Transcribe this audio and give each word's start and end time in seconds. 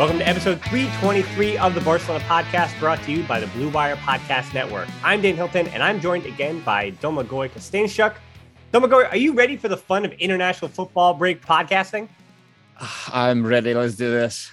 Welcome 0.00 0.18
to 0.20 0.26
episode 0.26 0.62
323 0.62 1.58
of 1.58 1.74
the 1.74 1.82
Barcelona 1.82 2.24
podcast, 2.24 2.78
brought 2.80 3.02
to 3.02 3.12
you 3.12 3.22
by 3.24 3.38
the 3.38 3.46
Blue 3.48 3.68
Wire 3.68 3.96
Podcast 3.96 4.54
Network. 4.54 4.88
I'm 5.04 5.20
Dan 5.20 5.36
Hilton, 5.36 5.68
and 5.68 5.82
I'm 5.82 6.00
joined 6.00 6.24
again 6.24 6.60
by 6.60 6.92
Domagoj 6.92 7.50
Kostanjšak. 7.50 8.14
Domagoj, 8.72 9.10
are 9.10 9.18
you 9.18 9.34
ready 9.34 9.58
for 9.58 9.68
the 9.68 9.76
fun 9.76 10.06
of 10.06 10.12
international 10.12 10.70
football 10.70 11.12
break 11.12 11.44
podcasting? 11.44 12.08
Ah, 12.80 13.10
I'm 13.12 13.44
ready. 13.44 13.74
Let's 13.74 13.94
do 13.94 14.10
this. 14.10 14.50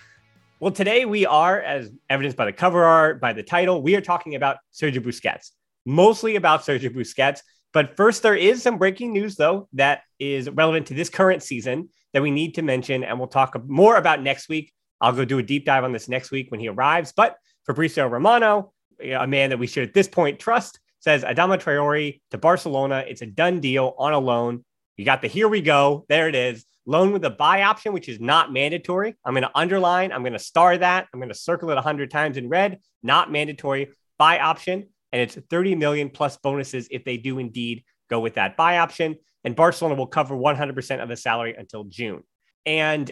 Well, 0.60 0.74
today 0.74 1.06
we 1.06 1.26
are, 1.26 1.62
as 1.62 1.92
evidenced 2.10 2.36
by 2.36 2.44
the 2.44 2.52
cover 2.52 2.84
art, 2.84 3.22
by 3.22 3.32
the 3.32 3.42
title, 3.42 3.82
we 3.82 3.96
are 3.96 4.02
talking 4.02 4.36
about 4.36 4.58
Sergio 4.74 5.00
Busquets, 5.00 5.52
mostly 5.86 6.36
about 6.36 6.64
Sergio 6.64 6.94
Busquets. 6.94 7.40
But 7.72 7.96
first, 7.96 8.22
there 8.22 8.36
is 8.36 8.62
some 8.62 8.78
breaking 8.78 9.14
news, 9.14 9.38
though, 9.38 9.70
that 9.72 10.02
is 10.20 10.50
relevant 10.50 10.88
to 10.88 10.94
this 10.94 11.10
current 11.10 11.42
season 11.42 11.88
that 12.12 12.22
we 12.22 12.32
need 12.32 12.56
to 12.56 12.64
mention, 12.64 13.06
and 13.06 13.18
we'll 13.18 13.30
talk 13.30 13.56
more 13.66 13.96
about 13.96 14.22
next 14.22 14.50
week 14.50 14.74
I'll 15.02 15.14
go 15.14 15.26
do 15.26 15.38
a 15.40 15.44
deep 15.44 15.66
dive 15.66 15.84
on 15.84 15.92
this 15.92 16.10
next 16.10 16.32
week 16.32 16.50
when 16.50 16.60
he 16.60 16.68
arrives. 16.68 17.14
But 17.16 17.38
Fabrizio 17.66 18.08
Romano, 18.08 18.74
a 19.02 19.28
man 19.28 19.50
that 19.52 19.60
we 19.60 19.68
should 19.68 19.88
at 19.88 19.94
this 19.94 20.08
point 20.08 20.40
trust, 20.40 20.80
says 21.00 21.24
Adama 21.24 21.62
Traore 21.62 22.20
to 22.32 22.38
Barcelona. 22.38 23.06
It's 23.08 23.22
a 23.22 23.28
done 23.28 23.60
deal 23.60 23.94
on 23.98 24.14
a 24.14 24.20
loan. 24.20 24.66
You 24.96 25.06
got 25.06 25.22
the 25.22 25.28
here 25.28 25.48
we 25.48 25.62
go. 25.62 26.06
There 26.10 26.28
it 26.28 26.36
is. 26.36 26.66
Loan 26.86 27.12
with 27.12 27.24
a 27.26 27.30
buy 27.30 27.64
option, 27.64 27.94
which 27.94 28.10
is 28.10 28.20
not 28.20 28.52
mandatory. 28.52 29.16
I'm 29.24 29.34
going 29.34 29.44
to 29.44 29.52
underline, 29.54 30.12
I'm 30.12 30.22
going 30.22 30.34
to 30.34 30.40
star 30.40 30.78
that. 30.78 31.08
I'm 31.14 31.20
going 31.20 31.30
to 31.30 31.36
circle 31.36 31.70
it 31.70 31.76
100 31.76 32.10
times 32.10 32.38
in 32.38 32.50
red. 32.50 32.80
Not 33.04 33.32
mandatory 33.32 33.90
buy 34.18 34.40
option. 34.40 34.88
And 35.12 35.22
it's 35.22 35.36
30 35.50 35.76
million 35.76 36.10
plus 36.10 36.38
bonuses 36.38 36.88
if 36.90 37.04
they 37.04 37.18
do 37.18 37.40
indeed 37.40 37.84
go 38.10 38.20
with 38.20 38.36
that 38.36 38.58
buy 38.58 38.78
option. 38.78 39.18
And 39.44 39.56
Barcelona 39.56 39.96
will 39.96 40.08
cover 40.08 40.36
100% 40.36 41.04
of 41.04 41.10
the 41.10 41.16
salary 41.16 41.56
until 41.58 41.84
June. 41.84 42.24
And 42.66 43.12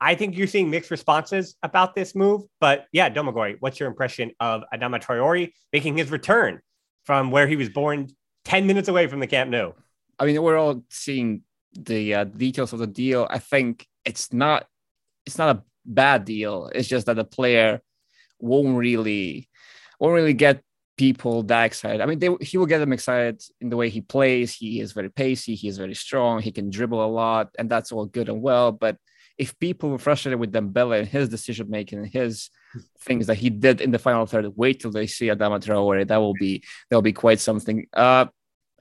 I 0.00 0.14
think 0.14 0.36
you're 0.36 0.46
seeing 0.46 0.70
mixed 0.70 0.90
responses 0.90 1.56
about 1.62 1.94
this 1.94 2.14
move. 2.14 2.42
But 2.60 2.86
yeah, 2.92 3.08
Domagoj, 3.08 3.56
what's 3.60 3.80
your 3.80 3.88
impression 3.88 4.32
of 4.40 4.62
Adama 4.72 5.02
Traore 5.02 5.52
making 5.72 5.96
his 5.96 6.10
return 6.10 6.60
from 7.04 7.30
where 7.30 7.46
he 7.46 7.56
was 7.56 7.68
born 7.68 8.08
10 8.44 8.66
minutes 8.66 8.88
away 8.88 9.06
from 9.06 9.20
the 9.20 9.26
Camp 9.26 9.50
Nou? 9.50 9.72
I 10.18 10.26
mean, 10.26 10.42
we're 10.42 10.58
all 10.58 10.82
seeing 10.90 11.42
the 11.72 12.14
uh, 12.14 12.24
details 12.24 12.72
of 12.72 12.78
the 12.78 12.86
deal. 12.86 13.26
I 13.30 13.38
think 13.38 13.86
it's 14.04 14.32
not 14.32 14.66
it's 15.26 15.38
not 15.38 15.56
a 15.56 15.62
bad 15.84 16.24
deal. 16.24 16.70
It's 16.74 16.88
just 16.88 17.06
that 17.06 17.16
the 17.16 17.24
player 17.24 17.80
won't 18.38 18.76
really 18.76 19.48
won't 19.98 20.14
really 20.14 20.34
get 20.34 20.62
people 20.96 21.42
that 21.44 21.64
excited. 21.64 22.00
I 22.00 22.06
mean, 22.06 22.18
they, 22.18 22.30
he 22.40 22.56
will 22.58 22.66
get 22.66 22.78
them 22.78 22.92
excited 22.92 23.42
in 23.60 23.68
the 23.68 23.76
way 23.76 23.90
he 23.90 24.00
plays. 24.00 24.54
He 24.54 24.80
is 24.80 24.92
very 24.92 25.10
pacey. 25.10 25.54
He 25.54 25.68
is 25.68 25.78
very 25.78 25.94
strong. 25.94 26.40
He 26.40 26.52
can 26.52 26.70
dribble 26.70 27.04
a 27.04 27.06
lot, 27.06 27.50
and 27.58 27.68
that's 27.68 27.92
all 27.92 28.06
good 28.06 28.28
and 28.28 28.40
well. 28.40 28.72
But 28.72 28.96
if 29.38 29.58
people 29.58 29.90
were 29.90 29.98
frustrated 29.98 30.40
with 30.40 30.52
Dembele 30.52 31.00
and 31.00 31.08
his 31.08 31.28
decision 31.28 31.68
making 31.68 31.98
and 31.98 32.08
his 32.08 32.50
things 33.00 33.26
that 33.26 33.36
he 33.36 33.50
did 33.50 33.80
in 33.80 33.90
the 33.90 33.98
final 33.98 34.26
third, 34.26 34.50
wait 34.56 34.80
till 34.80 34.90
they 34.90 35.06
see 35.06 35.26
Adama 35.26 35.60
Traore. 35.60 36.06
That 36.06 36.16
will 36.16 36.34
be 36.34 36.62
that 36.88 36.96
will 36.96 37.02
be 37.02 37.12
quite 37.12 37.40
something. 37.40 37.86
Uh, 37.92 38.26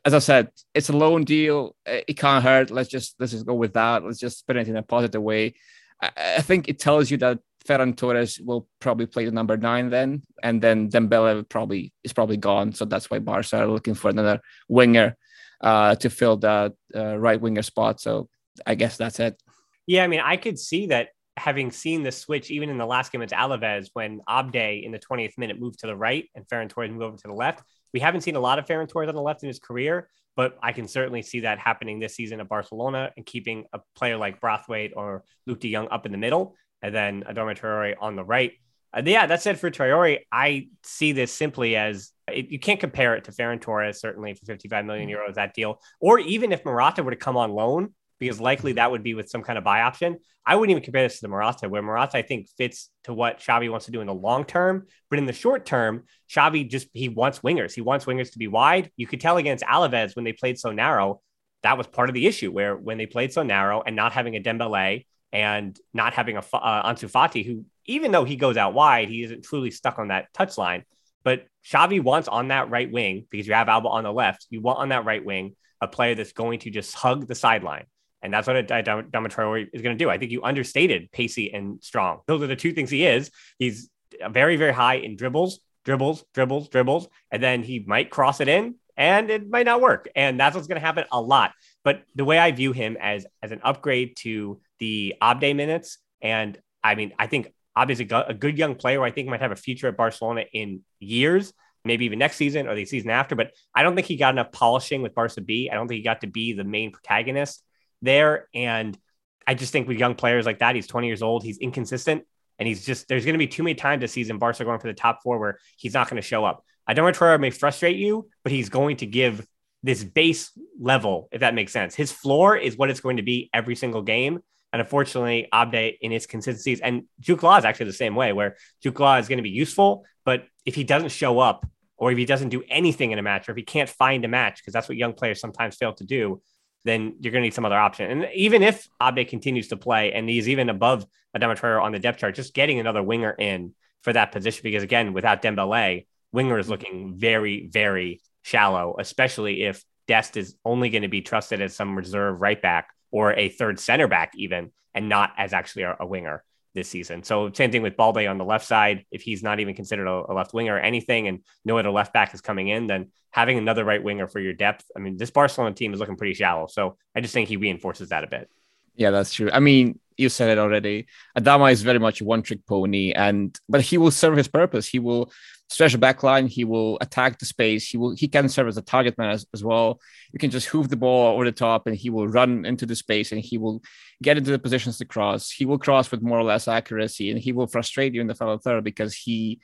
as 0.05 0.13
I 0.13 0.19
said, 0.19 0.49
it's 0.73 0.89
a 0.89 0.97
loan 0.97 1.23
deal. 1.23 1.75
It 1.85 2.17
can't 2.17 2.43
hurt. 2.43 2.71
Let's 2.71 2.89
just 2.89 3.15
let's 3.19 3.31
just 3.31 3.45
go 3.45 3.55
with 3.55 3.73
that. 3.73 4.03
Let's 4.03 4.19
just 4.19 4.39
spin 4.39 4.57
it 4.57 4.67
in 4.67 4.77
a 4.77 4.83
positive 4.83 5.21
way. 5.21 5.55
I, 6.01 6.11
I 6.37 6.41
think 6.41 6.69
it 6.69 6.79
tells 6.79 7.09
you 7.09 7.17
that 7.17 7.39
Ferran 7.67 7.97
Torres 7.97 8.39
will 8.39 8.67
probably 8.79 9.07
play 9.07 9.25
the 9.25 9.31
number 9.31 9.57
nine 9.57 9.89
then, 9.89 10.21
and 10.43 10.61
then 10.61 10.89
Dembele 10.89 11.47
probably 11.49 11.91
is 12.03 12.13
probably 12.13 12.37
gone. 12.37 12.73
So 12.73 12.85
that's 12.85 13.09
why 13.09 13.19
Barca 13.19 13.57
are 13.57 13.67
looking 13.67 13.95
for 13.95 14.09
another 14.09 14.39
winger 14.69 15.17
uh, 15.61 15.95
to 15.95 16.09
fill 16.09 16.37
that 16.37 16.73
uh, 16.95 17.17
right 17.17 17.41
winger 17.41 17.63
spot. 17.63 17.99
So 17.99 18.29
I 18.65 18.75
guess 18.75 18.97
that's 18.97 19.19
it. 19.19 19.41
Yeah, 19.87 20.03
I 20.03 20.07
mean, 20.07 20.21
I 20.21 20.37
could 20.37 20.57
see 20.57 20.87
that 20.87 21.09
having 21.37 21.69
seen 21.69 22.03
the 22.03 22.11
switch 22.11 22.49
even 22.49 22.69
in 22.69 22.77
the 22.77 22.85
last 22.85 23.11
game 23.11 23.21
against 23.21 23.35
Alaves 23.35 23.89
when 23.93 24.21
Abde 24.27 24.83
in 24.83 24.91
the 24.91 24.99
20th 24.99 25.37
minute 25.37 25.59
moved 25.59 25.79
to 25.79 25.87
the 25.87 25.95
right 25.95 26.29
and 26.33 26.47
Ferran 26.47 26.69
Torres 26.69 26.89
moved 26.91 27.03
over 27.03 27.17
to 27.17 27.27
the 27.27 27.33
left. 27.33 27.61
We 27.93 27.99
haven't 27.99 28.21
seen 28.21 28.35
a 28.35 28.39
lot 28.39 28.57
of 28.57 28.65
Ferran 28.65 28.87
Torres 28.87 29.09
on 29.09 29.15
the 29.15 29.21
left 29.21 29.43
in 29.43 29.47
his 29.47 29.59
career, 29.59 30.09
but 30.35 30.57
I 30.63 30.71
can 30.71 30.87
certainly 30.87 31.21
see 31.21 31.41
that 31.41 31.59
happening 31.59 31.99
this 31.99 32.15
season 32.15 32.39
at 32.39 32.47
Barcelona 32.47 33.11
and 33.17 33.25
keeping 33.25 33.65
a 33.73 33.79
player 33.95 34.17
like 34.17 34.39
Braithwaite 34.39 34.93
or 34.95 35.23
Luuk 35.47 35.59
de 35.59 35.73
Jong 35.73 35.89
up 35.91 36.05
in 36.05 36.11
the 36.11 36.17
middle 36.17 36.55
and 36.81 36.93
then 36.93 37.23
Adama 37.23 37.57
Traore 37.57 37.95
on 37.99 38.15
the 38.15 38.23
right. 38.23 38.53
Uh, 38.93 39.01
yeah, 39.05 39.25
that 39.25 39.41
said, 39.41 39.59
for 39.59 39.69
Traore, 39.69 40.19
I 40.31 40.69
see 40.83 41.11
this 41.11 41.33
simply 41.33 41.75
as 41.75 42.11
it, 42.29 42.49
you 42.49 42.59
can't 42.59 42.79
compare 42.79 43.15
it 43.15 43.25
to 43.25 43.31
Ferran 43.31 43.59
Torres, 43.59 43.99
certainly 43.99 44.33
for 44.35 44.45
55 44.45 44.85
million 44.85 45.09
euros, 45.09 45.35
that 45.35 45.53
deal. 45.53 45.81
Or 45.99 46.19
even 46.19 46.51
if 46.51 46.63
Morata 46.63 47.03
were 47.03 47.11
to 47.11 47.17
come 47.17 47.37
on 47.37 47.51
loan, 47.51 47.93
because 48.19 48.39
likely 48.39 48.73
that 48.73 48.91
would 48.91 49.03
be 49.03 49.13
with 49.13 49.29
some 49.29 49.43
kind 49.43 49.57
of 49.57 49.63
buy 49.63 49.81
option. 49.81 50.17
I 50.45 50.55
wouldn't 50.55 50.71
even 50.71 50.83
compare 50.83 51.03
this 51.03 51.15
to 51.15 51.21
the 51.23 51.27
Morata, 51.27 51.67
where 51.67 51.81
Morata 51.81 52.17
I 52.17 52.21
think 52.21 52.49
fits 52.57 52.89
to 53.05 53.13
what 53.13 53.39
Xavi 53.39 53.69
wants 53.69 53.87
to 53.87 53.91
do 53.91 54.01
in 54.01 54.07
the 54.07 54.13
long 54.13 54.45
term, 54.45 54.85
but 55.09 55.17
in 55.17 55.25
the 55.25 55.33
short 55.33 55.65
term, 55.65 56.03
Xavi 56.29 56.69
just 56.69 56.87
he 56.93 57.09
wants 57.09 57.39
wingers. 57.39 57.73
He 57.73 57.81
wants 57.81 58.05
wingers 58.05 58.31
to 58.33 58.39
be 58.39 58.47
wide. 58.47 58.91
You 58.95 59.07
could 59.07 59.21
tell 59.21 59.37
against 59.37 59.63
Alaves 59.63 60.15
when 60.15 60.23
they 60.23 60.33
played 60.33 60.59
so 60.59 60.71
narrow, 60.71 61.21
that 61.63 61.77
was 61.77 61.87
part 61.87 62.09
of 62.09 62.15
the 62.15 62.27
issue 62.27 62.51
where 62.51 62.75
when 62.75 62.97
they 62.97 63.07
played 63.07 63.33
so 63.33 63.41
narrow 63.41 63.81
and 63.85 63.95
not 63.95 64.11
having 64.11 64.35
a 64.35 64.39
Dembele 64.39 65.05
and 65.33 65.77
not 65.93 66.13
having 66.13 66.37
a 66.37 66.43
uh, 66.53 66.93
Ansu 66.93 67.11
Fati, 67.11 67.43
who 67.43 67.65
even 67.87 68.11
though 68.11 68.23
he 68.23 68.35
goes 68.35 68.55
out 68.55 68.75
wide, 68.75 69.09
he 69.09 69.23
isn't 69.23 69.43
truly 69.43 69.71
stuck 69.71 69.97
on 69.97 70.09
that 70.09 70.27
touchline. 70.33 70.83
But 71.23 71.47
Xavi 71.67 72.03
wants 72.03 72.27
on 72.27 72.49
that 72.49 72.69
right 72.69 72.91
wing 72.91 73.25
because 73.31 73.47
you 73.47 73.55
have 73.55 73.67
Alba 73.67 73.87
on 73.87 74.03
the 74.03 74.13
left. 74.13 74.45
You 74.51 74.61
want 74.61 74.77
on 74.77 74.89
that 74.89 75.05
right 75.05 75.25
wing 75.25 75.55
a 75.81 75.87
player 75.87 76.13
that's 76.13 76.33
going 76.33 76.59
to 76.59 76.69
just 76.69 76.93
hug 76.93 77.27
the 77.27 77.35
sideline 77.35 77.85
and 78.25 78.33
that's 78.33 78.47
what 78.47 78.55
Traore 78.67 79.67
is 79.71 79.81
going 79.83 79.95
to 79.95 80.03
do. 80.03 80.09
I 80.09 80.17
think 80.17 80.31
you 80.31 80.43
understated 80.43 81.11
pacey 81.11 81.53
and 81.53 81.81
strong. 81.83 82.21
Those 82.25 82.41
are 82.41 82.47
the 82.47 82.55
two 82.55 82.73
things 82.73 82.89
he 82.89 83.05
is. 83.05 83.29
He's 83.59 83.89
very, 84.29 84.55
very 84.55 84.73
high 84.73 84.95
in 84.95 85.15
dribbles, 85.15 85.59
dribbles, 85.83 86.25
dribbles, 86.33 86.67
dribbles. 86.69 87.07
And 87.31 87.41
then 87.41 87.61
he 87.61 87.79
might 87.85 88.09
cross 88.09 88.41
it 88.41 88.47
in 88.47 88.75
and 88.97 89.29
it 89.29 89.47
might 89.47 89.67
not 89.67 89.79
work. 89.79 90.09
And 90.15 90.39
that's 90.39 90.55
what's 90.55 90.67
going 90.67 90.81
to 90.81 90.85
happen 90.85 91.05
a 91.11 91.21
lot. 91.21 91.51
But 91.83 92.01
the 92.15 92.25
way 92.25 92.39
I 92.39 92.51
view 92.51 92.71
him 92.71 92.97
as, 92.99 93.27
as 93.43 93.51
an 93.51 93.61
upgrade 93.63 94.17
to 94.17 94.59
the 94.79 95.13
Abde 95.21 95.55
minutes, 95.55 95.99
and 96.19 96.57
I 96.83 96.95
mean, 96.95 97.13
I 97.19 97.27
think 97.27 97.53
a, 97.75 98.25
a 98.27 98.33
good 98.33 98.57
young 98.57 98.73
player 98.73 99.03
I 99.03 99.11
think 99.11 99.29
might 99.29 99.41
have 99.41 99.51
a 99.51 99.55
future 99.55 99.87
at 99.87 99.97
Barcelona 99.97 100.45
in 100.51 100.81
years 100.99 101.53
maybe 101.85 102.05
even 102.05 102.17
next 102.17 102.37
season 102.37 102.67
or 102.67 102.73
the 102.73 102.83
season 102.83 103.11
after. 103.11 103.35
But 103.35 103.51
I 103.75 103.83
don't 103.83 103.93
think 103.93 104.07
he 104.07 104.17
got 104.17 104.33
enough 104.33 104.51
polishing 104.51 105.03
with 105.03 105.13
Barca 105.13 105.39
B. 105.39 105.69
I 105.71 105.75
don't 105.75 105.87
think 105.87 105.99
he 105.99 106.03
got 106.03 106.21
to 106.21 106.27
be 106.27 106.53
the 106.53 106.63
main 106.63 106.91
protagonist 106.91 107.63
there. 108.05 108.47
And 108.53 108.97
I 109.45 109.53
just 109.53 109.71
think 109.71 109.87
with 109.87 109.97
young 109.97 110.15
players 110.15 110.45
like 110.45 110.59
that, 110.59 110.75
he's 110.75 110.87
20 110.87 111.07
years 111.07 111.21
old, 111.21 111.43
he's 111.43 111.57
inconsistent, 111.57 112.23
and 112.57 112.67
he's 112.67 112.85
just 112.85 113.07
there's 113.07 113.25
going 113.25 113.33
to 113.33 113.39
be 113.39 113.47
too 113.47 113.63
many 113.63 113.75
times 113.75 114.01
this 114.01 114.13
season 114.13 114.37
Barca 114.37 114.63
going 114.63 114.79
for 114.79 114.87
the 114.87 114.93
top 114.93 115.21
four 115.23 115.39
where 115.39 115.59
he's 115.77 115.93
not 115.93 116.09
going 116.09 116.21
to 116.21 116.27
show 116.27 116.45
up. 116.45 116.63
I 116.87 116.93
don't 116.93 117.15
Traore 117.15 117.39
may 117.39 117.49
frustrate 117.49 117.97
you, 117.97 118.29
but 118.43 118.51
he's 118.51 118.69
going 118.69 118.97
to 118.97 119.05
give 119.05 119.45
this 119.83 120.03
base 120.03 120.51
level, 120.79 121.27
if 121.31 121.41
that 121.41 121.53
makes 121.53 121.71
sense. 121.71 121.95
His 121.95 122.11
floor 122.11 122.55
is 122.55 122.77
what 122.77 122.89
it's 122.89 123.01
going 123.01 123.17
to 123.17 123.23
be 123.23 123.49
every 123.53 123.75
single 123.75 124.01
game. 124.01 124.39
And 124.73 124.81
unfortunately, 124.81 125.47
Abde 125.53 125.97
in 126.01 126.11
his 126.11 126.25
consistencies 126.25 126.81
and 126.81 127.03
Jutglà 127.21 127.59
is 127.59 127.65
actually 127.65 127.87
the 127.87 127.93
same 127.93 128.15
way, 128.15 128.33
where 128.33 128.57
Jutglà 128.83 129.19
is 129.19 129.27
going 129.27 129.37
to 129.37 129.43
be 129.43 129.49
useful, 129.49 130.05
but 130.25 130.45
if 130.65 130.75
he 130.75 130.83
doesn't 130.83 131.09
show 131.09 131.39
up 131.39 131.65
or 131.97 132.11
if 132.11 132.17
he 132.17 132.25
doesn't 132.25 132.49
do 132.49 132.63
anything 132.69 133.11
in 133.11 133.19
a 133.19 133.21
match, 133.21 133.47
or 133.47 133.51
if 133.53 133.57
he 133.57 133.63
can't 133.63 133.89
find 133.89 134.25
a 134.25 134.27
match, 134.27 134.57
because 134.57 134.73
that's 134.73 134.89
what 134.89 134.97
young 134.97 135.13
players 135.13 135.39
sometimes 135.39 135.77
fail 135.77 135.93
to 135.93 136.03
do, 136.03 136.41
then 136.85 137.15
you're 137.19 137.31
going 137.31 137.41
to 137.41 137.47
need 137.47 137.53
some 137.53 137.65
other 137.65 137.77
option. 137.77 138.09
And 138.09 138.29
even 138.33 138.63
if 138.63 138.87
Abde 139.01 139.27
continues 139.27 139.67
to 139.69 139.77
play 139.77 140.13
and 140.13 140.29
he's 140.29 140.47
even 140.47 140.69
above 140.69 141.05
Adama 141.35 141.57
Traore 141.57 141.81
on 141.81 141.91
the 141.91 141.99
depth 141.99 142.19
chart, 142.19 142.35
just 142.35 142.53
getting 142.53 142.79
another 142.79 143.03
winger 143.03 143.31
in 143.31 143.73
for 144.01 144.13
that 144.13 144.31
position, 144.31 144.61
because 144.63 144.83
again, 144.83 145.11
without 145.11 145.41
Dembele, 145.41 146.05
winger 146.31 146.59
is 146.59 146.65
mm-hmm. 146.65 146.71
looking 146.71 147.13
very, 147.17 147.67
very 147.67 148.21
shallow, 148.43 148.95
especially 148.99 149.63
if 149.63 149.83
Dest 150.07 150.37
is 150.37 150.55
only 150.63 150.89
going 150.89 151.01
to 151.01 151.07
be 151.07 151.21
trusted 151.21 151.59
as 151.61 151.75
some 151.75 151.97
reserve 151.97 152.39
right 152.39 152.61
back 152.61 152.89
or 153.11 153.33
a 153.33 153.49
third 153.49 153.79
center 153.79 154.07
back, 154.07 154.33
even, 154.35 154.71
and 154.93 155.09
not 155.09 155.31
as 155.37 155.53
actually 155.53 155.83
a, 155.83 155.97
a 155.99 156.05
winger 156.05 156.43
this 156.75 156.89
season. 156.89 157.23
So 157.23 157.51
same 157.51 157.71
thing 157.71 157.81
with 157.81 157.97
Balde 157.97 158.27
on 158.27 158.37
the 158.37 158.45
left 158.45 158.67
side. 158.67 159.05
If 159.09 159.23
he's 159.23 159.41
not 159.41 159.59
even 159.59 159.73
considered 159.73 160.07
a, 160.07 160.31
a, 160.31 160.33
left 160.33 160.53
winger 160.53 160.75
or 160.75 160.79
anything, 160.79 161.27
and 161.27 161.39
no 161.63 161.77
other 161.79 161.89
left 161.89 162.13
back 162.13 162.33
is 162.35 162.41
coming 162.41 162.67
in, 162.67 162.85
then 162.85 163.11
having 163.35 163.57
another 163.57 163.83
right 163.83 164.01
winger 164.01 164.27
for 164.27 164.39
your 164.39 164.53
depth. 164.53 164.85
I 164.95 164.99
mean, 165.01 165.17
this 165.17 165.29
Barcelona 165.29 165.75
team 165.75 165.93
is 165.93 165.99
looking 165.99 166.15
pretty 166.15 166.33
shallow. 166.33 166.67
So 166.67 166.95
I 167.13 167.19
just 167.19 167.33
think 167.33 167.49
he 167.49 167.57
reinforces 167.57 168.07
that 168.09 168.23
a 168.23 168.27
bit. 168.27 168.49
Yeah, 168.95 169.11
that's 169.11 169.33
true. 169.33 169.49
I 169.51 169.59
mean, 169.59 169.99
you 170.15 170.29
said 170.29 170.51
it 170.51 170.57
already. 170.57 171.07
Adama 171.37 171.69
is 171.69 171.81
very 171.81 171.99
much 171.99 172.21
a 172.21 172.23
one-trick 172.23 172.65
pony, 172.65 173.11
and 173.11 173.53
but 173.67 173.81
he 173.81 173.97
will 173.97 174.11
serve 174.11 174.37
his 174.37 174.47
purpose. 174.47 174.87
He 174.87 174.99
will 174.99 175.33
stretch 175.67 175.91
the 175.91 175.97
back 175.97 176.23
line. 176.23 176.47
He 176.47 176.63
will 176.63 176.97
attack 177.01 177.37
the 177.37 177.45
space. 177.45 177.85
He 177.89 177.97
will 177.97 178.15
he 178.15 178.29
can 178.29 178.47
serve 178.47 178.69
as 178.69 178.77
a 178.77 178.81
target 178.81 179.17
man 179.17 179.31
as, 179.31 179.45
as 179.53 179.65
well. 179.65 179.99
You 180.31 180.39
can 180.39 180.49
just 180.49 180.67
hoof 180.67 180.87
the 180.87 180.95
ball 180.95 181.33
over 181.33 181.43
the 181.43 181.51
top, 181.51 181.87
and 181.87 181.95
he 181.95 182.09
will 182.09 182.29
run 182.29 182.65
into 182.65 182.85
the 182.85 182.95
space, 182.95 183.33
and 183.33 183.41
he 183.41 183.57
will 183.57 183.83
get 184.23 184.37
into 184.37 184.51
the 184.51 184.59
positions 184.59 184.97
to 184.99 185.05
cross. 185.05 185.51
He 185.51 185.65
will 185.65 185.77
cross 185.77 186.09
with 186.09 186.21
more 186.21 186.39
or 186.39 186.43
less 186.45 186.69
accuracy, 186.69 187.31
and 187.31 187.39
he 187.45 187.51
will 187.51 187.67
frustrate 187.67 188.13
you 188.13 188.21
in 188.21 188.27
the 188.27 188.35
final 188.35 188.59
third 188.59 188.85
because 188.85 189.13
he. 189.13 189.59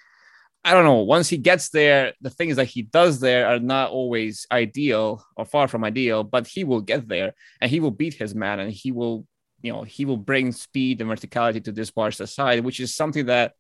I 0.64 0.74
don't 0.74 0.84
know. 0.84 1.02
Once 1.02 1.28
he 1.28 1.38
gets 1.38 1.70
there, 1.70 2.14
the 2.22 2.30
things 2.30 2.58
that 2.58 2.66
he 2.66 2.84
does 2.84 3.20
there 3.20 3.48
are 3.48 3.60
not 3.60 3.90
always 3.90 4.46
ideal 4.52 5.26
or 5.36 5.46
far 5.46 5.68
from 5.68 5.84
ideal, 5.84 6.24
but 6.24 6.46
he 6.46 6.64
will 6.64 6.82
get 6.82 7.08
there 7.08 7.34
and 7.60 7.72
he 7.72 7.80
will 7.80 7.92
beat 7.92 8.14
his 8.14 8.36
man 8.36 8.60
and 8.60 8.72
he 8.72 8.92
will 8.92 9.26
you 9.64 9.72
know 9.72 9.84
he 9.84 10.06
will 10.06 10.18
bring 10.18 10.52
speed 10.52 11.02
and 11.02 11.10
verticality 11.10 11.64
to 11.64 11.72
this 11.72 11.92
Barca 11.92 12.28
side, 12.28 12.64
which 12.64 12.80
is 12.80 12.94
something 12.94 13.26
that 13.28 13.54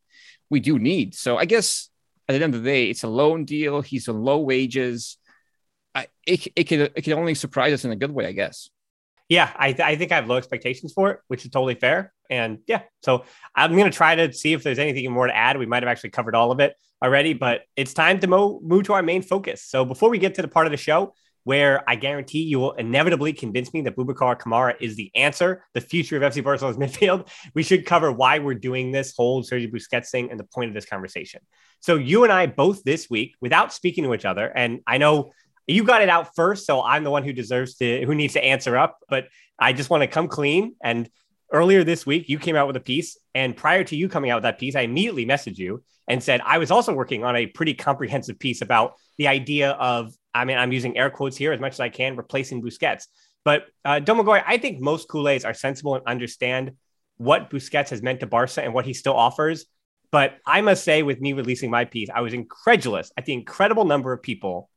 we 0.49 0.59
do 0.59 0.77
need. 0.77 1.15
So 1.15 1.37
I 1.37 1.45
guess 1.45 1.89
at 2.27 2.33
the 2.37 2.43
end 2.43 2.53
of 2.53 2.63
the 2.63 2.69
day, 2.69 2.89
it's 2.89 3.03
a 3.03 3.07
loan 3.07 3.45
deal. 3.45 3.81
He's 3.81 4.07
on 4.07 4.21
low 4.21 4.39
wages. 4.39 5.17
I, 5.95 6.07
it, 6.25 6.47
it 6.55 6.63
can 6.65 6.81
it 6.81 7.01
can 7.03 7.13
only 7.13 7.35
surprise 7.35 7.73
us 7.73 7.85
in 7.85 7.91
a 7.91 7.95
good 7.95 8.11
way, 8.11 8.27
I 8.27 8.31
guess. 8.31 8.69
Yeah, 9.27 9.49
I, 9.55 9.71
th- 9.71 9.87
I 9.87 9.95
think 9.95 10.11
I 10.11 10.15
have 10.15 10.27
low 10.27 10.35
expectations 10.35 10.91
for 10.91 11.11
it, 11.11 11.19
which 11.29 11.45
is 11.45 11.51
totally 11.51 11.75
fair. 11.75 12.11
And 12.31 12.59
yeah, 12.65 12.83
so 13.03 13.25
I'm 13.53 13.73
going 13.73 13.91
to 13.91 13.95
try 13.95 14.15
to 14.15 14.33
see 14.33 14.53
if 14.53 14.63
there's 14.63 14.79
anything 14.79 15.11
more 15.11 15.27
to 15.27 15.35
add. 15.35 15.57
We 15.57 15.65
might 15.65 15.83
have 15.83 15.89
actually 15.89 16.11
covered 16.11 16.33
all 16.33 16.51
of 16.51 16.59
it 16.61 16.75
already, 17.03 17.33
but 17.33 17.63
it's 17.75 17.93
time 17.93 18.19
to 18.21 18.27
mo- 18.27 18.61
move 18.63 18.83
to 18.85 18.93
our 18.93 19.03
main 19.03 19.21
focus. 19.21 19.63
So 19.63 19.83
before 19.83 20.09
we 20.09 20.17
get 20.17 20.35
to 20.35 20.41
the 20.41 20.47
part 20.47 20.65
of 20.65 20.71
the 20.71 20.77
show 20.77 21.13
where 21.43 21.83
I 21.89 21.95
guarantee 21.95 22.43
you 22.43 22.59
will 22.59 22.73
inevitably 22.73 23.33
convince 23.33 23.73
me 23.73 23.81
that 23.81 23.95
Boubacar 23.95 24.39
Kamara 24.39 24.75
is 24.79 24.95
the 24.95 25.11
answer, 25.15 25.65
the 25.73 25.81
future 25.81 26.15
of 26.15 26.33
FC 26.33 26.43
Barcelona's 26.43 26.77
midfield, 26.97 27.27
we 27.53 27.63
should 27.63 27.85
cover 27.85 28.11
why 28.11 28.39
we're 28.39 28.53
doing 28.53 28.91
this 28.91 29.13
whole 29.15 29.43
Sergio 29.43 29.71
Busquets 29.71 30.09
thing 30.09 30.29
and 30.29 30.39
the 30.39 30.43
point 30.43 30.69
of 30.69 30.75
this 30.75 30.85
conversation. 30.85 31.41
So 31.79 31.95
you 31.95 32.23
and 32.23 32.31
I 32.31 32.45
both 32.45 32.83
this 32.83 33.09
week, 33.09 33.33
without 33.41 33.73
speaking 33.73 34.03
to 34.03 34.13
each 34.13 34.25
other, 34.25 34.45
and 34.47 34.81
I 34.85 34.99
know 34.99 35.31
you 35.67 35.83
got 35.83 36.01
it 36.01 36.09
out 36.09 36.35
first, 36.35 36.65
so 36.65 36.83
I'm 36.83 37.03
the 37.03 37.11
one 37.11 37.23
who 37.23 37.33
deserves 37.33 37.75
to, 37.77 38.05
who 38.05 38.13
needs 38.13 38.33
to 38.33 38.43
answer 38.43 38.77
up, 38.77 38.99
but 39.09 39.27
I 39.57 39.73
just 39.73 39.89
want 39.89 40.01
to 40.01 40.07
come 40.07 40.27
clean. 40.27 40.75
And 40.83 41.09
earlier 41.51 41.83
this 41.83 42.05
week, 42.05 42.29
you 42.29 42.39
came 42.39 42.55
out 42.55 42.67
with 42.67 42.75
a 42.75 42.81
piece, 42.81 43.17
and 43.35 43.55
prior 43.55 43.83
to 43.83 43.95
you 43.95 44.09
coming 44.09 44.31
out 44.31 44.37
with 44.37 44.43
that 44.43 44.59
piece, 44.59 44.75
I 44.75 44.81
immediately 44.81 45.25
messaged 45.25 45.57
you 45.57 45.83
and 46.07 46.21
said 46.21 46.41
I 46.45 46.57
was 46.57 46.71
also 46.71 46.93
working 46.93 47.23
on 47.23 47.35
a 47.35 47.47
pretty 47.47 47.73
comprehensive 47.73 48.39
piece 48.39 48.61
about 48.61 48.95
the 49.17 49.27
idea 49.27 49.71
of 49.71 50.13
I 50.33 50.45
mean, 50.45 50.57
I'm 50.57 50.71
using 50.71 50.97
air 50.97 51.09
quotes 51.09 51.35
here 51.35 51.51
as 51.51 51.59
much 51.59 51.73
as 51.73 51.79
I 51.79 51.89
can, 51.89 52.15
replacing 52.15 52.61
Busquets. 52.61 53.07
But 53.43 53.65
uh, 53.83 53.99
Domagoj, 53.99 54.43
I 54.45 54.57
think 54.57 54.79
most 54.79 55.09
Culés 55.09 55.45
are 55.45 55.53
sensible 55.53 55.95
and 55.95 56.05
understand 56.05 56.73
what 57.17 57.49
Busquets 57.49 57.89
has 57.89 58.01
meant 58.01 58.21
to 58.21 58.27
Barca 58.27 58.63
and 58.63 58.73
what 58.73 58.85
he 58.85 58.93
still 58.93 59.15
offers. 59.15 59.65
But 60.11 60.37
I 60.45 60.61
must 60.61 60.83
say, 60.83 61.03
with 61.03 61.21
me 61.21 61.33
releasing 61.33 61.69
my 61.69 61.85
piece, 61.85 62.09
I 62.13 62.21
was 62.21 62.33
incredulous 62.33 63.11
at 63.17 63.25
the 63.25 63.33
incredible 63.33 63.85
number 63.85 64.13
of 64.13 64.21
people 64.21 64.69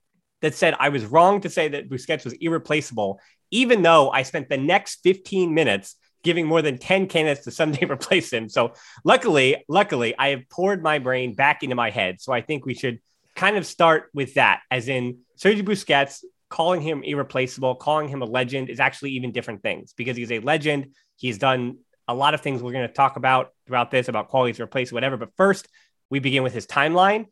that 0.42 0.54
said 0.54 0.74
I 0.78 0.90
was 0.90 1.04
wrong 1.04 1.40
to 1.40 1.50
say 1.50 1.68
that 1.68 1.88
Busquets 1.88 2.24
was 2.24 2.34
irreplaceable, 2.34 3.20
even 3.50 3.82
though 3.82 4.10
I 4.10 4.22
spent 4.22 4.48
the 4.48 4.58
next 4.58 5.00
15 5.02 5.54
minutes 5.54 5.96
giving 6.24 6.46
more 6.46 6.62
than 6.62 6.78
10 6.78 7.06
candidates 7.06 7.44
to 7.44 7.50
someday 7.50 7.86
replace 7.90 8.32
him. 8.32 8.48
So 8.48 8.74
luckily, 9.04 9.64
luckily, 9.68 10.16
I 10.18 10.28
have 10.30 10.48
poured 10.48 10.82
my 10.82 10.98
brain 10.98 11.34
back 11.34 11.62
into 11.62 11.76
my 11.76 11.90
head. 11.90 12.20
So 12.20 12.32
I 12.32 12.40
think 12.40 12.66
we 12.66 12.74
should 12.74 12.98
kind 13.36 13.56
of 13.56 13.66
start 13.66 14.10
with 14.12 14.34
that, 14.34 14.60
as 14.70 14.88
in 14.88 15.18
Sergio 15.38 15.62
Busquets, 15.62 16.24
calling 16.48 16.80
him 16.80 17.02
irreplaceable, 17.02 17.74
calling 17.76 18.08
him 18.08 18.22
a 18.22 18.24
legend 18.24 18.70
is 18.70 18.80
actually 18.80 19.10
even 19.12 19.32
different 19.32 19.62
things 19.62 19.92
because 19.92 20.16
he's 20.16 20.32
a 20.32 20.40
legend. 20.40 20.94
He's 21.16 21.38
done 21.38 21.78
a 22.06 22.14
lot 22.14 22.34
of 22.34 22.40
things 22.40 22.62
we're 22.62 22.72
going 22.72 22.86
to 22.86 22.92
talk 22.92 23.16
about 23.16 23.50
throughout 23.66 23.90
this 23.90 24.08
about 24.08 24.28
qualities 24.28 24.60
replace 24.60 24.92
whatever. 24.92 25.16
But 25.16 25.30
first, 25.36 25.68
we 26.10 26.18
begin 26.20 26.42
with 26.42 26.52
his 26.52 26.66
timeline 26.66 27.26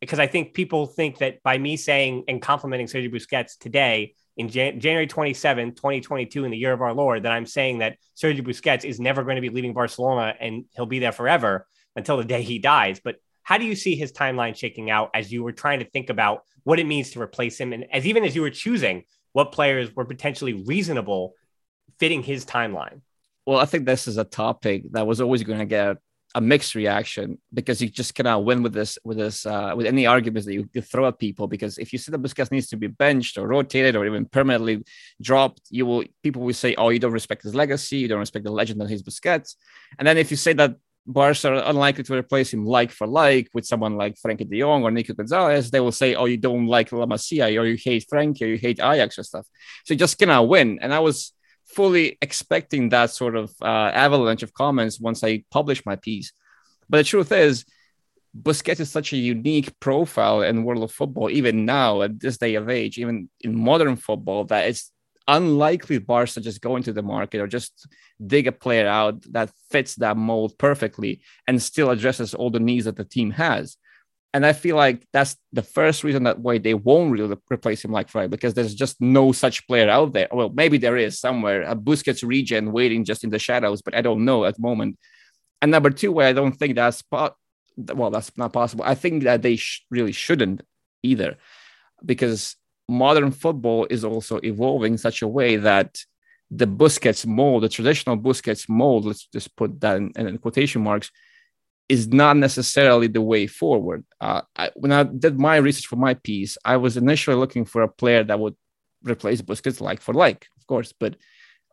because 0.00 0.18
I 0.18 0.26
think 0.26 0.54
people 0.54 0.86
think 0.86 1.18
that 1.18 1.42
by 1.42 1.56
me 1.56 1.76
saying 1.76 2.24
and 2.28 2.42
complimenting 2.42 2.86
Sergio 2.86 3.12
Busquets 3.12 3.58
today 3.58 4.14
in 4.36 4.48
Jan- 4.48 4.80
January 4.80 5.06
27, 5.06 5.74
2022, 5.74 6.44
in 6.44 6.50
the 6.50 6.56
year 6.56 6.72
of 6.72 6.82
our 6.82 6.92
Lord, 6.92 7.22
that 7.22 7.32
I'm 7.32 7.46
saying 7.46 7.78
that 7.78 7.98
Sergio 8.16 8.40
Busquets 8.40 8.84
is 8.84 9.00
never 9.00 9.22
going 9.22 9.36
to 9.36 9.42
be 9.42 9.48
leaving 9.48 9.72
Barcelona 9.72 10.34
and 10.40 10.64
he'll 10.74 10.86
be 10.86 10.98
there 10.98 11.12
forever 11.12 11.66
until 11.96 12.16
the 12.16 12.24
day 12.24 12.42
he 12.42 12.58
dies. 12.58 13.00
But 13.02 13.16
how 13.42 13.58
do 13.58 13.64
you 13.64 13.76
see 13.76 13.94
his 13.94 14.12
timeline 14.12 14.56
shaking 14.56 14.90
out 14.90 15.10
as 15.14 15.32
you 15.32 15.42
were 15.42 15.52
trying 15.52 15.78
to 15.78 15.84
think 15.84 16.10
about 16.10 16.42
what 16.64 16.80
it 16.80 16.86
means 16.86 17.10
to 17.10 17.20
replace 17.20 17.58
him, 17.58 17.72
and 17.72 17.84
as 17.92 18.06
even 18.06 18.24
as 18.24 18.34
you 18.34 18.42
were 18.42 18.50
choosing 18.50 19.04
what 19.32 19.52
players 19.52 19.94
were 19.94 20.06
potentially 20.06 20.64
reasonable 20.64 21.34
fitting 21.98 22.22
his 22.22 22.44
timeline? 22.44 23.02
Well, 23.46 23.58
I 23.58 23.66
think 23.66 23.84
this 23.84 24.08
is 24.08 24.16
a 24.16 24.24
topic 24.24 24.84
that 24.92 25.06
was 25.06 25.20
always 25.20 25.42
going 25.42 25.58
to 25.58 25.66
get 25.66 25.98
a 26.34 26.40
mixed 26.40 26.74
reaction 26.74 27.38
because 27.52 27.80
you 27.80 27.88
just 27.88 28.14
cannot 28.14 28.44
win 28.44 28.62
with 28.62 28.72
this 28.72 28.98
with 29.04 29.18
this 29.18 29.46
uh, 29.46 29.72
with 29.76 29.86
any 29.86 30.04
arguments 30.06 30.46
that 30.46 30.54
you, 30.54 30.68
you, 30.72 30.82
throw 30.82 31.06
at 31.06 31.18
people. 31.18 31.46
Because 31.46 31.78
if 31.78 31.92
you 31.92 31.98
say 31.98 32.10
that 32.10 32.22
Busquets 32.22 32.50
needs 32.50 32.66
to 32.68 32.76
be 32.76 32.88
benched 32.88 33.38
or 33.38 33.46
rotated 33.46 33.94
or 33.94 34.04
even 34.04 34.24
permanently 34.26 34.84
dropped, 35.22 35.62
you 35.70 35.86
will 35.86 36.04
people 36.22 36.42
will 36.42 36.54
say, 36.54 36.74
"Oh, 36.76 36.88
you 36.88 36.98
don't 36.98 37.12
respect 37.12 37.44
his 37.44 37.54
legacy, 37.54 37.98
you 37.98 38.08
don't 38.08 38.18
respect 38.18 38.44
the 38.44 38.50
legend 38.50 38.80
that 38.80 38.90
he's 38.90 39.02
Busquets." 39.02 39.54
And 39.98 40.06
then 40.06 40.18
if 40.18 40.30
you 40.30 40.36
say 40.36 40.52
that 40.54 40.76
Barca 41.06 41.48
are 41.48 41.70
unlikely 41.70 42.04
to 42.04 42.14
replace 42.14 42.52
him 42.52 42.64
like 42.64 42.90
for 42.90 43.06
like 43.06 43.50
with 43.52 43.66
someone 43.66 43.96
like 43.96 44.16
Frenkie 44.16 44.48
de 44.48 44.60
Jong 44.60 44.82
or 44.82 44.90
Nico 44.90 45.12
Gonzalez, 45.12 45.70
they 45.70 45.80
will 45.80 45.92
say, 45.92 46.14
oh, 46.14 46.24
you 46.24 46.38
don't 46.38 46.66
like 46.66 46.92
La 46.92 47.04
Masia 47.04 47.60
or 47.60 47.66
you 47.66 47.76
hate 47.76 48.06
Frenkie, 48.10 48.42
or 48.42 48.46
you 48.46 48.56
hate 48.56 48.80
Ajax 48.80 49.18
or 49.18 49.22
stuff. 49.22 49.46
So 49.84 49.92
you 49.92 49.98
just 49.98 50.18
cannot 50.18 50.48
win. 50.48 50.78
And 50.80 50.94
I 50.94 51.00
was 51.00 51.32
fully 51.66 52.18
expecting 52.20 52.90
that 52.90 53.10
sort 53.10 53.36
of 53.36 53.52
uh, 53.62 53.90
avalanche 53.94 54.42
of 54.42 54.54
comments 54.54 55.00
once 55.00 55.24
I 55.24 55.44
publish 55.50 55.84
my 55.84 55.96
piece. 55.96 56.32
But 56.88 56.98
the 56.98 57.04
truth 57.04 57.32
is, 57.32 57.64
Busquets 58.36 58.80
is 58.80 58.90
such 58.90 59.12
a 59.12 59.16
unique 59.16 59.78
profile 59.78 60.42
in 60.42 60.64
world 60.64 60.82
of 60.82 60.90
football, 60.90 61.30
even 61.30 61.64
now 61.64 62.02
at 62.02 62.18
this 62.18 62.36
day 62.36 62.56
of 62.56 62.68
age, 62.68 62.98
even 62.98 63.28
in 63.40 63.56
modern 63.56 63.96
football, 63.96 64.44
that 64.46 64.68
it's 64.68 64.90
unlikely 65.28 65.98
Barca 65.98 66.40
just 66.40 66.60
go 66.60 66.76
into 66.76 66.92
the 66.92 67.02
market 67.02 67.40
or 67.40 67.46
just 67.46 67.86
dig 68.26 68.46
a 68.46 68.52
player 68.52 68.86
out 68.86 69.22
that 69.32 69.50
fits 69.70 69.94
that 69.96 70.16
mold 70.16 70.58
perfectly 70.58 71.22
and 71.46 71.62
still 71.62 71.90
addresses 71.90 72.34
all 72.34 72.50
the 72.50 72.60
needs 72.60 72.84
that 72.84 72.96
the 72.96 73.04
team 73.04 73.30
has. 73.30 73.76
And 74.34 74.44
I 74.44 74.52
feel 74.52 74.74
like 74.74 75.06
that's 75.12 75.36
the 75.52 75.62
first 75.62 76.02
reason 76.02 76.24
that 76.24 76.40
why 76.40 76.58
they 76.58 76.74
won't 76.74 77.12
really 77.12 77.36
replace 77.52 77.84
him 77.84 77.92
like 77.92 78.08
Fry 78.08 78.26
because 78.26 78.52
there's 78.52 78.74
just 78.74 79.00
no 79.00 79.30
such 79.30 79.64
player 79.68 79.88
out 79.88 80.12
there. 80.12 80.26
Well, 80.32 80.50
maybe 80.52 80.76
there 80.76 80.96
is 80.96 81.20
somewhere 81.20 81.62
a 81.62 81.76
Busquets 81.76 82.26
regen 82.26 82.72
waiting 82.72 83.04
just 83.04 83.22
in 83.22 83.30
the 83.30 83.38
shadows, 83.38 83.80
but 83.80 83.94
I 83.94 84.02
don't 84.02 84.24
know 84.24 84.44
at 84.44 84.56
the 84.56 84.62
moment. 84.62 84.98
And 85.62 85.70
number 85.70 85.90
two, 85.90 86.10
where 86.10 86.26
I 86.26 86.32
don't 86.32 86.50
think 86.50 86.74
that's 86.74 87.00
po- 87.00 87.36
well, 87.76 88.10
that's 88.10 88.36
not 88.36 88.52
possible. 88.52 88.84
I 88.84 88.96
think 88.96 89.22
that 89.22 89.42
they 89.42 89.54
sh- 89.54 89.86
really 89.88 90.12
shouldn't 90.12 90.62
either, 91.04 91.36
because 92.04 92.56
modern 92.88 93.30
football 93.30 93.86
is 93.88 94.04
also 94.04 94.40
evolving 94.42 94.94
in 94.94 94.98
such 94.98 95.22
a 95.22 95.28
way 95.28 95.56
that 95.56 96.00
the 96.50 96.66
Busquets 96.66 97.24
mold, 97.24 97.62
the 97.62 97.68
traditional 97.68 98.18
Busquets 98.18 98.68
mold, 98.68 99.04
let's 99.04 99.26
just 99.26 99.54
put 99.56 99.80
that 99.80 99.96
in, 99.96 100.12
in 100.16 100.38
quotation 100.38 100.82
marks, 100.82 101.12
is 101.88 102.08
not 102.08 102.36
necessarily 102.36 103.08
the 103.08 103.20
way 103.20 103.46
forward. 103.46 104.04
Uh, 104.20 104.42
I, 104.56 104.70
when 104.74 104.92
I 104.92 105.02
did 105.02 105.38
my 105.38 105.56
research 105.56 105.86
for 105.86 105.96
my 105.96 106.14
piece, 106.14 106.56
I 106.64 106.76
was 106.78 106.96
initially 106.96 107.36
looking 107.36 107.64
for 107.64 107.82
a 107.82 107.88
player 107.88 108.24
that 108.24 108.40
would 108.40 108.56
replace 109.02 109.42
Busquets 109.42 109.80
like 109.80 110.00
for 110.00 110.14
like, 110.14 110.46
of 110.56 110.66
course. 110.66 110.92
But 110.98 111.16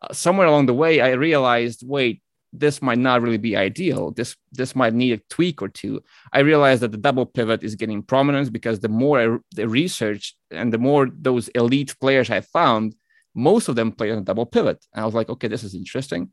uh, 0.02 0.12
somewhere 0.12 0.46
along 0.46 0.66
the 0.66 0.74
way, 0.74 1.00
I 1.00 1.12
realized, 1.12 1.82
wait, 1.86 2.22
this 2.52 2.82
might 2.82 2.98
not 2.98 3.22
really 3.22 3.38
be 3.38 3.56
ideal. 3.56 4.10
This 4.10 4.36
this 4.52 4.76
might 4.76 4.92
need 4.92 5.12
a 5.14 5.22
tweak 5.30 5.62
or 5.62 5.68
two. 5.68 6.02
I 6.32 6.40
realized 6.40 6.82
that 6.82 6.92
the 6.92 6.98
double 6.98 7.24
pivot 7.24 7.62
is 7.62 7.76
getting 7.76 8.02
prominence 8.02 8.50
because 8.50 8.80
the 8.80 8.90
more 8.90 9.18
I, 9.18 9.38
the 9.52 9.68
research 9.68 10.36
and 10.50 10.70
the 10.70 10.78
more 10.78 11.08
those 11.10 11.48
elite 11.48 11.94
players 11.98 12.28
I 12.28 12.42
found, 12.42 12.94
most 13.34 13.68
of 13.68 13.76
them 13.76 13.92
play 13.92 14.10
on 14.12 14.18
a 14.18 14.22
double 14.22 14.44
pivot. 14.44 14.84
And 14.92 15.02
I 15.02 15.06
was 15.06 15.14
like, 15.14 15.30
okay, 15.30 15.48
this 15.48 15.64
is 15.64 15.74
interesting. 15.74 16.30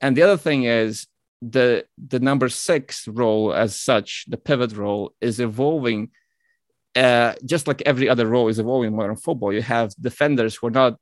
And 0.00 0.16
the 0.16 0.22
other 0.22 0.38
thing 0.38 0.64
is 0.64 1.06
the 1.40 1.84
the 1.96 2.20
number 2.20 2.48
six 2.48 3.06
role 3.08 3.52
as 3.52 3.78
such, 3.78 4.24
the 4.28 4.36
pivot 4.36 4.76
role 4.76 5.14
is 5.20 5.40
evolving. 5.40 6.10
Uh, 6.96 7.34
just 7.44 7.68
like 7.68 7.82
every 7.86 8.08
other 8.08 8.26
role 8.26 8.48
is 8.48 8.58
evolving 8.58 8.88
in 8.88 8.96
modern 8.96 9.16
football, 9.16 9.52
you 9.52 9.62
have 9.62 9.94
defenders 10.00 10.56
who 10.56 10.66
are 10.66 10.70
not 10.70 10.96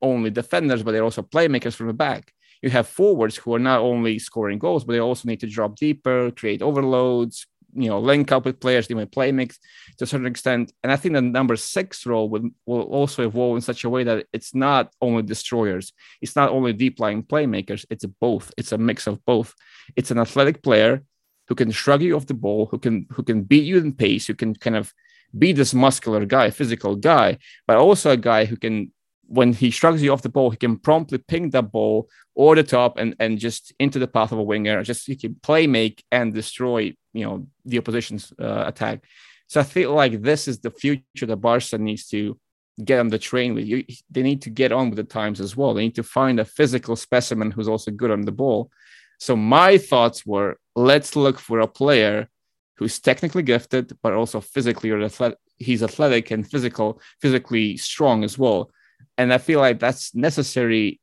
only 0.00 0.30
defenders, 0.30 0.82
but 0.82 0.92
they're 0.92 1.04
also 1.04 1.22
playmakers 1.22 1.74
from 1.74 1.88
the 1.88 1.92
back. 1.92 2.32
You 2.62 2.70
have 2.70 2.88
forwards 2.88 3.36
who 3.36 3.54
are 3.54 3.58
not 3.58 3.80
only 3.80 4.18
scoring 4.18 4.58
goals, 4.58 4.84
but 4.84 4.92
they 4.92 5.00
also 5.00 5.28
need 5.28 5.40
to 5.40 5.46
drop 5.46 5.76
deeper, 5.76 6.30
create 6.30 6.62
overloads, 6.62 7.46
you 7.74 7.88
know, 7.88 7.98
link 7.98 8.32
up 8.32 8.44
with 8.44 8.60
players, 8.60 8.86
they 8.86 8.94
might 8.94 9.12
play 9.12 9.32
mix 9.32 9.58
to 9.98 10.04
a 10.04 10.06
certain 10.06 10.26
extent. 10.26 10.72
And 10.82 10.92
I 10.92 10.96
think 10.96 11.14
the 11.14 11.22
number 11.22 11.56
six 11.56 12.06
role 12.06 12.28
will, 12.28 12.50
will 12.66 12.82
also 12.82 13.26
evolve 13.26 13.56
in 13.56 13.62
such 13.62 13.84
a 13.84 13.90
way 13.90 14.04
that 14.04 14.26
it's 14.32 14.54
not 14.54 14.92
only 15.00 15.22
destroyers, 15.22 15.92
it's 16.20 16.36
not 16.36 16.50
only 16.50 16.72
deep 16.72 17.00
lying 17.00 17.22
playmakers, 17.22 17.84
it's 17.90 18.04
both. 18.04 18.52
It's 18.56 18.72
a 18.72 18.78
mix 18.78 19.06
of 19.06 19.24
both. 19.24 19.54
It's 19.96 20.10
an 20.10 20.18
athletic 20.18 20.62
player 20.62 21.02
who 21.48 21.54
can 21.54 21.70
shrug 21.70 22.02
you 22.02 22.16
off 22.16 22.26
the 22.26 22.34
ball, 22.34 22.66
who 22.66 22.78
can 22.78 23.06
who 23.10 23.22
can 23.22 23.42
beat 23.42 23.64
you 23.64 23.78
in 23.78 23.92
pace, 23.92 24.26
who 24.26 24.34
can 24.34 24.54
kind 24.54 24.76
of 24.76 24.92
be 25.36 25.52
this 25.52 25.74
muscular 25.74 26.24
guy, 26.24 26.50
physical 26.50 26.94
guy, 26.96 27.38
but 27.66 27.76
also 27.76 28.10
a 28.10 28.16
guy 28.16 28.44
who 28.44 28.56
can 28.56 28.92
when 29.32 29.54
he 29.54 29.70
shrugs 29.70 30.02
you 30.02 30.12
off 30.12 30.20
the 30.22 30.28
ball, 30.28 30.50
he 30.50 30.58
can 30.58 30.76
promptly 30.76 31.16
ping 31.16 31.48
that 31.50 31.72
ball 31.72 32.08
over 32.36 32.56
the 32.56 32.62
top 32.62 32.98
and, 32.98 33.16
and 33.18 33.38
just 33.38 33.72
into 33.78 33.98
the 33.98 34.06
path 34.06 34.30
of 34.30 34.38
a 34.38 34.42
winger. 34.42 34.82
Just 34.82 35.06
he 35.06 35.16
can 35.16 35.36
play 35.36 35.66
make 35.66 36.04
and 36.12 36.34
destroy, 36.34 36.94
you 37.12 37.24
know, 37.24 37.46
the 37.64 37.78
opposition's 37.78 38.32
uh, 38.40 38.64
attack. 38.66 39.04
So 39.46 39.60
I 39.60 39.64
feel 39.64 39.92
like 39.92 40.22
this 40.22 40.48
is 40.48 40.60
the 40.60 40.70
future 40.70 41.26
that 41.26 41.36
Barca 41.36 41.78
needs 41.78 42.08
to 42.08 42.38
get 42.82 43.00
on 43.00 43.08
the 43.08 43.18
train 43.18 43.54
with. 43.54 43.66
You, 43.66 43.84
they 44.10 44.22
need 44.22 44.42
to 44.42 44.50
get 44.50 44.72
on 44.72 44.90
with 44.90 44.96
the 44.96 45.04
times 45.04 45.40
as 45.40 45.56
well. 45.56 45.74
They 45.74 45.82
need 45.82 45.96
to 45.96 46.02
find 46.02 46.40
a 46.40 46.44
physical 46.44 46.96
specimen 46.96 47.50
who's 47.50 47.68
also 47.68 47.90
good 47.90 48.10
on 48.10 48.22
the 48.22 48.32
ball. 48.32 48.70
So 49.18 49.36
my 49.36 49.78
thoughts 49.78 50.24
were, 50.26 50.58
let's 50.74 51.14
look 51.14 51.38
for 51.38 51.60
a 51.60 51.68
player 51.68 52.28
who's 52.76 52.98
technically 52.98 53.42
gifted, 53.42 53.96
but 54.02 54.14
also 54.14 54.40
physically 54.40 54.90
or 54.90 55.02
athletic. 55.02 55.38
He's 55.58 55.82
athletic 55.82 56.30
and 56.32 56.50
physical, 56.50 57.00
physically 57.20 57.76
strong 57.76 58.24
as 58.24 58.36
well 58.36 58.70
and 59.18 59.32
I 59.32 59.38
feel 59.38 59.60
like 59.60 59.78
that's 59.78 60.14
necessary 60.14 61.00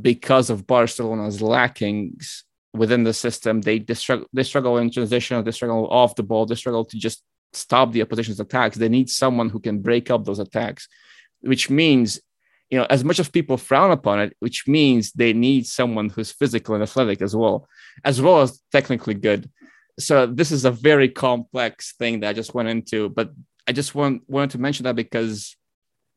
because 0.00 0.50
of 0.50 0.66
Barcelona's 0.66 1.40
lackings 1.40 2.44
within 2.76 3.04
the 3.04 3.12
system. 3.12 3.60
They, 3.60 3.78
they, 3.78 3.94
struggle, 3.94 4.26
they 4.32 4.42
struggle 4.42 4.78
in 4.78 4.90
transition, 4.90 5.42
they 5.42 5.50
struggle 5.50 5.88
off 5.88 6.14
the 6.14 6.22
ball, 6.22 6.46
they 6.46 6.54
struggle 6.54 6.84
to 6.84 6.98
just 6.98 7.22
stop 7.52 7.92
the 7.92 8.02
opposition's 8.02 8.40
attacks. 8.40 8.76
They 8.76 8.88
need 8.88 9.10
someone 9.10 9.48
who 9.48 9.60
can 9.60 9.80
break 9.80 10.10
up 10.10 10.24
those 10.24 10.38
attacks, 10.38 10.88
which 11.40 11.70
means, 11.70 12.20
you 12.70 12.78
know, 12.78 12.86
as 12.90 13.04
much 13.04 13.18
as 13.18 13.28
people 13.28 13.56
frown 13.56 13.90
upon 13.90 14.20
it, 14.20 14.36
which 14.40 14.66
means 14.66 15.12
they 15.12 15.32
need 15.32 15.66
someone 15.66 16.08
who's 16.08 16.32
physical 16.32 16.74
and 16.74 16.82
athletic 16.82 17.22
as 17.22 17.34
well, 17.34 17.68
as 18.04 18.20
well 18.20 18.42
as 18.42 18.60
technically 18.72 19.14
good. 19.14 19.50
So 19.98 20.26
this 20.26 20.52
is 20.52 20.64
a 20.64 20.70
very 20.70 21.08
complex 21.08 21.94
thing 21.94 22.20
that 22.20 22.30
I 22.30 22.32
just 22.32 22.54
went 22.54 22.68
into, 22.68 23.08
but 23.08 23.32
I 23.66 23.72
just 23.72 23.94
want 23.94 24.22
wanted 24.28 24.50
to 24.50 24.58
mention 24.58 24.84
that 24.84 24.96
because 24.96 25.56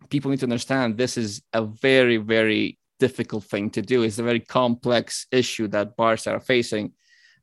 people 0.09 0.31
need 0.31 0.39
to 0.39 0.45
understand 0.45 0.97
this 0.97 1.17
is 1.17 1.41
a 1.53 1.63
very, 1.63 2.17
very 2.17 2.78
difficult 2.99 3.43
thing 3.43 3.69
to 3.71 3.81
do. 3.81 4.03
It's 4.03 4.19
a 4.19 4.23
very 4.23 4.39
complex 4.39 5.25
issue 5.31 5.67
that 5.69 5.95
Barca 5.95 6.31
are 6.31 6.39
facing. 6.39 6.93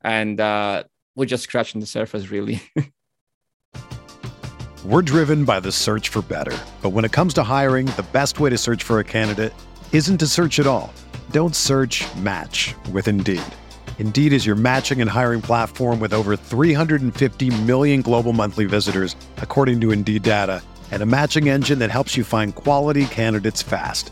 And 0.01 0.39
uh, 0.39 0.83
we're 1.15 1.25
just 1.25 1.43
scratching 1.43 1.81
the 1.81 1.87
surface, 1.87 2.29
really. 2.29 2.61
we're 4.85 5.01
driven 5.01 5.43
by 5.43 5.59
the 5.59 5.71
search 5.71 6.09
for 6.09 6.21
better. 6.21 6.57
But 6.81 6.91
when 6.91 7.05
it 7.05 7.11
comes 7.11 7.33
to 7.35 7.43
hiring, 7.43 7.87
the 7.87 8.05
best 8.13 8.39
way 8.39 8.49
to 8.49 8.57
search 8.57 8.83
for 8.83 8.99
a 8.99 9.03
candidate 9.03 9.53
isn't 9.91 10.19
to 10.19 10.27
search 10.27 10.59
at 10.59 10.67
all. 10.67 10.93
Don't 11.31 11.55
search 11.55 12.05
match 12.17 12.75
with 12.91 13.07
Indeed. 13.07 13.41
Indeed 13.99 14.31
is 14.31 14.45
your 14.45 14.55
matching 14.55 15.01
and 15.01 15.09
hiring 15.09 15.41
platform 15.41 15.99
with 15.99 16.13
over 16.13 16.35
350 16.35 17.63
million 17.63 18.01
global 18.01 18.31
monthly 18.31 18.65
visitors, 18.65 19.15
according 19.37 19.81
to 19.81 19.91
Indeed 19.91 20.23
data 20.23 20.61
and 20.91 21.01
a 21.01 21.05
matching 21.05 21.49
engine 21.49 21.79
that 21.79 21.91
helps 21.91 22.15
you 22.15 22.23
find 22.23 22.55
quality 22.55 23.05
candidates 23.07 23.61
fast. 23.61 24.11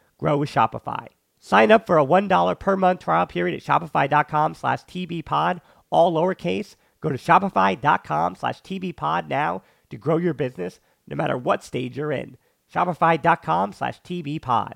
grow 0.21 0.37
with 0.37 0.49
Shopify. 0.49 1.07
Sign 1.39 1.71
up 1.71 1.87
for 1.87 1.97
a 1.97 2.05
$1 2.05 2.59
per 2.59 2.77
month 2.77 3.01
trial 3.01 3.25
period 3.25 3.57
at 3.57 3.63
shopify.com 3.63 4.53
slash 4.53 4.83
tbpod, 4.83 5.59
all 5.89 6.13
lowercase. 6.13 6.75
Go 7.01 7.09
to 7.09 7.17
shopify.com 7.17 8.35
slash 8.35 8.61
tbpod 8.61 9.27
now 9.27 9.63
to 9.89 9.97
grow 9.97 10.17
your 10.17 10.35
business 10.35 10.79
no 11.07 11.15
matter 11.15 11.35
what 11.35 11.63
stage 11.63 11.97
you're 11.97 12.11
in. 12.11 12.37
Shopify.com 12.71 13.73
slash 13.73 13.99
tbpod. 14.03 14.75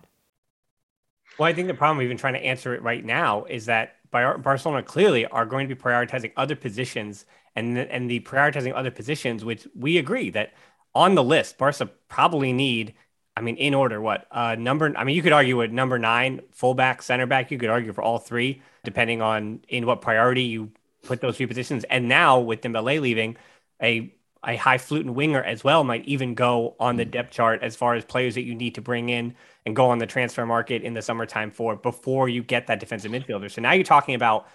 Well, 1.38 1.48
I 1.48 1.54
think 1.54 1.68
the 1.68 1.75
problem, 1.75 2.04
even 2.04 2.18
trying 2.18 2.34
to 2.34 2.44
answer 2.44 2.74
it 2.74 2.82
right 2.82 3.06
now, 3.06 3.44
is 3.46 3.68
that 3.68 3.98
Barcelona 4.12 4.82
clearly 4.82 5.25
are 5.28 5.46
going 5.46 5.68
to 5.68 5.75
be 5.75 5.80
prioritizing 5.80 6.32
other 6.36 6.56
positions 6.56 7.25
and 7.56 7.78
and 7.78 8.10
the 8.10 8.22
prioritizing 8.22 8.74
other 8.74 8.92
positions, 8.92 9.46
which 9.46 9.68
we 9.75 9.98
agree 9.98 10.30
that 10.32 10.54
on 10.94 11.16
the 11.16 11.24
list, 11.24 11.58
Barca 11.58 11.90
probably 12.08 12.54
need. 12.54 12.94
I 13.38 13.42
mean, 13.42 13.58
in 13.58 13.74
order, 13.74 14.00
what 14.00 14.27
uh, 14.32 14.56
number? 14.56 14.94
I 14.96 15.04
mean, 15.04 15.15
you 15.15 15.22
could 15.22 15.34
argue 15.34 15.62
at 15.62 15.72
number 15.72 16.00
nine, 16.00 16.42
fullback, 16.51 17.01
center 17.01 17.25
back. 17.25 17.51
You 17.51 17.58
could 17.58 17.70
argue 17.70 17.92
for 17.92 18.01
all 18.01 18.18
three, 18.18 18.62
depending 18.84 19.22
on 19.22 19.62
in 19.68 19.86
what 19.86 20.01
priority 20.01 20.44
you 20.44 20.72
put 21.04 21.22
those 21.22 21.38
three 21.38 21.46
positions. 21.46 21.84
And 21.86 22.08
now 22.08 22.39
with 22.39 22.62
Dembele 22.62 23.01
leaving, 23.01 23.38
a 23.82 24.13
a 24.46 24.56
Haiflutin 24.58 25.15
winger 25.15 25.42
as 25.42 25.63
well 25.63 25.84
might 25.84 26.06
even 26.06 26.36
go 26.36 26.75
on 26.80 26.98
the 26.98 27.06
depth 27.06 27.32
chart 27.32 27.63
as 27.63 27.75
far 27.75 27.96
as 27.96 28.06
players 28.06 28.36
that 28.36 28.44
you 28.44 28.54
need 28.54 28.75
to 28.75 28.82
bring 28.82 29.10
in 29.10 29.36
and 29.65 29.75
go 29.75 29.88
on 29.88 29.98
the 29.98 30.06
transfer 30.06 30.46
market 30.46 30.84
in 30.84 30.94
the 30.94 31.01
summertime 31.01 31.50
for 31.50 31.75
before 31.75 32.30
you 32.30 32.44
get 32.44 32.68
that 32.68 32.80
defensive 32.80 33.12
midfielder. 33.12 33.50
So 33.50 33.62
now 33.62 33.74
you're 33.74 33.84
talking 33.84 34.13
about 34.13 34.48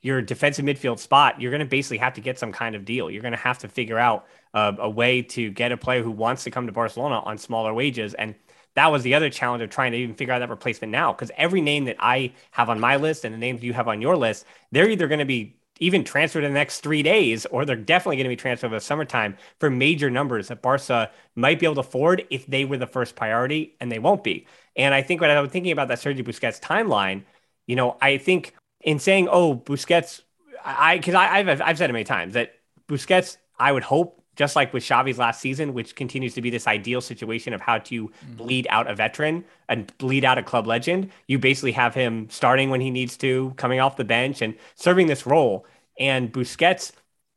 your 0.00 0.22
defensive 0.22 0.64
midfield 0.64 0.98
spot, 0.98 1.40
you're 1.40 1.50
going 1.50 1.60
to 1.60 1.66
basically 1.66 1.98
have 1.98 2.14
to 2.14 2.20
get 2.20 2.38
some 2.38 2.52
kind 2.52 2.74
of 2.74 2.84
deal. 2.84 3.10
You're 3.10 3.22
going 3.22 3.32
to 3.32 3.38
have 3.38 3.58
to 3.58 3.68
figure 3.68 3.98
out 3.98 4.26
uh, 4.54 4.72
a 4.78 4.90
way 4.90 5.22
to 5.22 5.50
get 5.50 5.72
a 5.72 5.76
player 5.76 6.02
who 6.02 6.10
wants 6.10 6.44
to 6.44 6.50
come 6.50 6.66
to 6.66 6.72
Barcelona 6.72 7.20
on 7.20 7.38
smaller 7.38 7.74
wages. 7.74 8.14
And 8.14 8.34
that 8.74 8.92
was 8.92 9.02
the 9.02 9.14
other 9.14 9.30
challenge 9.30 9.62
of 9.62 9.70
trying 9.70 9.92
to 9.92 9.98
even 9.98 10.14
figure 10.14 10.32
out 10.32 10.38
that 10.40 10.50
replacement 10.50 10.92
now. 10.92 11.12
Because 11.12 11.30
every 11.36 11.60
name 11.60 11.84
that 11.86 11.96
I 11.98 12.32
have 12.52 12.70
on 12.70 12.80
my 12.80 12.96
list 12.96 13.24
and 13.24 13.34
the 13.34 13.38
names 13.38 13.62
you 13.62 13.72
have 13.72 13.88
on 13.88 14.00
your 14.00 14.16
list, 14.16 14.44
they're 14.70 14.88
either 14.88 15.08
going 15.08 15.18
to 15.18 15.24
be 15.24 15.58
even 15.80 16.04
transferred 16.04 16.44
in 16.44 16.52
the 16.52 16.58
next 16.58 16.80
three 16.80 17.02
days, 17.02 17.46
or 17.46 17.64
they're 17.64 17.76
definitely 17.76 18.16
going 18.16 18.24
to 18.24 18.30
be 18.30 18.36
transferred 18.36 18.68
in 18.68 18.72
the 18.72 18.80
summertime 18.80 19.36
for 19.60 19.70
major 19.70 20.10
numbers 20.10 20.48
that 20.48 20.62
Barca 20.62 21.10
might 21.36 21.58
be 21.58 21.66
able 21.66 21.76
to 21.76 21.80
afford 21.80 22.26
if 22.30 22.46
they 22.46 22.64
were 22.64 22.76
the 22.76 22.86
first 22.86 23.16
priority, 23.16 23.76
and 23.80 23.90
they 23.90 23.98
won't 23.98 24.24
be. 24.24 24.46
And 24.76 24.94
I 24.94 25.02
think 25.02 25.20
when 25.20 25.30
I 25.30 25.40
was 25.40 25.50
thinking 25.50 25.72
about 25.72 25.88
that 25.88 25.98
Sergio 25.98 26.26
Busquets 26.26 26.60
timeline, 26.60 27.24
you 27.66 27.76
know, 27.76 27.96
I 28.00 28.18
think 28.18 28.54
in 28.80 28.98
saying, 28.98 29.28
"Oh, 29.30 29.56
Busquets," 29.56 30.22
I 30.64 30.98
because 30.98 31.14
I, 31.14 31.42
have 31.42 31.60
I've 31.60 31.78
said 31.78 31.90
it 31.90 31.92
many 31.92 32.04
times 32.04 32.34
that 32.34 32.54
Busquets, 32.88 33.36
I 33.58 33.72
would 33.72 33.82
hope, 33.82 34.17
just 34.38 34.54
like 34.54 34.72
with 34.72 34.84
Xavi's 34.84 35.18
last 35.18 35.40
season, 35.40 35.74
which 35.74 35.96
continues 35.96 36.32
to 36.34 36.40
be 36.40 36.48
this 36.48 36.68
ideal 36.68 37.00
situation 37.00 37.52
of 37.52 37.60
how 37.60 37.78
to 37.78 38.06
mm-hmm. 38.06 38.36
bleed 38.36 38.68
out 38.70 38.88
a 38.88 38.94
veteran 38.94 39.44
and 39.68 39.92
bleed 39.98 40.24
out 40.24 40.38
a 40.38 40.44
club 40.44 40.64
legend. 40.64 41.10
You 41.26 41.40
basically 41.40 41.72
have 41.72 41.92
him 41.92 42.30
starting 42.30 42.70
when 42.70 42.80
he 42.80 42.92
needs 42.92 43.16
to, 43.16 43.52
coming 43.56 43.80
off 43.80 43.96
the 43.96 44.04
bench, 44.04 44.40
and 44.40 44.54
serving 44.76 45.08
this 45.08 45.26
role. 45.26 45.66
And 45.98 46.32
Busquets, 46.32 46.92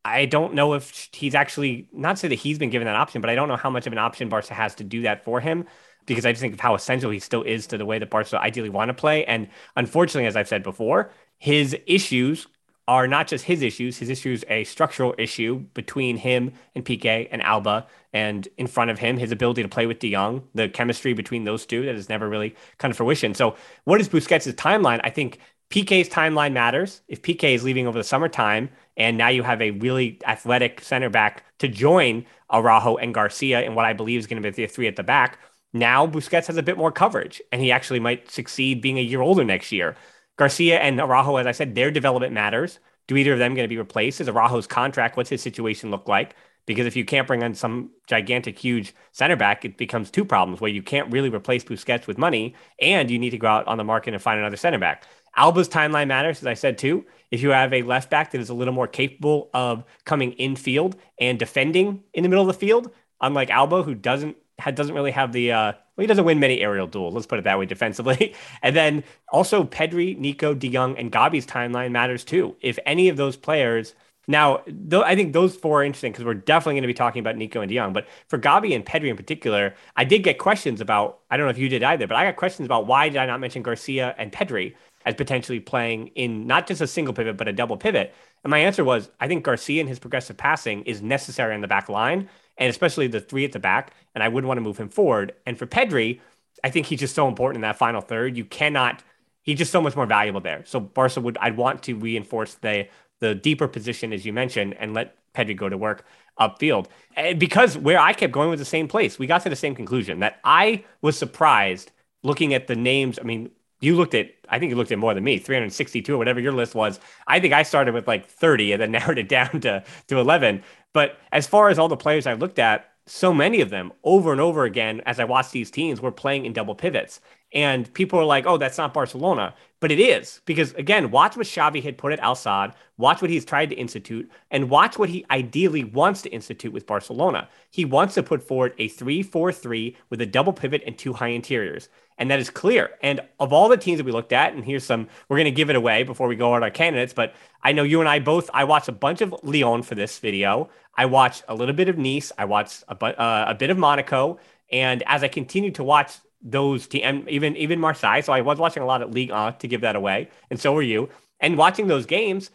I 0.05 0.25
don't 0.25 0.53
know 0.53 0.75
if 0.75 1.09
he's 1.11 1.33
actually 1.33 1.89
not 1.91 2.19
say 2.19 2.27
that 2.27 2.35
he's 2.35 2.59
been 2.59 2.69
given 2.69 2.85
that 2.85 2.95
option, 2.95 3.19
but 3.19 3.31
I 3.31 3.35
don't 3.35 3.47
know 3.47 3.55
how 3.55 3.71
much 3.71 3.87
of 3.87 3.93
an 3.93 3.99
option 3.99 4.29
Barca 4.29 4.53
has 4.53 4.75
to 4.75 4.83
do 4.83 5.01
that 5.01 5.23
for 5.23 5.41
him 5.41 5.65
because 6.05 6.23
I 6.23 6.31
just 6.31 6.41
think 6.41 6.53
of 6.53 6.59
how 6.59 6.75
essential 6.75 7.09
he 7.09 7.19
still 7.19 7.41
is 7.41 7.65
to 7.67 7.79
the 7.79 7.85
way 7.85 7.97
that 7.97 8.11
Barca 8.11 8.39
ideally 8.39 8.69
want 8.69 8.89
to 8.89 8.93
play. 8.93 9.25
And 9.25 9.47
unfortunately, 9.75 10.27
as 10.27 10.35
I've 10.35 10.47
said 10.47 10.61
before, 10.61 11.11
his 11.39 11.75
issues 11.87 12.45
are 12.87 13.07
not 13.07 13.27
just 13.27 13.45
his 13.45 13.61
issues. 13.61 13.97
His 13.97 14.09
issues 14.09 14.43
a 14.49 14.63
structural 14.63 15.15
issue 15.17 15.59
between 15.73 16.17
him 16.17 16.53
and 16.75 16.83
Piqué 16.83 17.27
and 17.31 17.41
Alba, 17.41 17.87
and 18.13 18.47
in 18.57 18.67
front 18.67 18.91
of 18.91 18.99
him, 18.99 19.17
his 19.17 19.31
ability 19.31 19.63
to 19.63 19.69
play 19.69 19.85
with 19.85 19.99
De 19.99 20.11
Jong, 20.11 20.43
the 20.53 20.67
chemistry 20.67 21.13
between 21.13 21.43
those 21.43 21.65
two 21.65 21.85
that 21.85 21.95
has 21.95 22.09
never 22.09 22.27
really 22.27 22.55
come 22.77 22.91
to 22.91 22.95
fruition. 22.95 23.33
So, 23.33 23.55
what 23.85 24.01
is 24.01 24.09
Busquets' 24.09 24.53
timeline? 24.53 24.99
I 25.03 25.09
think 25.09 25.39
Piqué's 25.69 26.09
timeline 26.09 26.51
matters. 26.51 27.01
If 27.07 27.21
Piqué 27.21 27.55
is 27.55 27.63
leaving 27.63 27.87
over 27.87 27.97
the 27.97 28.03
summertime, 28.03 28.69
and 28.97 29.17
now 29.17 29.29
you 29.29 29.41
have 29.43 29.61
a 29.61 29.71
really 29.71 30.19
athletic 30.27 30.81
center 30.81 31.09
back 31.09 31.45
to 31.59 31.67
join 31.67 32.25
Araujo 32.51 32.97
and 32.97 33.13
Garcia 33.13 33.61
in 33.61 33.73
what 33.73 33.85
I 33.85 33.93
believe 33.93 34.19
is 34.19 34.27
going 34.27 34.41
to 34.41 34.51
be 34.51 34.53
the 34.53 34.67
three 34.67 34.87
at 34.87 34.97
the 34.97 35.03
back. 35.03 35.39
Now 35.73 36.05
Busquets 36.05 36.47
has 36.47 36.57
a 36.57 36.63
bit 36.63 36.77
more 36.77 36.91
coverage, 36.91 37.41
and 37.51 37.61
he 37.61 37.71
actually 37.71 38.01
might 38.01 38.29
succeed 38.29 38.81
being 38.81 38.97
a 38.97 39.01
year 39.01 39.21
older 39.21 39.45
next 39.45 39.71
year. 39.71 39.95
Garcia 40.41 40.79
and 40.79 40.99
Araujo, 40.99 41.35
as 41.35 41.45
I 41.45 41.51
said, 41.51 41.75
their 41.75 41.91
development 41.91 42.33
matters. 42.33 42.79
Do 43.05 43.15
either 43.15 43.33
of 43.33 43.37
them 43.37 43.53
going 43.53 43.63
to 43.63 43.69
be 43.69 43.77
replaced? 43.77 44.21
Is 44.21 44.27
Araujo's 44.27 44.65
contract? 44.65 45.15
What's 45.15 45.29
his 45.29 45.39
situation 45.39 45.91
look 45.91 46.07
like? 46.07 46.35
Because 46.65 46.87
if 46.87 46.95
you 46.95 47.05
can't 47.05 47.27
bring 47.27 47.43
on 47.43 47.53
some 47.53 47.91
gigantic, 48.07 48.57
huge 48.57 48.95
center 49.11 49.35
back, 49.35 49.65
it 49.65 49.77
becomes 49.77 50.09
two 50.09 50.25
problems 50.25 50.59
where 50.59 50.71
you 50.71 50.81
can't 50.81 51.11
really 51.11 51.29
replace 51.29 51.63
Busquets 51.63 52.07
with 52.07 52.17
money, 52.17 52.55
and 52.79 53.11
you 53.11 53.19
need 53.19 53.29
to 53.29 53.37
go 53.37 53.45
out 53.45 53.67
on 53.67 53.77
the 53.77 53.83
market 53.83 54.15
and 54.15 54.23
find 54.23 54.39
another 54.39 54.57
center 54.57 54.79
back. 54.79 55.03
Alba's 55.35 55.69
timeline 55.69 56.07
matters, 56.07 56.39
as 56.39 56.47
I 56.47 56.55
said 56.55 56.79
too. 56.79 57.05
If 57.29 57.43
you 57.43 57.51
have 57.51 57.71
a 57.71 57.83
left 57.83 58.09
back 58.09 58.31
that 58.31 58.41
is 58.41 58.49
a 58.49 58.55
little 58.55 58.73
more 58.73 58.87
capable 58.87 59.51
of 59.53 59.83
coming 60.05 60.31
in 60.31 60.55
field 60.55 60.95
and 61.19 61.37
defending 61.37 62.01
in 62.15 62.23
the 62.23 62.29
middle 62.29 62.49
of 62.49 62.53
the 62.53 62.59
field, 62.59 62.89
unlike 63.21 63.51
Alba, 63.51 63.83
who 63.83 63.93
doesn't 63.93 64.37
doesn't 64.73 64.95
really 64.95 65.11
have 65.11 65.33
the 65.33 65.51
uh, 65.51 65.73
well, 66.01 66.05
he 66.05 66.07
doesn't 66.07 66.25
win 66.25 66.39
many 66.39 66.61
aerial 66.61 66.87
duels. 66.87 67.13
Let's 67.13 67.27
put 67.27 67.37
it 67.37 67.43
that 67.43 67.59
way 67.59 67.65
defensively. 67.67 68.33
and 68.63 68.75
then 68.75 69.03
also 69.31 69.63
Pedri, 69.63 70.17
Nico, 70.17 70.55
De 70.55 70.67
Jong, 70.67 70.97
and 70.97 71.11
Gabi's 71.11 71.45
timeline 71.45 71.91
matters 71.91 72.23
too. 72.23 72.55
If 72.61 72.79
any 72.87 73.07
of 73.09 73.17
those 73.17 73.37
players 73.37 73.93
now, 74.27 74.61
I 74.93 75.15
think 75.15 75.33
those 75.33 75.55
four 75.55 75.81
are 75.81 75.83
interesting 75.83 76.11
because 76.11 76.25
we're 76.25 76.33
definitely 76.35 76.75
going 76.75 76.83
to 76.83 76.87
be 76.87 76.93
talking 76.93 77.19
about 77.19 77.37
Nico 77.37 77.61
and 77.61 77.69
De 77.69 77.75
Jong. 77.75 77.93
But 77.93 78.07
for 78.27 78.39
Gabi 78.39 78.73
and 78.75 78.85
Pedri 78.85 79.09
in 79.09 79.17
particular, 79.17 79.75
I 79.95 80.03
did 80.03 80.23
get 80.23 80.37
questions 80.37 80.81
about. 80.81 81.19
I 81.29 81.37
don't 81.37 81.45
know 81.45 81.51
if 81.51 81.57
you 81.57 81.69
did 81.69 81.83
either, 81.83 82.07
but 82.07 82.15
I 82.15 82.25
got 82.25 82.35
questions 82.35 82.65
about 82.65 82.87
why 82.87 83.09
did 83.09 83.17
I 83.17 83.25
not 83.25 83.39
mention 83.39 83.61
Garcia 83.61 84.15
and 84.17 84.31
Pedri 84.31 84.75
as 85.05 85.15
potentially 85.15 85.59
playing 85.59 86.07
in 86.09 86.45
not 86.45 86.67
just 86.67 86.81
a 86.81 86.87
single 86.87 87.13
pivot 87.13 87.37
but 87.37 87.47
a 87.47 87.53
double 87.53 87.77
pivot. 87.77 88.13
And 88.43 88.51
my 88.51 88.59
answer 88.59 88.83
was 88.83 89.09
I 89.19 89.27
think 89.27 89.43
Garcia 89.43 89.81
and 89.81 89.89
his 89.89 89.99
progressive 89.99 90.37
passing 90.37 90.83
is 90.83 91.01
necessary 91.01 91.53
on 91.53 91.61
the 91.61 91.67
back 91.67 91.89
line 91.89 92.29
and 92.57 92.69
especially 92.69 93.07
the 93.07 93.19
three 93.19 93.45
at 93.45 93.51
the 93.51 93.59
back. 93.59 93.93
And 94.13 94.23
I 94.23 94.27
wouldn't 94.27 94.47
want 94.47 94.57
to 94.57 94.61
move 94.61 94.77
him 94.77 94.89
forward. 94.89 95.33
And 95.45 95.57
for 95.57 95.65
Pedri, 95.65 96.19
I 96.63 96.69
think 96.69 96.85
he's 96.87 96.99
just 96.99 97.15
so 97.15 97.27
important 97.27 97.57
in 97.57 97.61
that 97.61 97.77
final 97.77 98.01
third. 98.01 98.37
You 98.37 98.45
cannot. 98.45 99.03
He's 99.43 99.57
just 99.57 99.71
so 99.71 99.81
much 99.81 99.95
more 99.95 100.05
valuable 100.05 100.41
there. 100.41 100.63
So 100.65 100.79
Barca 100.79 101.21
would. 101.21 101.37
I'd 101.39 101.57
want 101.57 101.83
to 101.83 101.95
reinforce 101.95 102.55
the 102.55 102.87
the 103.19 103.35
deeper 103.35 103.67
position 103.67 104.13
as 104.13 104.25
you 104.25 104.33
mentioned 104.33 104.75
and 104.79 104.93
let 104.93 105.15
Pedri 105.33 105.55
go 105.55 105.69
to 105.69 105.77
work 105.77 106.05
upfield. 106.39 106.87
And 107.15 107.39
because 107.39 107.77
where 107.77 107.99
I 107.99 108.13
kept 108.13 108.33
going 108.33 108.49
was 108.49 108.59
the 108.59 108.65
same 108.65 108.87
place. 108.87 109.19
We 109.19 109.27
got 109.27 109.43
to 109.43 109.49
the 109.49 109.55
same 109.55 109.75
conclusion 109.75 110.19
that 110.19 110.39
I 110.43 110.83
was 111.01 111.17
surprised 111.17 111.91
looking 112.23 112.53
at 112.53 112.67
the 112.67 112.75
names. 112.75 113.19
I 113.19 113.23
mean, 113.23 113.51
you 113.81 113.95
looked 113.95 114.13
at 114.13 114.31
I 114.49 114.59
think 114.59 114.69
you 114.69 114.75
looked 114.75 114.91
at 114.91 114.99
more 114.99 115.13
than 115.13 115.23
me, 115.23 115.37
362 115.37 116.13
or 116.13 116.17
whatever 116.17 116.39
your 116.39 116.51
list 116.51 116.75
was. 116.75 116.99
I 117.27 117.39
think 117.39 117.53
I 117.53 117.63
started 117.63 117.93
with 117.93 118.07
like 118.07 118.25
30 118.25 118.73
and 118.73 118.81
then 118.81 118.91
narrowed 118.91 119.17
it 119.17 119.27
down 119.27 119.59
to 119.61 119.83
to 120.07 120.19
11. 120.19 120.63
But 120.93 121.17
as 121.31 121.47
far 121.47 121.69
as 121.69 121.77
all 121.77 121.89
the 121.89 121.97
players 121.97 122.25
I 122.27 122.33
looked 122.33 122.59
at, 122.59 122.87
so 123.07 123.33
many 123.33 123.61
of 123.61 123.69
them 123.69 123.91
over 124.03 124.31
and 124.31 124.39
over 124.39 124.63
again 124.63 125.01
as 125.05 125.19
I 125.19 125.25
watched 125.25 125.51
these 125.51 125.71
teams 125.71 125.99
were 125.99 126.11
playing 126.11 126.45
in 126.45 126.53
double 126.53 126.75
pivots. 126.75 127.19
And 127.53 127.91
people 127.93 128.19
are 128.19 128.25
like, 128.25 128.45
oh, 128.45 128.57
that's 128.57 128.77
not 128.77 128.93
Barcelona. 128.93 129.53
But 129.81 129.91
it 129.91 129.99
is 129.99 130.41
because, 130.45 130.73
again, 130.73 131.09
watch 131.09 131.35
what 131.35 131.47
Xavi 131.47 131.81
had 131.81 131.97
put 131.97 132.13
at 132.13 132.19
Al 132.19 132.35
Sadd, 132.35 132.73
watch 132.97 133.19
what 133.19 133.31
he's 133.31 133.43
tried 133.43 133.71
to 133.71 133.75
institute, 133.75 134.29
and 134.51 134.69
watch 134.69 134.99
what 134.99 135.09
he 135.09 135.25
ideally 135.31 135.83
wants 135.83 136.21
to 136.21 136.29
institute 136.29 136.71
with 136.71 136.85
Barcelona. 136.85 137.49
He 137.71 137.83
wants 137.83 138.13
to 138.13 138.21
put 138.21 138.43
forward 138.43 138.75
a 138.77 138.87
3 138.87 139.23
4 139.23 139.51
3 139.51 139.97
with 140.11 140.21
a 140.21 140.25
double 140.27 140.53
pivot 140.53 140.83
and 140.85 140.95
two 140.95 141.13
high 141.13 141.29
interiors. 141.29 141.89
And 142.19 142.29
that 142.29 142.39
is 142.39 142.51
clear. 142.51 142.91
And 143.01 143.21
of 143.39 143.51
all 143.51 143.69
the 143.69 143.75
teams 143.75 143.97
that 143.97 144.05
we 144.05 144.11
looked 144.11 144.33
at, 144.33 144.53
and 144.53 144.63
here's 144.63 144.83
some, 144.83 145.07
we're 145.27 145.37
going 145.37 145.45
to 145.45 145.51
give 145.51 145.71
it 145.71 145.75
away 145.75 146.03
before 146.03 146.27
we 146.27 146.35
go 146.35 146.53
on 146.53 146.61
our 146.61 146.69
candidates, 146.69 147.11
but 147.11 147.33
I 147.63 147.71
know 147.71 147.81
you 147.81 148.01
and 148.01 148.07
I 148.07 148.19
both, 148.19 148.51
I 148.53 148.65
watched 148.65 148.87
a 148.87 148.91
bunch 148.93 149.21
of 149.21 149.33
Lyon 149.41 149.81
for 149.81 149.95
this 149.95 150.19
video. 150.19 150.69
I 150.95 151.07
watched 151.07 151.43
a 151.47 151.55
little 151.55 151.73
bit 151.73 151.89
of 151.89 151.97
Nice. 151.97 152.31
I 152.37 152.45
watched 152.45 152.83
a, 152.87 153.03
uh, 153.03 153.45
a 153.47 153.55
bit 153.55 153.71
of 153.71 153.79
Monaco. 153.79 154.37
And 154.71 155.01
as 155.07 155.23
I 155.23 155.27
continued 155.27 155.73
to 155.75 155.83
watch 155.83 156.17
those 156.41 156.87
teams, 156.87 157.27
even, 157.27 157.55
even 157.55 157.79
Marseille, 157.79 158.21
so 158.21 158.33
I 158.33 158.41
was 158.41 158.57
watching 158.57 158.83
a 158.83 158.85
lot 158.85 159.01
of 159.01 159.11
Ligue 159.11 159.31
1 159.31 159.57
to 159.57 159.67
give 159.67 159.81
that 159.81 159.95
away. 159.95 160.29
And 160.49 160.59
so 160.59 160.73
were 160.73 160.81
you. 160.81 161.09
And 161.39 161.57
watching 161.57 161.87
those 161.87 162.05
games, 162.05 162.51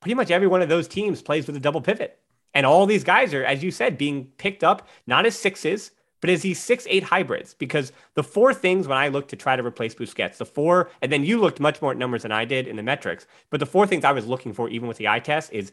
pretty 0.00 0.14
much 0.14 0.30
every 0.30 0.46
one 0.46 0.62
of 0.62 0.68
those 0.68 0.88
teams 0.88 1.22
plays 1.22 1.46
with 1.46 1.56
a 1.56 1.60
double 1.60 1.80
pivot. 1.80 2.18
And 2.54 2.64
all 2.64 2.86
these 2.86 3.04
guys 3.04 3.34
are, 3.34 3.44
as 3.44 3.62
you 3.62 3.70
said, 3.70 3.98
being 3.98 4.26
picked 4.38 4.64
up 4.64 4.88
not 5.06 5.26
as 5.26 5.38
sixes, 5.38 5.90
but 6.20 6.30
as 6.30 6.42
these 6.42 6.58
six 6.58 6.86
eight 6.88 7.04
hybrids? 7.04 7.54
Because 7.54 7.92
the 8.14 8.22
four 8.22 8.54
things 8.54 8.88
when 8.88 8.98
I 8.98 9.08
look 9.08 9.28
to 9.28 9.36
try 9.36 9.56
to 9.56 9.64
replace 9.64 9.94
Busquets, 9.94 10.38
the 10.38 10.46
four, 10.46 10.90
and 11.02 11.12
then 11.12 11.24
you 11.24 11.40
looked 11.40 11.60
much 11.60 11.82
more 11.82 11.92
at 11.92 11.98
numbers 11.98 12.22
than 12.22 12.32
I 12.32 12.44
did 12.44 12.66
in 12.66 12.76
the 12.76 12.82
metrics, 12.82 13.26
but 13.50 13.60
the 13.60 13.66
four 13.66 13.86
things 13.86 14.04
I 14.04 14.12
was 14.12 14.26
looking 14.26 14.52
for, 14.52 14.68
even 14.68 14.88
with 14.88 14.96
the 14.96 15.08
eye 15.08 15.20
test, 15.20 15.52
is 15.52 15.72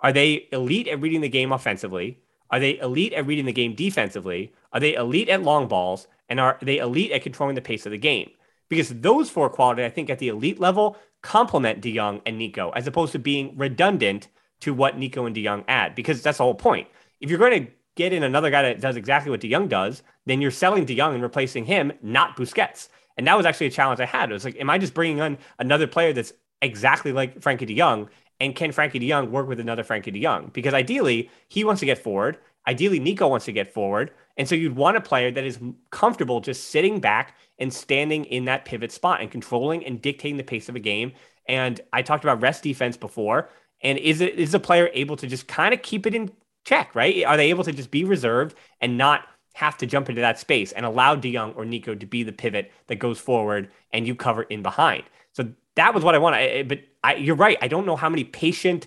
are 0.00 0.12
they 0.12 0.48
elite 0.52 0.88
at 0.88 1.00
reading 1.00 1.20
the 1.20 1.28
game 1.28 1.52
offensively? 1.52 2.18
Are 2.50 2.60
they 2.60 2.78
elite 2.78 3.12
at 3.12 3.26
reading 3.26 3.46
the 3.46 3.52
game 3.52 3.74
defensively? 3.74 4.52
Are 4.72 4.80
they 4.80 4.94
elite 4.94 5.28
at 5.28 5.42
long 5.42 5.68
balls? 5.68 6.06
And 6.28 6.40
are 6.40 6.58
they 6.62 6.78
elite 6.78 7.12
at 7.12 7.22
controlling 7.22 7.54
the 7.54 7.60
pace 7.60 7.86
of 7.86 7.92
the 7.92 7.98
game? 7.98 8.30
Because 8.68 8.88
those 8.88 9.30
four 9.30 9.50
qualities, 9.50 9.84
I 9.84 9.90
think, 9.90 10.10
at 10.10 10.18
the 10.18 10.28
elite 10.28 10.58
level, 10.58 10.96
complement 11.22 11.80
De 11.80 11.94
Jong 11.94 12.20
and 12.26 12.38
Nico, 12.38 12.70
as 12.70 12.86
opposed 12.86 13.12
to 13.12 13.18
being 13.18 13.56
redundant 13.56 14.28
to 14.60 14.72
what 14.72 14.98
Nico 14.98 15.26
and 15.26 15.34
De 15.34 15.44
Jong 15.44 15.64
add 15.68 15.94
because 15.94 16.22
that's 16.22 16.38
the 16.38 16.44
whole 16.44 16.54
point. 16.54 16.88
If 17.20 17.30
you're 17.30 17.38
going 17.38 17.66
to 17.66 17.72
get 17.96 18.12
in 18.12 18.22
another 18.22 18.50
guy 18.50 18.62
that 18.62 18.80
does 18.80 18.96
exactly 18.96 19.30
what 19.30 19.40
De 19.40 19.50
Jong 19.50 19.68
does, 19.68 20.02
then 20.26 20.40
you're 20.40 20.50
selling 20.50 20.84
De 20.84 20.96
Jong 20.96 21.14
and 21.14 21.22
replacing 21.22 21.64
him, 21.66 21.92
not 22.02 22.36
Busquets. 22.36 22.88
And 23.16 23.26
that 23.26 23.36
was 23.36 23.46
actually 23.46 23.68
a 23.68 23.70
challenge 23.70 24.00
I 24.00 24.06
had. 24.06 24.30
It 24.30 24.34
was 24.34 24.44
like, 24.44 24.58
am 24.60 24.70
I 24.70 24.78
just 24.78 24.94
bringing 24.94 25.20
on 25.20 25.38
another 25.58 25.86
player 25.86 26.12
that's 26.12 26.32
exactly 26.62 27.12
like 27.12 27.40
Frenkie 27.40 27.66
De 27.66 27.76
Jong? 27.76 28.08
And 28.40 28.56
can 28.56 28.70
Frenkie 28.72 28.98
De 28.98 29.08
Jong 29.08 29.30
work 29.30 29.46
with 29.46 29.60
another 29.60 29.84
Frenkie 29.84 30.12
De 30.12 30.20
Jong? 30.20 30.50
Because 30.52 30.74
ideally, 30.74 31.30
he 31.48 31.62
wants 31.62 31.80
to 31.80 31.86
get 31.86 31.98
forward. 31.98 32.38
Ideally, 32.66 32.98
Nico 32.98 33.28
wants 33.28 33.46
to 33.46 33.52
get 33.52 33.72
forward. 33.72 34.10
And 34.36 34.48
so 34.48 34.54
you'd 34.54 34.76
want 34.76 34.96
a 34.96 35.00
player 35.00 35.30
that 35.30 35.44
is 35.44 35.58
comfortable 35.90 36.40
just 36.40 36.70
sitting 36.70 37.00
back 37.00 37.36
and 37.58 37.72
standing 37.72 38.24
in 38.24 38.46
that 38.46 38.64
pivot 38.64 38.90
spot 38.90 39.20
and 39.20 39.30
controlling 39.30 39.84
and 39.84 40.00
dictating 40.02 40.36
the 40.36 40.44
pace 40.44 40.68
of 40.68 40.76
a 40.76 40.80
game. 40.80 41.12
And 41.46 41.80
I 41.92 42.02
talked 42.02 42.24
about 42.24 42.42
rest 42.42 42.62
defense 42.62 42.96
before. 42.96 43.48
And 43.82 43.98
is 43.98 44.20
it 44.20 44.38
is 44.38 44.54
a 44.54 44.60
player 44.60 44.90
able 44.94 45.16
to 45.16 45.26
just 45.26 45.46
kind 45.46 45.74
of 45.74 45.82
keep 45.82 46.06
it 46.06 46.14
in 46.14 46.30
check, 46.64 46.94
right? 46.94 47.24
Are 47.24 47.36
they 47.36 47.50
able 47.50 47.64
to 47.64 47.72
just 47.72 47.90
be 47.90 48.04
reserved 48.04 48.56
and 48.80 48.96
not 48.96 49.26
have 49.54 49.76
to 49.78 49.86
jump 49.86 50.08
into 50.08 50.20
that 50.20 50.38
space 50.38 50.72
and 50.72 50.84
allow 50.84 51.14
De 51.14 51.36
or 51.36 51.64
Nico 51.64 51.94
to 51.94 52.06
be 52.06 52.22
the 52.22 52.32
pivot 52.32 52.72
that 52.88 52.96
goes 52.96 53.20
forward 53.20 53.70
and 53.92 54.06
you 54.06 54.14
cover 54.14 54.42
in 54.44 54.62
behind? 54.62 55.04
So 55.32 55.52
that 55.76 55.94
was 55.94 56.04
what 56.04 56.14
I 56.14 56.18
want. 56.18 56.36
I, 56.36 56.42
eh, 56.42 56.60
eh, 56.60 56.62
but 56.62 56.80
I, 57.02 57.14
you're 57.16 57.36
right. 57.36 57.58
I 57.60 57.68
don't 57.68 57.86
know 57.86 57.96
how 57.96 58.08
many 58.08 58.24
patient, 58.24 58.86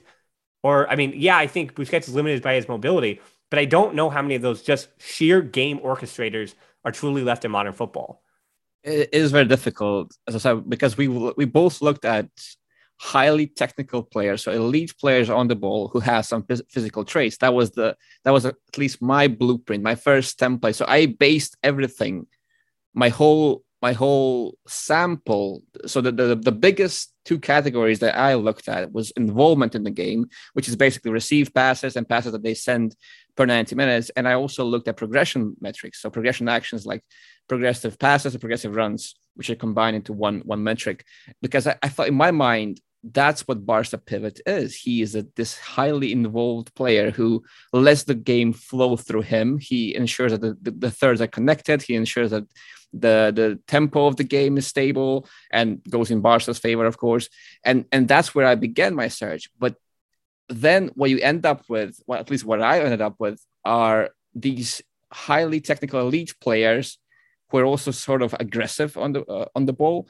or 0.64 0.90
I 0.90 0.96
mean, 0.96 1.14
yeah, 1.16 1.38
I 1.38 1.48
think 1.48 1.76
Busquets 1.76 2.08
is 2.08 2.16
limited 2.16 2.42
by 2.42 2.56
his 2.56 2.68
mobility, 2.68 3.22
but 3.50 3.60
I 3.60 3.66
don't 3.66 3.96
know 3.96 4.10
how 4.10 4.22
many 4.22 4.36
of 4.36 4.42
those 4.42 4.62
just 4.62 4.90
sheer 5.00 5.42
game 5.42 5.80
orchestrators 5.80 6.56
are 6.84 6.92
truly 6.92 7.24
left 7.24 7.46
in 7.46 7.52
modern 7.52 7.74
football. 7.74 8.22
It 8.84 9.10
is 9.12 9.32
very 9.32 9.46
difficult, 9.46 10.16
as 10.28 10.36
I 10.36 10.40
said, 10.40 10.70
because 10.70 10.98
we 10.98 11.08
we 11.08 11.46
both 11.46 11.82
looked 11.82 12.06
at 12.06 12.30
highly 13.00 13.48
technical 13.48 14.02
players, 14.02 14.44
so 14.44 14.52
elite 14.52 14.94
players 15.00 15.30
on 15.30 15.48
the 15.48 15.56
ball 15.56 15.90
who 15.90 16.00
have 16.00 16.26
some 16.26 16.46
physical 16.70 17.06
traits. 17.06 17.38
That 17.38 17.54
was 17.54 17.72
the 17.72 17.96
that 18.24 18.32
was 18.32 18.46
at 18.46 18.56
least 18.78 19.02
my 19.02 19.28
blueprint, 19.28 19.84
my 19.84 19.96
first 19.96 20.40
template. 20.40 20.76
So 20.76 20.86
I 20.88 21.06
based 21.06 21.58
everything, 21.64 22.28
my 22.94 23.10
whole 23.10 23.64
my 23.82 23.94
whole 23.94 24.58
sample. 24.68 25.64
So 25.86 26.02
the, 26.02 26.12
the 26.12 26.36
the 26.36 26.52
biggest 26.52 27.14
two 27.26 27.40
categories 27.40 28.00
that 28.00 28.18
I 28.18 28.34
looked 28.36 28.68
at 28.68 28.92
was 28.92 29.12
involvement 29.12 29.76
in 29.76 29.84
the 29.84 29.92
game, 29.92 30.30
which 30.54 30.68
is 30.68 30.76
basically 30.76 31.12
receive 31.12 31.54
passes 31.54 31.96
and 31.96 32.08
passes 32.08 32.32
that 32.32 32.44
they 32.44 32.54
send 32.54 32.96
per 33.38 33.46
90 33.46 33.76
minutes. 33.76 34.10
And 34.16 34.28
I 34.28 34.34
also 34.34 34.66
looked 34.66 34.88
at 34.88 34.98
progression 34.98 35.56
metrics, 35.62 36.02
so 36.02 36.10
progression 36.10 36.50
actions 36.50 36.86
like 36.86 37.04
progressive 37.48 37.98
passes 37.98 38.34
and 38.34 38.42
progressive 38.42 38.76
runs, 38.76 39.16
which 39.36 39.50
are 39.50 39.56
combined 39.56 39.96
into 39.96 40.12
one 40.12 40.42
one 40.42 40.64
metric. 40.64 41.06
Because 41.42 41.68
I, 41.68 41.78
I 41.82 41.90
thought 41.90 42.10
in 42.10 42.16
my 42.16 42.32
mind 42.32 42.82
that's 43.04 43.48
what 43.48 43.66
Barca 43.66 43.98
pivot 43.98 44.42
is. 44.46 44.76
He 44.76 45.02
is 45.02 45.16
a, 45.16 45.26
this 45.36 45.58
highly 45.58 46.12
involved 46.12 46.74
player 46.76 47.12
who 47.12 47.44
lets 47.72 48.04
the 48.04 48.16
game 48.16 48.54
flow 48.54 48.98
through 48.98 49.22
him. 49.22 49.60
He 49.60 49.96
ensures 49.96 50.32
that 50.32 50.42
the, 50.42 50.58
the, 50.62 50.72
the, 50.72 50.92
thirds 50.92 51.22
are 51.22 51.28
connected. 51.28 51.82
He 51.82 51.96
ensures 51.96 52.32
that 52.32 52.44
the 52.94 53.32
the 53.36 53.60
tempo 53.68 54.08
of 54.08 54.16
the 54.16 54.24
game 54.24 54.58
is 54.58 54.66
stable 54.66 55.28
and 55.52 55.82
goes 55.90 56.10
in 56.10 56.22
Barca's 56.22 56.58
favor, 56.58 56.86
of 56.86 56.98
course. 56.98 57.30
And 57.64 57.86
and 57.92 58.08
that's 58.08 58.34
where 58.34 58.48
I 58.48 58.56
began 58.56 58.96
my 58.96 59.10
search. 59.10 59.50
But 59.60 59.76
then 60.50 60.92
what 60.96 61.10
you 61.10 61.20
end 61.20 61.46
up 61.46 61.64
with, 61.68 62.00
well, 62.08 62.20
at 62.20 62.30
least 62.30 62.46
what 62.46 62.62
I 62.62 62.80
ended 62.80 63.02
up 63.02 63.16
with, 63.20 63.42
are 63.66 64.10
these 64.34 64.82
highly 65.12 65.60
technical 65.62 66.00
elite 66.00 66.34
players 66.42 66.98
who 67.50 67.58
are 67.58 67.66
also 67.66 67.92
sort 67.92 68.22
of 68.22 68.36
aggressive 68.40 68.98
on 68.98 69.14
the 69.14 69.24
uh, 69.26 69.46
on 69.56 69.66
the 69.66 69.74
ball 69.74 70.08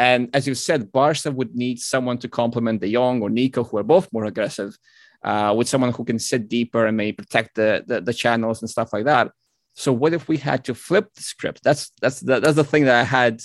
and 0.00 0.30
as 0.32 0.46
you 0.46 0.54
said, 0.54 0.92
Barca 0.92 1.30
would 1.30 1.54
need 1.54 1.78
someone 1.78 2.16
to 2.18 2.28
complement 2.28 2.80
De 2.80 2.90
Jong 2.90 3.20
or 3.20 3.28
Nico, 3.28 3.64
who 3.64 3.76
are 3.76 3.82
both 3.82 4.10
more 4.14 4.24
aggressive, 4.24 4.74
uh, 5.22 5.54
with 5.54 5.68
someone 5.68 5.92
who 5.92 6.04
can 6.04 6.18
sit 6.18 6.48
deeper 6.48 6.86
and 6.86 6.96
maybe 6.96 7.16
protect 7.16 7.56
the, 7.56 7.84
the, 7.86 8.00
the 8.00 8.14
channels 8.14 8.62
and 8.62 8.70
stuff 8.70 8.94
like 8.94 9.04
that. 9.04 9.30
So 9.74 9.92
what 9.92 10.14
if 10.14 10.26
we 10.26 10.38
had 10.38 10.64
to 10.64 10.74
flip 10.74 11.12
the 11.14 11.22
script? 11.22 11.62
That's 11.62 11.92
that's 12.00 12.20
the, 12.20 12.40
that's 12.40 12.56
the 12.56 12.64
thing 12.64 12.86
that 12.86 12.98
I 12.98 13.04
had, 13.04 13.42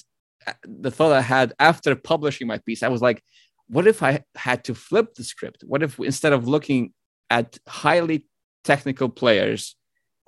the 0.63 0.91
thought 0.91 1.12
I 1.12 1.21
had 1.21 1.53
after 1.60 1.93
publishing 1.93 2.47
my 2.47 2.60
piece. 2.60 2.84
I 2.84 2.88
was 2.88 3.01
like, 3.01 3.21
what 3.67 3.88
if 3.88 4.04
I 4.04 4.23
had 4.36 4.63
to 4.65 4.75
flip 4.75 5.15
the 5.15 5.23
script? 5.23 5.63
What 5.65 5.84
if 5.84 5.99
instead 5.99 6.34
of 6.34 6.47
looking 6.47 6.93
at 7.30 7.58
highly 7.67 8.25
technical 8.63 9.10
players 9.10 9.75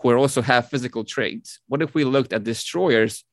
who 0.02 0.14
also 0.14 0.42
have 0.42 0.70
physical 0.70 1.04
traits, 1.04 1.60
what 1.68 1.82
if 1.82 1.94
we 1.94 2.04
looked 2.04 2.34
at 2.34 2.44
destroyers 2.44 3.24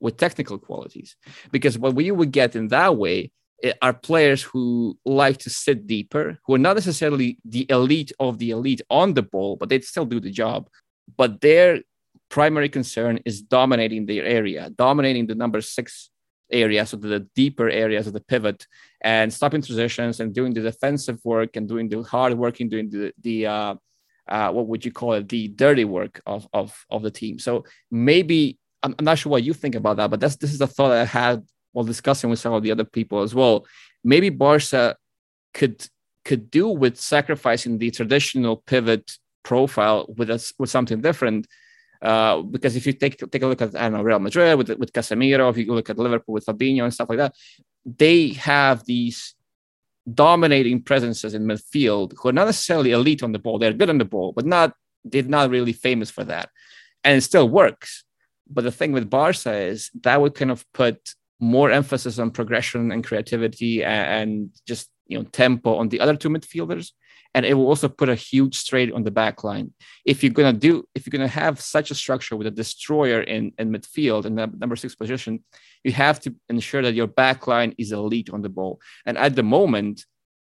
with 0.00 0.16
technical 0.16 0.58
qualities. 0.58 1.16
Because 1.50 1.78
what 1.78 1.94
we 1.94 2.10
would 2.10 2.32
get 2.32 2.56
in 2.56 2.68
that 2.68 2.96
way 2.96 3.30
eh, 3.62 3.72
are 3.82 3.92
players 3.92 4.42
who 4.42 4.98
like 5.04 5.38
to 5.38 5.50
sit 5.50 5.86
deeper, 5.86 6.38
who 6.46 6.54
are 6.54 6.58
not 6.58 6.76
necessarily 6.76 7.38
the 7.44 7.66
elite 7.70 8.12
of 8.18 8.38
the 8.38 8.50
elite 8.50 8.82
on 8.90 9.14
the 9.14 9.22
ball, 9.22 9.56
but 9.56 9.68
they 9.68 9.80
still 9.80 10.04
do 10.04 10.20
the 10.20 10.30
job. 10.30 10.68
But 11.16 11.40
their 11.40 11.80
primary 12.28 12.68
concern 12.68 13.20
is 13.24 13.40
dominating 13.40 14.06
their 14.06 14.24
area, 14.24 14.70
dominating 14.70 15.26
the 15.26 15.34
number 15.34 15.60
six 15.60 16.10
area, 16.50 16.86
so 16.86 16.96
the 16.96 17.20
deeper 17.34 17.68
areas 17.68 18.06
of 18.06 18.12
the 18.12 18.20
pivot, 18.20 18.66
and 19.00 19.32
stopping 19.32 19.62
transitions 19.62 20.20
and 20.20 20.34
doing 20.34 20.52
the 20.54 20.60
defensive 20.60 21.18
work 21.24 21.56
and 21.56 21.68
doing 21.68 21.88
the 21.88 22.02
hard 22.02 22.34
working, 22.34 22.68
doing 22.68 22.90
the 22.90 23.12
the 23.22 23.46
uh, 23.46 23.74
uh, 24.28 24.50
what 24.50 24.66
would 24.66 24.84
you 24.84 24.92
call 24.92 25.14
it, 25.14 25.28
the 25.28 25.48
dirty 25.48 25.84
work 25.84 26.20
of 26.26 26.46
of 26.52 26.84
of 26.90 27.02
the 27.02 27.10
team. 27.10 27.38
So 27.38 27.64
maybe 27.90 28.58
I'm, 28.82 28.94
I'm 28.98 29.04
not 29.04 29.18
sure 29.18 29.30
what 29.30 29.44
you 29.44 29.54
think 29.54 29.74
about 29.74 29.96
that, 29.98 30.10
but 30.10 30.20
that's 30.20 30.36
this 30.36 30.52
is 30.52 30.60
a 30.60 30.66
thought 30.66 30.92
I 30.92 31.04
had 31.04 31.44
while 31.72 31.84
discussing 31.84 32.30
with 32.30 32.38
some 32.38 32.52
of 32.52 32.62
the 32.62 32.72
other 32.72 32.84
people 32.84 33.22
as 33.22 33.34
well. 33.34 33.66
Maybe 34.02 34.30
Barca 34.30 34.96
could 35.52 35.86
could 36.24 36.50
do 36.50 36.68
with 36.68 36.98
sacrificing 36.98 37.78
the 37.78 37.90
traditional 37.90 38.56
pivot 38.66 39.12
profile 39.42 40.06
with 40.16 40.30
us 40.30 40.52
with 40.58 40.70
something 40.70 41.00
different. 41.00 41.46
Uh, 42.02 42.42
because 42.42 42.76
if 42.76 42.86
you 42.86 42.92
take 42.92 43.18
take 43.30 43.42
a 43.42 43.46
look 43.46 43.62
at 43.62 43.74
I 43.74 43.82
don't 43.82 43.94
know 43.94 44.02
Real 44.02 44.18
Madrid 44.18 44.58
with 44.58 44.70
with 44.78 44.92
Casemiro, 44.92 45.50
if 45.50 45.56
you 45.56 45.72
look 45.74 45.90
at 45.90 45.98
Liverpool 45.98 46.34
with 46.34 46.46
Fabinho 46.46 46.84
and 46.84 46.94
stuff 46.94 47.08
like 47.08 47.18
that, 47.18 47.34
they 47.84 48.28
have 48.30 48.84
these 48.84 49.34
dominating 50.12 50.82
presences 50.82 51.34
in 51.34 51.44
midfield 51.44 52.12
who 52.16 52.28
are 52.28 52.32
not 52.32 52.46
necessarily 52.46 52.92
elite 52.92 53.22
on 53.22 53.32
the 53.32 53.38
ball. 53.38 53.58
They're 53.58 53.72
good 53.72 53.90
on 53.90 53.98
the 53.98 54.04
ball, 54.04 54.32
but 54.32 54.46
not 54.46 54.72
they're 55.04 55.22
not 55.22 55.50
really 55.50 55.72
famous 55.72 56.10
for 56.10 56.24
that, 56.24 56.50
and 57.04 57.16
it 57.16 57.22
still 57.22 57.48
works. 57.48 58.04
But 58.48 58.64
the 58.64 58.72
thing 58.72 58.92
with 58.92 59.10
Barca 59.10 59.52
is 59.52 59.90
that 60.02 60.20
would 60.20 60.34
kind 60.34 60.50
of 60.50 60.64
put 60.72 61.14
more 61.40 61.70
emphasis 61.70 62.18
on 62.18 62.30
progression 62.30 62.92
and 62.92 63.04
creativity 63.04 63.84
and, 63.84 64.30
and 64.30 64.50
just 64.66 64.88
you 65.06 65.18
know 65.18 65.24
tempo 65.24 65.76
on 65.76 65.88
the 65.88 66.00
other 66.00 66.16
two 66.16 66.30
midfielders 66.30 66.92
and 67.36 67.44
it 67.44 67.52
will 67.52 67.66
also 67.66 67.86
put 67.86 68.08
a 68.08 68.14
huge 68.14 68.56
strain 68.56 68.90
on 68.94 69.04
the 69.04 69.10
back 69.10 69.44
line. 69.44 69.70
If 70.06 70.24
you're 70.24 70.32
gonna 70.32 70.54
do, 70.54 70.88
if 70.94 71.06
you're 71.06 71.16
gonna 71.18 71.28
have 71.28 71.60
such 71.60 71.90
a 71.90 71.94
structure 71.94 72.34
with 72.34 72.46
a 72.46 72.50
destroyer 72.50 73.20
in, 73.20 73.52
in 73.58 73.70
midfield 73.70 74.24
and 74.24 74.38
the 74.38 74.46
number 74.46 74.74
six 74.74 74.94
position, 74.94 75.44
you 75.84 75.92
have 75.92 76.18
to 76.20 76.34
ensure 76.48 76.80
that 76.80 76.94
your 76.94 77.06
back 77.06 77.46
line 77.46 77.74
is 77.76 77.92
elite 77.92 78.30
on 78.30 78.40
the 78.40 78.48
ball. 78.48 78.80
And 79.04 79.18
at 79.18 79.36
the 79.36 79.42
moment, 79.42 80.06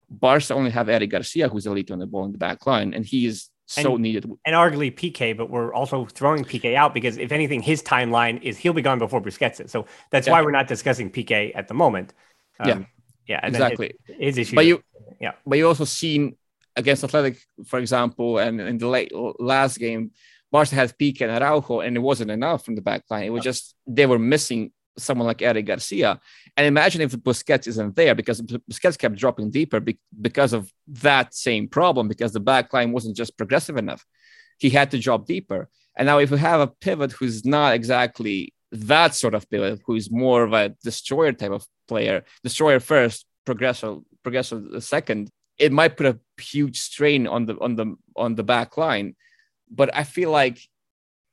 Barca 0.09 0.55
only 0.55 0.71
have 0.71 0.89
Eric 0.89 1.11
Garcia 1.11 1.51
who's 1.51 1.67
elite 1.67 1.91
on 1.91 1.99
the 1.99 2.07
ball 2.07 2.25
in 2.25 2.33
the 2.33 2.39
back 2.39 2.67
line, 2.67 2.95
and 2.95 3.05
he 3.05 3.27
is 3.27 3.51
so 3.67 3.97
and, 3.97 4.03
needed. 4.03 4.25
And 4.47 4.57
arguably 4.57 4.91
Piqué, 4.91 5.37
but 5.37 5.51
we're 5.51 5.75
also 5.75 6.07
throwing 6.07 6.43
Piqué 6.43 6.75
out 6.75 6.95
because 6.95 7.19
if 7.19 7.33
anything, 7.33 7.61
his 7.61 7.83
timeline 7.83 8.41
is 8.43 8.57
he'll 8.57 8.73
be 8.73 8.81
gone 8.81 8.99
before 8.99 9.21
Busquets 9.21 9.63
is. 9.63 9.71
So 9.71 9.85
that's 10.11 10.27
yeah. 10.27 10.33
why 10.33 10.41
we're 10.41 10.53
not 10.53 10.69
discussing 10.69 11.11
Piqué 11.11 11.53
at 11.55 11.69
the 11.69 11.75
moment. 11.75 12.15
Um, 12.59 12.69
yeah, 12.69 12.85
yeah, 13.27 13.47
exactly. 13.47 13.93
His, 14.07 14.17
his, 14.19 14.39
issue, 14.39 14.57
but 14.57 14.65
you, 14.65 14.83
yeah, 15.21 15.33
but 15.47 15.59
you 15.59 15.69
also 15.69 15.85
seen 15.85 16.38
against 16.79 17.05
Athletic, 17.05 17.39
for 17.67 17.79
example, 17.79 18.39
and 18.39 18.61
in 18.61 18.79
the 18.79 18.89
late 18.89 19.13
last 19.39 19.79
game, 19.79 20.13
Barca 20.51 20.75
had 20.75 20.97
Piqué 20.97 21.23
and 21.23 21.33
Araujo, 21.43 21.81
and 21.81 21.97
it 21.97 22.01
wasn't 22.01 22.31
enough 22.31 22.65
from 22.65 22.77
the 22.77 22.81
back 22.81 23.03
line. 23.11 23.25
It 23.25 23.33
was 23.33 23.45
just 23.45 23.75
they 23.87 24.07
were 24.07 24.19
missing 24.19 24.73
someone 24.97 25.27
like 25.27 25.43
Eric 25.43 25.67
Garcia. 25.67 26.21
And 26.57 26.67
imagine 26.67 27.03
if 27.03 27.13
Busquets 27.13 27.69
isn't 27.69 27.95
there 27.97 28.15
because 28.15 28.41
Busquets 28.41 28.99
kept 28.99 29.17
dropping 29.17 29.51
deeper 29.51 29.81
because 30.21 30.53
of 30.53 30.73
that 30.89 31.35
same 31.35 31.69
problem, 31.69 32.09
because 32.09 32.33
the 32.33 32.41
back 32.41 32.73
line 32.73 32.93
wasn't 32.93 33.17
just 33.17 33.37
progressive 33.37 33.77
enough. 33.77 34.05
He 34.59 34.71
had 34.71 34.91
to 34.93 34.99
drop 34.99 35.27
deeper. 35.27 35.69
And 35.97 36.07
now, 36.07 36.19
if 36.19 36.31
we 36.31 36.39
have 36.39 36.61
a 36.61 36.67
pivot 36.69 37.13
who's 37.13 37.45
not 37.45 37.75
exactly 37.75 38.55
that 38.73 39.15
sort 39.15 39.35
of 39.35 39.49
pivot, 39.51 39.81
who's 39.85 40.11
more 40.11 40.43
of 40.45 40.53
a 40.53 40.75
destroyer 40.83 41.33
type 41.33 41.53
of 41.53 41.67
player, 41.89 42.25
destroyer 42.43 42.81
first, 42.81 43.27
progressive, 43.45 43.99
progressive 44.23 44.63
second, 44.83 45.31
it 45.59 45.73
might 45.73 45.97
put 45.97 46.07
a 46.07 46.19
huge 46.41 46.79
strain 46.81 47.27
on 47.27 47.47
the 47.47 47.59
on 47.61 47.77
the 47.77 47.97
on 48.17 48.35
the 48.35 48.45
back 48.45 48.77
line. 48.77 49.17
But 49.71 49.95
I 49.95 50.05
feel 50.05 50.31
like 50.31 50.61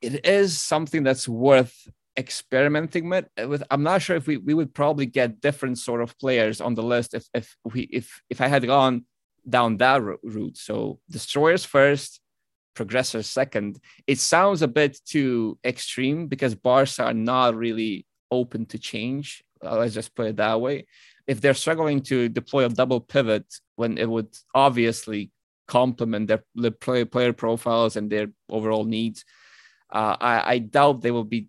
it 0.01 0.25
is 0.25 0.57
something 0.59 1.03
that's 1.03 1.27
worth 1.27 1.87
experimenting 2.17 3.09
with, 3.09 3.25
with. 3.47 3.63
I'm 3.71 3.83
not 3.83 4.01
sure 4.01 4.15
if 4.15 4.27
we, 4.27 4.37
we 4.37 4.53
would 4.53 4.73
probably 4.73 5.05
get 5.05 5.41
different 5.41 5.77
sort 5.77 6.01
of 6.01 6.17
players 6.17 6.59
on 6.61 6.75
the 6.75 6.83
list 6.83 7.13
if 7.13 7.27
if 7.33 7.55
we 7.63 7.81
if 7.83 8.21
if 8.29 8.41
i 8.41 8.47
had 8.47 8.65
gone 8.65 9.05
down 9.47 9.77
that 9.77 10.01
route. 10.01 10.57
So 10.57 10.99
destroyers 11.09 11.65
first 11.65 12.19
progressors 12.75 13.25
second. 13.25 13.79
It 14.05 14.19
sounds 14.19 14.61
a 14.61 14.67
bit 14.67 14.99
too 15.05 15.57
extreme 15.63 16.27
because 16.27 16.55
Barca 16.55 17.03
are 17.05 17.13
not 17.13 17.55
really 17.55 18.05
open 18.31 18.65
to 18.65 18.79
change. 18.79 19.43
Uh, 19.63 19.77
let's 19.77 19.93
just 19.93 20.13
put 20.13 20.27
it 20.27 20.35
that 20.37 20.59
way 20.59 20.85
if 21.27 21.41
they're 21.41 21.53
struggling 21.53 22.01
to 22.01 22.29
deploy 22.29 22.65
a 22.65 22.69
double 22.69 22.99
pivot 22.99 23.45
when 23.75 23.97
it 23.97 24.09
would 24.09 24.29
obviously 24.53 25.31
complement 25.67 26.27
their, 26.27 26.71
player, 26.71 27.05
player 27.05 27.33
profiles 27.33 27.95
and 27.95 28.09
their 28.09 28.27
overall 28.49 28.85
needs. 28.85 29.25
Uh, 29.91 30.15
I, 30.19 30.53
I 30.53 30.57
doubt 30.59 31.01
they 31.01 31.11
will 31.11 31.23
be 31.23 31.47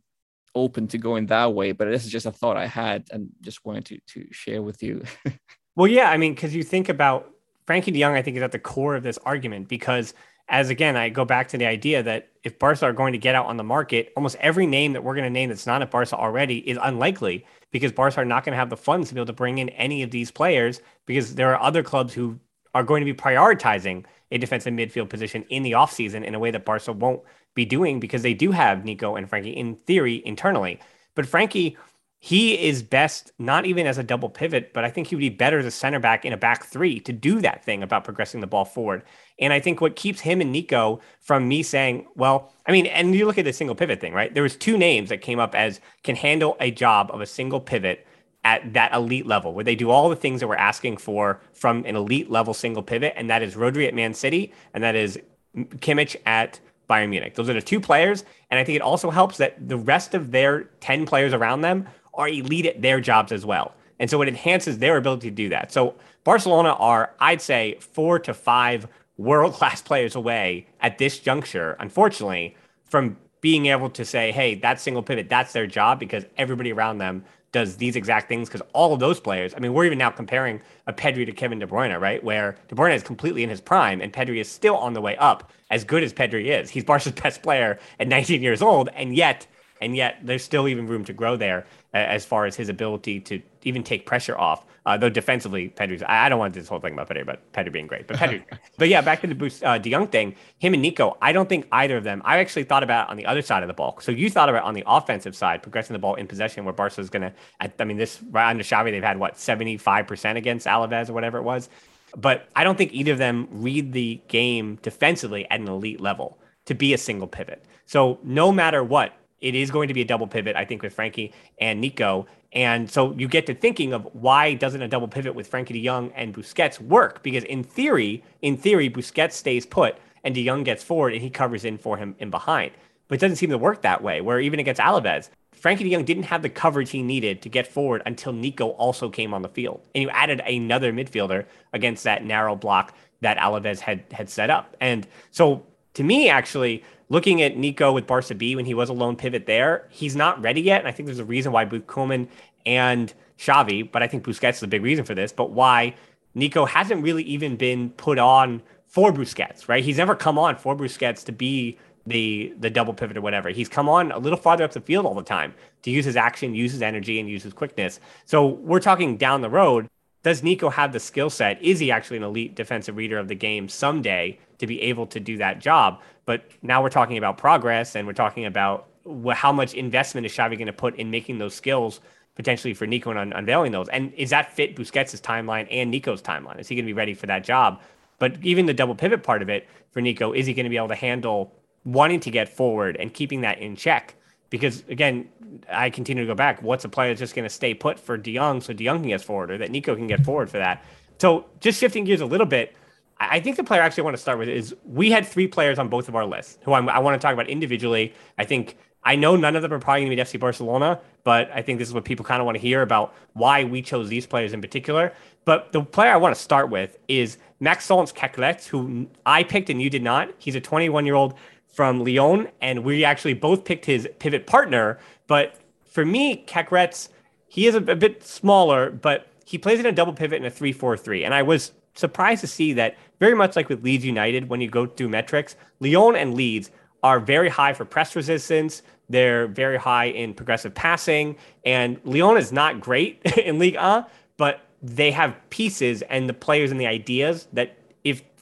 open 0.54 0.88
to 0.88 0.98
going 0.98 1.26
that 1.26 1.52
way, 1.52 1.72
but 1.72 1.88
this 1.90 2.04
is 2.04 2.10
just 2.10 2.26
a 2.26 2.32
thought 2.32 2.56
I 2.56 2.66
had 2.66 3.06
and 3.10 3.28
just 3.42 3.64
wanted 3.64 3.84
to 3.86 3.98
to 4.14 4.32
share 4.32 4.62
with 4.62 4.82
you. 4.82 5.04
well, 5.76 5.86
yeah, 5.86 6.10
I 6.10 6.16
mean, 6.16 6.34
because 6.34 6.54
you 6.54 6.62
think 6.62 6.88
about 6.88 7.30
Frenkie 7.66 7.92
De 7.92 8.00
Jong, 8.00 8.14
I 8.14 8.22
think 8.22 8.36
is 8.36 8.42
at 8.42 8.52
the 8.52 8.58
core 8.58 8.96
of 8.96 9.02
this 9.02 9.18
argument 9.18 9.68
because 9.68 10.14
as 10.48 10.70
again, 10.70 10.96
I 10.96 11.08
go 11.08 11.24
back 11.24 11.48
to 11.48 11.58
the 11.58 11.66
idea 11.66 12.02
that 12.04 12.28
if 12.44 12.58
Barca 12.58 12.86
are 12.86 12.92
going 12.92 13.12
to 13.12 13.18
get 13.18 13.34
out 13.34 13.46
on 13.46 13.56
the 13.56 13.64
market, 13.64 14.12
almost 14.16 14.36
every 14.40 14.66
name 14.66 14.92
that 14.92 15.02
we're 15.02 15.14
going 15.14 15.24
to 15.24 15.30
name 15.30 15.48
that's 15.48 15.66
not 15.66 15.82
at 15.82 15.90
Barca 15.90 16.16
already 16.16 16.58
is 16.58 16.78
unlikely 16.80 17.44
because 17.70 17.92
Barca 17.92 18.20
are 18.20 18.24
not 18.24 18.44
going 18.44 18.52
to 18.52 18.58
have 18.58 18.70
the 18.70 18.76
funds 18.76 19.08
to 19.08 19.14
be 19.14 19.20
able 19.20 19.26
to 19.26 19.32
bring 19.32 19.58
in 19.58 19.68
any 19.70 20.02
of 20.02 20.10
these 20.10 20.30
players 20.30 20.80
because 21.06 21.34
there 21.34 21.54
are 21.54 21.60
other 21.60 21.82
clubs 21.82 22.14
who 22.14 22.38
are 22.74 22.82
going 22.82 23.00
to 23.04 23.10
be 23.10 23.18
prioritizing 23.18 24.04
a 24.30 24.38
defensive 24.38 24.72
midfield 24.72 25.08
position 25.08 25.44
in 25.48 25.62
the 25.62 25.72
offseason 25.72 26.24
in 26.24 26.34
a 26.34 26.38
way 26.38 26.50
that 26.50 26.64
Barca 26.64 26.92
won't 26.92 27.22
be 27.54 27.64
doing 27.64 28.00
because 28.00 28.22
they 28.22 28.34
do 28.34 28.50
have 28.50 28.84
Nico 28.84 29.16
and 29.16 29.30
Frenkie 29.30 29.54
in 29.54 29.76
theory 29.86 30.22
internally. 30.26 30.78
But 31.14 31.26
Frenkie, 31.26 31.76
he 32.18 32.66
is 32.66 32.82
best 32.82 33.30
not 33.38 33.66
even 33.66 33.86
as 33.86 33.98
a 33.98 34.02
double 34.02 34.28
pivot, 34.28 34.72
but 34.72 34.84
I 34.84 34.90
think 34.90 35.06
he 35.06 35.14
would 35.14 35.20
be 35.20 35.28
better 35.28 35.58
as 35.58 35.66
a 35.66 35.70
center 35.70 36.00
back 36.00 36.24
in 36.24 36.32
a 36.32 36.36
back 36.36 36.64
three 36.64 36.98
to 37.00 37.12
do 37.12 37.40
that 37.42 37.64
thing 37.64 37.82
about 37.82 38.04
progressing 38.04 38.40
the 38.40 38.46
ball 38.46 38.64
forward. 38.64 39.02
And 39.38 39.52
I 39.52 39.60
think 39.60 39.80
what 39.80 39.96
keeps 39.96 40.20
him 40.20 40.40
and 40.40 40.50
Nico 40.50 41.00
from 41.20 41.46
me 41.46 41.62
saying, 41.62 42.06
well, 42.16 42.52
I 42.66 42.72
mean, 42.72 42.86
and 42.86 43.14
you 43.14 43.26
look 43.26 43.38
at 43.38 43.44
the 43.44 43.52
single 43.52 43.76
pivot 43.76 44.00
thing, 44.00 44.14
right? 44.14 44.32
There 44.32 44.42
was 44.42 44.56
two 44.56 44.78
names 44.78 45.10
that 45.10 45.20
came 45.20 45.38
up 45.38 45.54
as 45.54 45.80
can 46.04 46.16
handle 46.16 46.56
a 46.58 46.70
job 46.70 47.10
of 47.12 47.20
a 47.20 47.26
single 47.26 47.60
pivot 47.60 48.06
at 48.44 48.72
that 48.72 48.94
elite 48.94 49.26
level 49.26 49.52
where 49.52 49.64
they 49.64 49.74
do 49.74 49.90
all 49.90 50.08
the 50.08 50.16
things 50.16 50.40
that 50.40 50.48
we're 50.48 50.56
asking 50.56 50.96
for 50.96 51.40
from 51.52 51.84
an 51.84 51.96
elite 51.96 52.30
level 52.30 52.54
single 52.54 52.82
pivot. 52.82 53.12
And 53.16 53.28
that 53.28 53.42
is 53.42 53.56
Rodri 53.56 53.86
at 53.86 53.94
Man 53.94 54.14
City 54.14 54.52
and 54.72 54.82
that 54.82 54.94
is 54.94 55.18
Kimmich 55.54 56.16
at 56.24 56.60
Bayern 56.88 57.10
Munich. 57.10 57.34
Those 57.34 57.48
are 57.50 57.54
the 57.54 57.62
two 57.62 57.80
players. 57.80 58.24
And 58.50 58.60
I 58.60 58.64
think 58.64 58.76
it 58.76 58.82
also 58.82 59.10
helps 59.10 59.36
that 59.38 59.68
the 59.68 59.76
rest 59.76 60.14
of 60.14 60.30
their 60.30 60.64
10 60.80 61.06
players 61.06 61.32
around 61.32 61.62
them 61.62 61.88
are 62.16 62.28
elite 62.28 62.66
at 62.66 62.82
their 62.82 63.00
jobs 63.00 63.32
as 63.32 63.46
well. 63.46 63.74
And 63.98 64.10
so 64.10 64.20
it 64.22 64.28
enhances 64.28 64.78
their 64.78 64.96
ability 64.96 65.30
to 65.30 65.34
do 65.34 65.48
that. 65.50 65.72
So 65.72 65.94
Barcelona 66.24 66.70
are, 66.74 67.12
I'd 67.20 67.40
say, 67.40 67.78
four 67.80 68.18
to 68.20 68.34
five 68.34 68.86
world 69.16 69.54
class 69.54 69.80
players 69.90 70.14
away 70.14 70.66
at 70.80 70.98
this 70.98 71.18
juncture, 71.18 71.76
unfortunately, 71.80 72.56
from 72.84 73.16
being 73.40 73.66
able 73.66 73.90
to 73.90 74.04
say, 74.04 74.32
hey, 74.32 74.54
that 74.56 74.80
single 74.80 75.02
pivot, 75.02 75.28
that's 75.28 75.52
their 75.52 75.66
job 75.66 76.00
because 76.00 76.24
everybody 76.36 76.72
around 76.72 76.98
them 76.98 77.24
does 77.52 77.76
these 77.76 77.96
exact 77.96 78.28
things 78.28 78.48
because 78.48 78.60
all 78.72 78.92
of 78.92 79.00
those 79.00 79.20
players, 79.20 79.54
I 79.54 79.60
mean, 79.60 79.72
we're 79.72 79.84
even 79.84 79.98
now 79.98 80.10
comparing 80.10 80.60
a 80.86 80.92
Pedri 80.92 81.24
to 81.24 81.32
Kevin 81.32 81.58
De 81.58 81.66
Bruyne, 81.66 81.98
right? 82.00 82.22
Where 82.22 82.56
De 82.68 82.74
Bruyne 82.74 82.94
is 82.94 83.02
completely 83.02 83.42
in 83.42 83.48
his 83.48 83.60
prime 83.60 84.00
and 84.00 84.12
Pedri 84.12 84.40
is 84.40 84.50
still 84.50 84.76
on 84.76 84.92
the 84.92 85.00
way 85.00 85.16
up, 85.16 85.52
as 85.70 85.84
good 85.84 86.02
as 86.02 86.12
Pedri 86.12 86.46
is. 86.46 86.70
He's 86.70 86.84
Barca's 86.84 87.12
best 87.22 87.42
player 87.42 87.78
at 87.98 88.08
19 88.08 88.42
years 88.42 88.62
old, 88.62 88.88
and 88.94 89.14
yet 89.14 89.46
and 89.80 89.94
yet 89.94 90.18
there's 90.22 90.42
still 90.42 90.68
even 90.68 90.86
room 90.86 91.04
to 91.04 91.12
grow 91.12 91.36
there 91.36 91.66
as 91.96 92.24
far 92.24 92.46
as 92.46 92.56
his 92.56 92.68
ability 92.68 93.20
to 93.20 93.40
even 93.64 93.82
take 93.82 94.06
pressure 94.06 94.38
off. 94.38 94.64
Uh, 94.84 94.96
though 94.96 95.08
defensively, 95.08 95.68
Pedri's, 95.68 96.02
I, 96.02 96.26
I, 96.26 96.28
don't 96.28 96.38
want 96.38 96.54
this 96.54 96.68
whole 96.68 96.78
thing 96.78 96.92
about 96.92 97.08
Pedri, 97.08 97.26
but 97.26 97.52
Pedri 97.52 97.72
being 97.72 97.88
great. 97.88 98.06
But 98.06 98.18
Pedri, 98.18 98.44
but 98.78 98.88
yeah, 98.88 99.00
back 99.00 99.20
to 99.22 99.26
the 99.26 99.34
boost, 99.34 99.64
uh, 99.64 99.78
De 99.78 99.90
Jong 99.90 100.06
thing. 100.06 100.36
Him 100.58 100.74
and 100.74 100.82
Nico, 100.82 101.16
I 101.20 101.32
don't 101.32 101.48
think 101.48 101.66
either 101.72 101.96
of 101.96 102.04
them. 102.04 102.22
I 102.24 102.38
actually 102.38 102.62
thought 102.62 102.84
about 102.84 103.08
on 103.08 103.16
the 103.16 103.26
other 103.26 103.42
side 103.42 103.64
of 103.64 103.66
the 103.66 103.74
ball. 103.74 103.98
So 104.00 104.12
you 104.12 104.30
thought 104.30 104.48
about 104.48 104.62
on 104.62 104.74
the 104.74 104.84
offensive 104.86 105.34
side, 105.34 105.62
progressing 105.62 105.94
the 105.94 105.98
ball 105.98 106.14
in 106.14 106.28
possession, 106.28 106.64
where 106.64 106.72
Barca 106.72 107.00
is 107.00 107.10
going 107.10 107.22
to. 107.22 107.32
I 107.60 107.84
mean, 107.84 107.96
this 107.96 108.22
right 108.30 108.48
under 108.48 108.62
Xavi, 108.62 108.92
they've 108.92 109.02
had 109.02 109.18
what 109.18 109.36
75 109.38 110.06
percent 110.06 110.38
against 110.38 110.66
Alaves 110.66 111.10
or 111.10 111.14
whatever 111.14 111.38
it 111.38 111.42
was. 111.42 111.68
But 112.16 112.48
I 112.54 112.62
don't 112.62 112.78
think 112.78 112.92
either 112.94 113.12
of 113.12 113.18
them 113.18 113.48
read 113.50 113.92
the 113.92 114.20
game 114.28 114.78
defensively 114.82 115.50
at 115.50 115.58
an 115.60 115.68
elite 115.68 116.00
level 116.00 116.38
to 116.66 116.74
be 116.74 116.94
a 116.94 116.98
single 116.98 117.26
pivot. 117.26 117.64
So 117.86 118.18
no 118.22 118.52
matter 118.52 118.84
what, 118.84 119.12
it 119.40 119.54
is 119.54 119.70
going 119.70 119.88
to 119.88 119.94
be 119.94 120.02
a 120.02 120.04
double 120.04 120.26
pivot, 120.26 120.56
I 120.56 120.64
think, 120.64 120.82
with 120.82 120.96
Frenkie 120.96 121.32
and 121.60 121.80
Nico. 121.80 122.26
And 122.52 122.90
so 122.90 123.12
you 123.12 123.28
get 123.28 123.46
to 123.46 123.54
thinking 123.54 123.92
of 123.92 124.08
why 124.12 124.54
doesn't 124.54 124.80
a 124.80 124.88
double 124.88 125.08
pivot 125.08 125.34
with 125.34 125.50
Frenkie 125.50 125.72
de 125.72 125.84
Jong 125.84 126.12
and 126.14 126.34
Busquets 126.34 126.80
work? 126.80 127.22
Because 127.22 127.44
in 127.44 127.62
theory, 127.62 128.22
in 128.42 128.56
theory, 128.56 128.88
Busquets 128.88 129.32
stays 129.32 129.66
put 129.66 129.96
and 130.24 130.34
de 130.34 130.44
Jong 130.44 130.64
gets 130.64 130.82
forward 130.82 131.12
and 131.12 131.22
he 131.22 131.30
covers 131.30 131.64
in 131.64 131.78
for 131.78 131.96
him 131.96 132.14
in 132.18 132.30
behind. 132.30 132.72
But 133.08 133.16
it 133.16 133.20
doesn't 133.20 133.36
seem 133.36 133.50
to 133.50 133.58
work 133.58 133.82
that 133.82 134.02
way, 134.02 134.20
where 134.20 134.40
even 134.40 134.58
against 134.58 134.80
Alaves, 134.80 135.28
Frenkie 135.54 135.84
de 135.84 135.90
Jong 135.90 136.04
didn't 136.04 136.24
have 136.24 136.42
the 136.42 136.48
coverage 136.48 136.90
he 136.90 137.02
needed 137.02 137.42
to 137.42 137.48
get 137.48 137.66
forward 137.66 138.02
until 138.06 138.32
Nico 138.32 138.70
also 138.70 139.08
came 139.08 139.32
on 139.32 139.42
the 139.42 139.48
field. 139.48 139.80
And 139.94 140.02
you 140.02 140.10
added 140.10 140.40
another 140.40 140.92
midfielder 140.92 141.46
against 141.72 142.04
that 142.04 142.24
narrow 142.24 142.56
block 142.56 142.94
that 143.20 143.38
Alaves 143.38 143.80
had 143.80 144.04
had 144.12 144.28
set 144.28 144.50
up. 144.50 144.76
And 144.80 145.06
so 145.30 145.64
to 145.94 146.04
me, 146.04 146.28
actually, 146.28 146.84
looking 147.08 147.42
at 147.42 147.56
Nico 147.56 147.92
with 147.92 148.06
Barca 148.06 148.34
B 148.34 148.56
when 148.56 148.64
he 148.64 148.74
was 148.74 148.88
a 148.88 148.92
lone 148.92 149.16
pivot 149.16 149.46
there, 149.46 149.86
he's 149.90 150.16
not 150.16 150.40
ready 150.42 150.60
yet. 150.60 150.80
And 150.80 150.88
I 150.88 150.92
think 150.92 151.06
there's 151.06 151.18
a 151.18 151.24
reason 151.24 151.52
why 151.52 151.64
Koeman 151.64 152.28
and 152.64 153.12
Xavi, 153.38 153.90
but 153.90 154.02
I 154.02 154.08
think 154.08 154.24
Busquets 154.24 154.56
is 154.56 154.62
a 154.62 154.68
big 154.68 154.82
reason 154.82 155.04
for 155.04 155.14
this, 155.14 155.32
but 155.32 155.50
why 155.50 155.94
Nico 156.34 156.64
hasn't 156.64 157.02
really 157.02 157.22
even 157.24 157.56
been 157.56 157.90
put 157.90 158.18
on 158.18 158.62
for 158.86 159.12
Busquets, 159.12 159.68
right? 159.68 159.84
He's 159.84 159.98
never 159.98 160.14
come 160.14 160.38
on 160.38 160.56
for 160.56 160.76
Busquets 160.76 161.24
to 161.24 161.32
be 161.32 161.78
the 162.06 162.54
the 162.58 162.70
double 162.70 162.94
pivot 162.94 163.16
or 163.16 163.20
whatever. 163.20 163.50
He's 163.50 163.68
come 163.68 163.88
on 163.88 164.12
a 164.12 164.18
little 164.18 164.38
farther 164.38 164.64
up 164.64 164.72
the 164.72 164.80
field 164.80 165.06
all 165.06 165.14
the 165.14 165.22
time 165.22 165.54
to 165.82 165.90
use 165.90 166.04
his 166.04 166.16
action, 166.16 166.54
use 166.54 166.72
his 166.72 166.82
energy, 166.82 167.18
and 167.18 167.28
use 167.28 167.42
his 167.42 167.52
quickness. 167.52 168.00
So 168.24 168.46
we're 168.46 168.80
talking 168.80 169.16
down 169.16 169.40
the 169.40 169.50
road. 169.50 169.88
Does 170.26 170.42
Nico 170.42 170.70
have 170.70 170.92
the 170.92 170.98
skill 170.98 171.30
set? 171.30 171.62
Is 171.62 171.78
he 171.78 171.92
actually 171.92 172.16
an 172.16 172.24
elite 172.24 172.56
defensive 172.56 172.96
reader 172.96 173.16
of 173.16 173.28
the 173.28 173.36
game 173.36 173.68
someday 173.68 174.40
to 174.58 174.66
be 174.66 174.82
able 174.82 175.06
to 175.06 175.20
do 175.20 175.36
that 175.36 175.60
job? 175.60 176.02
But 176.24 176.50
now 176.62 176.82
we're 176.82 176.88
talking 176.88 177.16
about 177.16 177.38
progress 177.38 177.94
and 177.94 178.08
we're 178.08 178.12
talking 178.12 178.44
about 178.44 178.88
how 179.34 179.52
much 179.52 179.74
investment 179.74 180.26
is 180.26 180.32
Xavi 180.32 180.58
going 180.58 180.66
to 180.66 180.72
put 180.72 180.96
in 180.96 181.12
making 181.12 181.38
those 181.38 181.54
skills 181.54 182.00
potentially 182.34 182.74
for 182.74 182.88
Nico 182.88 183.10
and 183.10 183.20
un- 183.20 183.32
unveiling 183.34 183.70
those. 183.70 183.88
And 183.90 184.12
is 184.14 184.30
that 184.30 184.52
fit 184.52 184.74
Busquets' 184.74 185.20
timeline 185.20 185.68
and 185.70 185.92
Nico's 185.92 186.22
timeline? 186.22 186.58
Is 186.58 186.66
he 186.66 186.74
going 186.74 186.86
to 186.86 186.90
be 186.90 186.92
ready 186.92 187.14
for 187.14 187.26
that 187.26 187.44
job? 187.44 187.80
But 188.18 188.44
even 188.44 188.66
the 188.66 188.74
double 188.74 188.96
pivot 188.96 189.22
part 189.22 189.42
of 189.42 189.48
it 189.48 189.68
for 189.92 190.00
Nico, 190.00 190.32
is 190.32 190.44
he 190.46 190.54
going 190.54 190.64
to 190.64 190.70
be 190.70 190.76
able 190.76 190.88
to 190.88 190.96
handle 190.96 191.52
wanting 191.84 192.18
to 192.18 192.32
get 192.32 192.48
forward 192.48 192.96
and 192.96 193.14
keeping 193.14 193.42
that 193.42 193.60
in 193.60 193.76
check? 193.76 194.16
Because 194.50 194.84
again, 194.88 195.28
I 195.70 195.90
continue 195.90 196.24
to 196.24 196.28
go 196.28 196.34
back. 196.34 196.62
What's 196.62 196.84
a 196.84 196.88
player 196.88 197.10
that's 197.10 197.20
just 197.20 197.34
going 197.34 197.44
to 197.44 197.50
stay 197.50 197.74
put 197.74 197.98
for 197.98 198.16
De 198.16 198.34
Jong 198.34 198.60
so 198.60 198.72
De 198.72 198.84
Jong 198.84 199.00
can 199.00 199.08
get 199.08 199.22
forward 199.22 199.50
or 199.50 199.58
that 199.58 199.70
Nico 199.70 199.94
can 199.94 200.06
get 200.06 200.24
forward 200.24 200.50
for 200.50 200.58
that? 200.58 200.84
So 201.18 201.46
just 201.60 201.80
shifting 201.80 202.04
gears 202.04 202.20
a 202.20 202.26
little 202.26 202.46
bit, 202.46 202.76
I 203.18 203.40
think 203.40 203.56
the 203.56 203.64
player 203.64 203.82
I 203.82 203.86
actually 203.86 204.04
want 204.04 204.16
to 204.16 204.22
start 204.22 204.38
with 204.38 204.48
is 204.48 204.74
we 204.84 205.10
had 205.10 205.26
three 205.26 205.46
players 205.46 205.78
on 205.78 205.88
both 205.88 206.08
of 206.08 206.14
our 206.14 206.26
lists 206.26 206.58
who 206.62 206.74
I'm, 206.74 206.88
i 206.88 206.98
want 206.98 207.18
to 207.20 207.24
talk 207.24 207.32
about 207.32 207.48
individually. 207.48 208.12
I 208.36 208.44
think 208.44 208.76
I 209.04 209.16
know 209.16 209.36
none 209.36 209.56
of 209.56 209.62
them 209.62 209.72
are 209.72 209.78
probably 209.78 210.04
going 210.04 210.10
to 210.10 210.16
be 210.16 210.22
FC 210.22 210.38
Barcelona, 210.38 211.00
but 211.24 211.50
I 211.54 211.62
think 211.62 211.78
this 211.78 211.88
is 211.88 211.94
what 211.94 212.04
people 212.04 212.24
kind 212.24 212.40
of 212.40 212.44
want 212.44 212.56
to 212.56 212.60
hear 212.60 212.82
about 212.82 213.14
why 213.32 213.64
we 213.64 213.80
chose 213.80 214.08
these 214.08 214.26
players 214.26 214.52
in 214.52 214.60
particular. 214.60 215.12
But 215.44 215.72
the 215.72 215.82
player 215.82 216.10
I 216.10 216.16
want 216.16 216.34
to 216.34 216.40
start 216.40 216.70
with 216.70 216.98
is 217.06 217.38
Maxence 217.60 218.12
Caqueret, 218.12 218.66
who 218.66 219.06
I 219.24 219.44
picked 219.44 219.70
and 219.70 219.80
you 219.80 219.88
did 219.88 220.02
not. 220.02 220.30
He's 220.38 220.56
a 220.56 220.60
21 220.60 221.06
year 221.06 221.14
old 221.14 221.34
from 221.68 222.04
Lyon, 222.04 222.48
and 222.60 222.84
we 222.84 223.04
actually 223.04 223.34
both 223.34 223.64
picked 223.64 223.84
his 223.84 224.08
pivot 224.18 224.46
partner. 224.46 224.98
But 225.26 225.56
for 225.84 226.04
me, 226.04 226.44
Caqueret, 226.46 227.08
he 227.48 227.66
is 227.66 227.74
a, 227.74 227.78
a 227.78 227.96
bit 227.96 228.24
smaller, 228.24 228.90
but 228.90 229.28
he 229.44 229.58
plays 229.58 229.78
in 229.78 229.86
a 229.86 229.92
double 229.92 230.12
pivot 230.12 230.40
in 230.40 230.46
a 230.46 230.50
3 230.50 230.72
4 230.72 230.96
3. 230.96 231.24
And 231.24 231.34
I 231.34 231.42
was 231.42 231.72
surprised 231.94 232.40
to 232.42 232.46
see 232.46 232.72
that 232.74 232.96
very 233.20 233.34
much 233.34 233.56
like 233.56 233.68
with 233.68 233.82
Leeds 233.82 234.04
United, 234.04 234.48
when 234.48 234.60
you 234.60 234.68
go 234.68 234.86
through 234.86 235.08
metrics, 235.08 235.56
Lyon 235.80 236.16
and 236.16 236.34
Leeds 236.34 236.70
are 237.02 237.20
very 237.20 237.48
high 237.48 237.72
for 237.72 237.84
press 237.84 238.16
resistance. 238.16 238.82
They're 239.08 239.46
very 239.46 239.76
high 239.76 240.06
in 240.06 240.34
progressive 240.34 240.74
passing. 240.74 241.36
And 241.64 242.00
Lyon 242.04 242.36
is 242.36 242.52
not 242.52 242.80
great 242.80 243.22
in 243.38 243.58
Ligue 243.58 243.76
1, 243.76 244.04
but 244.36 244.62
they 244.82 245.10
have 245.10 245.36
pieces 245.50 246.02
and 246.02 246.28
the 246.28 246.34
players 246.34 246.70
and 246.70 246.80
the 246.80 246.86
ideas 246.86 247.48
that, 247.52 247.76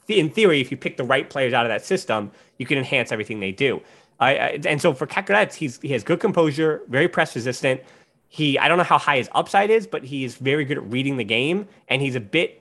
in 0.09 0.31
theory, 0.31 0.61
if 0.61 0.71
you 0.71 0.77
pick 0.77 0.97
the 0.97 1.05
right 1.05 1.29
players 1.29 1.53
out 1.53 1.67
of 1.67 1.71
that 1.71 1.85
system, 1.85 2.31
you 2.59 2.67
can 2.67 2.79
enhance 2.79 3.13
everything 3.13 3.41
they 3.41 3.53
do. 3.53 3.81
I, 4.21 4.37
I, 4.37 4.61
and 4.67 4.81
so 4.81 4.95
for 4.95 5.07
Caqueret, 5.07 5.55
he's 5.55 5.81
he 5.81 5.89
has 5.89 6.05
good 6.05 6.21
composure, 6.21 6.83
very 6.89 7.09
press 7.09 7.35
resistant. 7.35 7.81
He 8.29 8.59
I 8.59 8.69
don't 8.69 8.79
know 8.79 8.85
how 8.85 8.99
high 8.99 9.17
his 9.17 9.29
upside 9.33 9.71
is, 9.71 9.87
but 9.87 10.05
he 10.05 10.25
is 10.25 10.37
very 10.37 10.65
good 10.65 10.79
at 10.79 10.91
reading 10.91 11.17
the 11.17 11.25
game, 11.25 11.67
and 11.89 12.01
he's 12.01 12.15
a 12.15 12.21
bit 12.21 12.61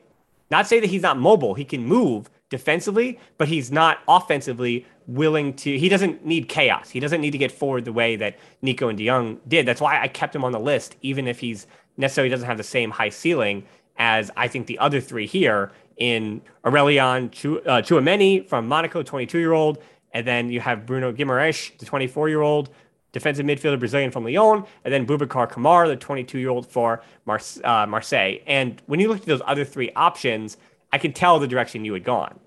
not 0.52 0.68
say 0.68 0.80
that 0.80 0.90
he's 0.90 1.02
not 1.02 1.18
mobile. 1.18 1.56
He 1.56 1.66
can 1.66 1.84
move 1.86 2.30
defensively, 2.50 3.20
but 3.40 3.48
he's 3.48 3.72
not 3.72 4.00
offensively 4.08 4.86
willing 5.08 5.54
to. 5.56 5.78
He 5.78 5.90
doesn't 5.90 6.26
need 6.26 6.48
chaos. 6.48 6.92
He 6.92 7.00
doesn't 7.00 7.22
need 7.22 7.32
to 7.32 7.40
get 7.40 7.52
forward 7.52 7.86
the 7.86 7.94
way 7.94 8.16
that 8.18 8.38
Nico 8.62 8.88
and 8.88 8.98
De 8.98 9.08
Jong 9.08 9.40
did. 9.48 9.66
That's 9.66 9.82
why 9.82 10.00
I 10.00 10.08
kept 10.08 10.36
him 10.36 10.44
on 10.44 10.52
the 10.52 10.60
list, 10.60 10.96
even 11.02 11.28
if 11.28 11.40
he's 11.40 11.66
necessarily 11.98 12.30
doesn't 12.30 12.46
have 12.46 12.58
the 12.58 12.64
same 12.64 12.92
high 12.92 13.10
ceiling 13.10 13.66
as 13.98 14.32
I 14.36 14.48
think 14.48 14.68
the 14.68 14.80
other 14.80 15.02
three 15.02 15.28
here 15.28 15.72
in 15.98 16.42
Aurelien 16.66 17.26
uh, 17.26 17.82
Tchouameni 17.82 18.48
from 18.48 18.68
Monaco, 18.68 19.04
22 19.04 19.40
year 19.40 19.54
old, 19.54 19.80
and 20.14 20.26
then 20.28 20.50
you 20.50 20.60
have 20.60 20.86
Bruno 20.86 21.12
Guimaraes, 21.12 21.78
the 21.78 21.86
24 21.86 22.30
year 22.30 22.42
old, 22.42 22.70
defensive 23.12 23.46
midfielder 23.46 23.80
Brazilian 23.80 24.12
from 24.12 24.24
Lyon, 24.24 24.66
and 24.84 24.94
then 24.94 25.06
Boubacar 25.06 25.50
Kamara, 25.50 25.88
the 25.88 25.96
22 25.96 26.40
year 26.40 26.50
old 26.50 26.70
for 26.70 27.02
uh, 27.28 27.86
Marseille. 27.88 28.38
And 28.46 28.82
when 28.88 29.00
you 29.00 29.08
look 29.08 29.20
at 29.20 29.26
those 29.26 29.42
other 29.46 29.66
three 29.66 29.92
options, 29.96 30.58
I 30.92 30.98
can 30.98 31.14
tell 31.14 31.40
the 31.40 31.48
direction 31.48 31.86
you 31.86 31.94
had 31.94 32.04
gone. 32.04 32.40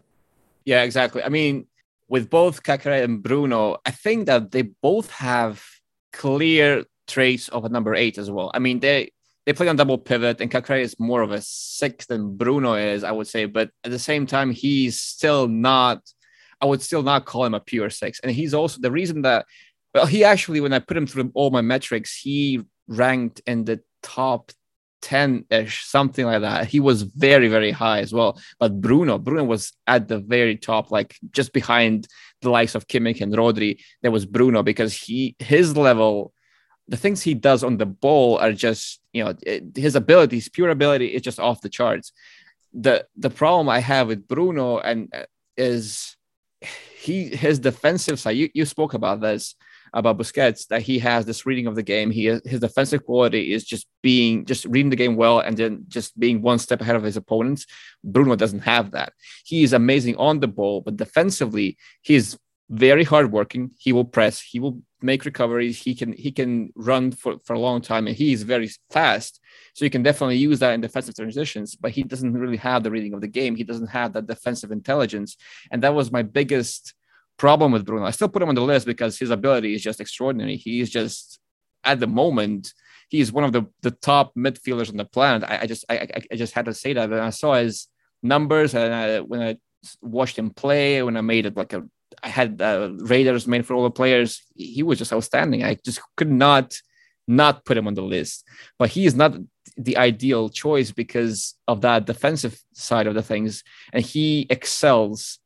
Yeah, 0.65 0.83
exactly. 0.83 1.23
I 1.23 1.29
mean, 1.29 1.67
with 2.09 2.31
both 2.31 2.63
Caqueret 2.63 3.03
and 3.03 3.23
Bruno, 3.23 3.79
I 3.85 3.91
think 3.91 4.27
that 4.27 4.51
they 4.51 4.63
both 4.63 5.11
have 5.11 5.65
clear 6.13 6.85
traits 7.07 7.49
of 7.49 7.65
a 7.65 7.69
number 7.69 7.95
eight 7.95 8.19
as 8.19 8.31
well. 8.31 8.51
I 8.55 8.59
mean, 8.59 8.81
they 8.81 9.13
they 9.47 9.53
play 9.53 9.69
on 9.69 9.77
double 9.77 9.97
pivot, 9.97 10.41
and 10.41 10.51
Caqueret 10.51 10.83
is 10.83 10.99
more 10.99 11.23
of 11.23 11.31
a 11.31 11.41
six 11.41 12.07
than 12.07 12.37
Bruno 12.37 12.75
is, 12.75 13.05
I 13.05 13.13
would 13.13 13.29
say. 13.29 13.47
But 13.47 13.71
at 13.85 13.93
the 13.93 13.99
same 13.99 14.27
time, 14.27 14.51
he's 14.51 15.01
still 15.01 15.47
not. 15.47 16.03
I 16.61 16.67
would 16.67 16.83
still 16.83 17.03
not 17.03 17.27
call 17.27 17.45
him 17.45 17.55
a 17.55 17.61
pure 17.61 17.91
six, 17.91 18.21
and 18.21 18.33
he's 18.33 18.53
also 18.53 18.81
the 18.81 18.91
reason 18.91 19.23
that. 19.23 19.47
Well, 19.95 20.07
he 20.07 20.25
actually, 20.25 20.61
when 20.61 20.75
I 20.75 20.81
put 20.81 20.97
him 20.97 21.07
through 21.07 21.31
all 21.33 21.51
my 21.51 21.63
metrics, 21.63 22.15
he 22.15 22.61
ranked 22.87 23.41
in 23.47 23.65
the 23.65 23.81
top 24.03 24.53
10 25.03 25.45
ish, 25.51 25.87
something 25.87 26.27
like 26.27 26.43
that. 26.43 26.67
He 26.67 26.81
was 26.81 27.03
very, 27.03 27.49
very 27.49 27.71
high 27.71 28.01
as 28.01 28.13
well. 28.13 28.39
But 28.59 28.81
Bruno, 28.81 29.19
Bruno 29.19 29.45
was 29.45 29.73
at 29.87 30.09
the 30.09 30.19
very 30.19 30.57
top, 30.57 30.91
like 30.91 31.17
just 31.31 31.53
behind 31.53 32.09
the 32.43 32.51
likes 32.51 32.75
of 32.75 32.89
Kimmich 32.89 33.21
and 33.21 33.33
Rodri. 33.33 33.79
There 34.03 34.11
was 34.11 34.27
Bruno 34.27 34.63
because 34.63 34.93
he, 34.93 35.37
his 35.39 35.77
level, 35.77 36.33
the 36.88 36.96
things 36.96 37.22
he 37.22 37.35
does 37.35 37.64
on 37.64 37.77
the 37.77 37.87
ball 37.87 38.38
are 38.38 38.53
just, 38.53 39.01
you 39.12 39.25
know, 39.25 39.35
it, 39.42 39.64
his 39.75 39.96
ability, 39.96 40.37
his 40.37 40.49
pure 40.49 40.70
ability 40.70 41.09
is 41.09 41.22
just 41.22 41.40
off 41.40 41.61
the 41.61 41.68
charts. 41.68 42.12
The, 42.72 43.07
the 43.16 43.31
problem 43.31 43.68
I 43.68 43.81
have 43.81 44.09
with 44.09 44.29
Bruno 44.29 44.79
and 44.79 45.12
uh, 45.14 45.25
is 45.57 46.16
he, 46.61 47.29
his 47.29 47.59
defensive 47.59 48.20
side, 48.20 48.37
you, 48.37 48.51
you 48.55 48.64
spoke 48.64 48.94
about 48.94 49.20
this 49.20 49.57
about 49.96 50.18
Busquets 50.18 50.66
that 50.68 50.83
he 50.83 50.99
has 50.99 51.25
this 51.25 51.46
reading 51.46 51.66
of 51.66 51.75
the 51.75 51.83
game. 51.83 52.11
He 52.11 52.27
his 52.44 52.61
defensive 52.61 53.05
quality 53.05 53.53
is 53.53 53.64
just 53.64 53.87
being 54.03 54.44
just 54.44 54.64
reading 54.66 54.90
the 54.90 54.96
game 54.96 55.16
well 55.16 55.40
and 55.40 55.57
then 55.57 55.85
just 55.88 56.18
being 56.18 56.42
one 56.42 56.59
step 56.59 56.81
ahead 56.81 56.96
of 56.96 57.03
his 57.03 57.16
opponents. 57.16 57.66
Bruno 58.05 58.37
doesn't 58.37 58.61
have 58.61 58.90
that. 58.92 59.12
He 59.44 59.62
is 59.62 59.72
amazing 59.72 60.16
on 60.16 60.40
the 60.40 60.49
ball, 60.49 60.83
but 60.83 60.96
defensively, 60.96 61.79
he's 62.03 62.38
very 62.68 63.05
hardworking. 63.05 63.70
He 63.79 63.92
will 63.92 64.05
press. 64.05 64.40
He 64.40 64.61
will 64.61 64.83
make 65.03 65.25
recoveries. 65.25 65.81
He 65.81 65.95
can 65.95 66.13
he 66.13 66.33
can 66.33 66.73
run 66.75 67.13
for, 67.13 67.37
for 67.45 67.55
a 67.55 67.59
long 67.59 67.81
time, 67.81 68.07
and 68.07 68.17
he 68.17 68.33
is 68.33 68.43
very 68.43 68.71
fast. 68.91 69.41
So 69.75 69.85
you 69.85 69.91
can 69.91 70.03
definitely 70.03 70.37
use 70.37 70.59
that 70.61 70.73
in 70.73 70.81
defensive 70.81 71.15
transitions. 71.15 71.77
But 71.77 71.93
he 71.93 72.03
doesn't 72.03 72.33
really 72.33 72.57
have 72.59 72.83
the 72.83 72.91
reading 72.91 73.15
of 73.15 73.21
the 73.21 73.29
game. 73.29 73.57
He 73.57 73.65
doesn't 73.65 73.89
have 73.89 74.13
that 74.15 74.27
defensive 74.27 74.73
intelligence, 74.73 75.37
and 75.71 75.83
that 75.83 75.95
was 75.95 76.13
my 76.13 76.23
biggest 76.23 76.95
problem 77.37 77.73
with 77.73 77.85
Bruno. 77.85 78.07
I 78.07 78.11
still 78.11 78.29
put 78.29 78.43
him 78.43 78.49
on 78.49 78.55
the 78.55 78.63
list 78.63 78.87
because 78.87 79.19
his 79.19 79.31
ability 79.31 79.75
is 79.75 79.83
just 79.83 80.01
extraordinary. 80.01 80.57
He 80.57 80.81
is 80.81 80.91
just 80.91 81.39
at 81.85 82.01
the 82.01 82.07
moment 82.07 82.73
he 83.09 83.21
is 83.21 83.33
one 83.33 83.45
of 83.45 83.53
the, 83.53 83.67
the 83.83 83.93
top 83.93 84.35
midfielders 84.35 84.91
on 84.91 84.97
the 84.97 85.05
planet. 85.05 85.49
I, 85.49 85.61
I 85.63 85.67
just 85.67 85.85
I, 85.89 86.09
I, 86.33 86.37
just 86.37 86.55
had 86.55 86.65
to 86.65 86.75
say 86.75 86.93
that. 86.93 87.13
And 87.13 87.21
I 87.21 87.31
saw 87.31 87.55
his 87.55 87.89
numbers 88.23 88.75
and 88.75 88.93
I, 88.93 89.21
when 89.21 89.41
I 89.41 89.57
watched 90.01 90.39
him 90.39 90.51
play, 90.51 91.03
when 91.03 91.17
I 91.17 91.21
made 91.21 91.47
it 91.47 91.57
like 91.57 91.73
a 91.73 91.85
I 92.22 92.29
had 92.29 92.61
uh, 92.61 92.90
radars 92.98 93.46
made 93.46 93.66
for 93.66 93.74
all 93.74 93.85
the 93.85 93.90
players. 93.90 94.42
He 94.55 94.83
was 94.83 94.98
just 94.98 95.12
outstanding. 95.12 95.64
I 95.64 95.76
just 95.85 96.00
could 96.16 96.31
not 96.31 96.81
not 97.29 97.64
put 97.64 97.76
him 97.76 97.87
on 97.87 97.94
the 97.94 98.02
list. 98.02 98.44
But 98.79 98.90
he 98.90 99.05
is 99.05 99.14
not 99.14 99.37
the 99.76 99.96
ideal 99.96 100.48
choice 100.48 100.92
because 100.92 101.55
of 101.66 101.81
that 101.81 102.07
defensive 102.07 102.61
side 102.72 103.07
of 103.07 103.14
the 103.14 103.22
things, 103.22 103.64
and 103.92 104.05
he 104.05 104.46
excels 104.48 105.38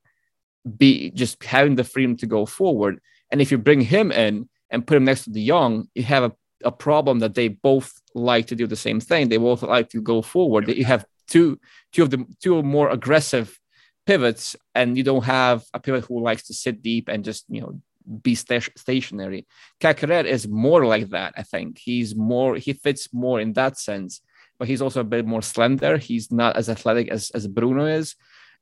be 0.76 1.10
just 1.10 1.42
having 1.42 1.76
the 1.76 1.84
freedom 1.84 2.16
to 2.18 2.26
go 2.26 2.46
forward. 2.46 3.00
And 3.30 3.40
if 3.40 3.50
you 3.50 3.58
bring 3.58 3.80
him 3.80 4.12
in 4.12 4.48
and 4.70 4.86
put 4.86 4.96
him 4.96 5.04
next 5.04 5.24
to 5.24 5.30
De 5.30 5.46
Jong, 5.46 5.88
you 5.94 6.02
have 6.02 6.24
a, 6.24 6.32
a 6.64 6.72
problem 6.72 7.20
that 7.20 7.34
they 7.34 7.48
both 7.48 7.92
like 8.14 8.46
to 8.48 8.56
do 8.56 8.66
the 8.66 8.76
same 8.76 9.00
thing. 9.00 9.28
They 9.28 9.38
both 9.38 9.62
like 9.62 9.88
to 9.90 10.02
go 10.02 10.20
forward. 10.20 10.68
You 10.68 10.84
have 10.84 11.06
two 11.28 11.58
two 11.92 12.02
of 12.02 12.10
the 12.10 12.26
two 12.42 12.62
more 12.62 12.90
aggressive 12.90 13.58
pivots, 14.06 14.56
and 14.74 14.96
you 14.96 15.02
don't 15.02 15.24
have 15.24 15.64
a 15.74 15.80
pivot 15.80 16.04
who 16.04 16.22
likes 16.22 16.44
to 16.44 16.54
sit 16.54 16.82
deep 16.82 17.08
and 17.08 17.24
just 17.24 17.44
you 17.48 17.60
know 17.60 17.80
be 18.22 18.34
st- 18.34 18.78
stationary. 18.78 19.46
Caqueret 19.80 20.24
is 20.24 20.48
more 20.48 20.84
like 20.84 21.10
that. 21.10 21.34
I 21.36 21.42
think 21.42 21.78
he's 21.78 22.14
more 22.14 22.56
he 22.56 22.72
fits 22.72 23.12
more 23.12 23.40
in 23.40 23.52
that 23.54 23.78
sense, 23.78 24.20
but 24.58 24.68
he's 24.68 24.82
also 24.82 25.00
a 25.00 25.04
bit 25.04 25.26
more 25.26 25.42
slender. 25.42 25.98
He's 25.98 26.32
not 26.32 26.56
as 26.56 26.68
athletic 26.68 27.08
as 27.08 27.30
as 27.30 27.46
Bruno 27.46 27.86
is. 27.86 28.16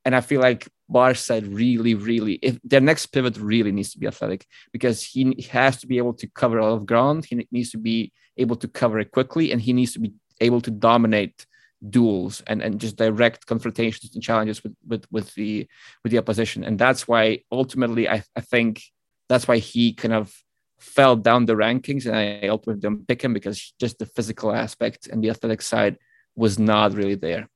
And 0.04 0.14
I 0.14 0.20
feel 0.20 0.40
like 0.40 0.68
Barca 0.88 1.18
said 1.18 1.46
really, 1.46 1.94
really, 1.94 2.34
if 2.34 2.58
their 2.62 2.80
next 2.80 3.06
pivot 3.06 3.36
really 3.36 3.72
needs 3.72 3.92
to 3.92 3.98
be 3.98 4.06
athletic 4.06 4.46
because 4.72 5.02
he 5.02 5.46
has 5.50 5.78
to 5.80 5.86
be 5.86 5.98
able 5.98 6.14
to 6.14 6.28
cover 6.28 6.58
a 6.58 6.64
lot 6.64 6.76
of 6.76 6.86
ground. 6.86 7.24
He 7.24 7.46
needs 7.50 7.72
to 7.72 7.78
be 7.78 8.12
able 8.36 8.56
to 8.56 8.68
cover 8.68 9.00
it 9.00 9.10
quickly 9.10 9.52
and 9.52 9.60
he 9.60 9.72
needs 9.72 9.92
to 9.94 9.98
be 9.98 10.14
able 10.40 10.60
to 10.62 10.70
dominate 10.70 11.44
duels 11.86 12.42
and, 12.46 12.60
and 12.60 12.80
just 12.80 12.96
direct 12.96 13.46
confrontations 13.46 14.14
and 14.14 14.22
challenges 14.22 14.62
with, 14.62 14.74
with, 14.86 15.06
with 15.10 15.34
the 15.34 15.66
with 16.02 16.12
the 16.12 16.18
opposition. 16.18 16.64
And 16.64 16.78
that's 16.78 17.06
why 17.06 17.40
ultimately 17.52 18.08
I, 18.08 18.22
I 18.34 18.40
think 18.40 18.82
that's 19.28 19.46
why 19.46 19.58
he 19.58 19.92
kind 19.92 20.14
of 20.14 20.34
fell 20.80 21.16
down 21.16 21.44
the 21.44 21.54
rankings 21.54 22.06
and 22.06 22.16
I 22.16 22.48
ultimately 22.48 22.80
didn't 22.80 23.08
pick 23.08 23.22
him 23.22 23.34
because 23.34 23.74
just 23.80 23.98
the 23.98 24.06
physical 24.06 24.52
aspect 24.52 25.08
and 25.08 25.22
the 25.22 25.30
athletic 25.30 25.62
side 25.62 25.98
was 26.36 26.58
not 26.58 26.94
really 26.94 27.16
there. 27.16 27.48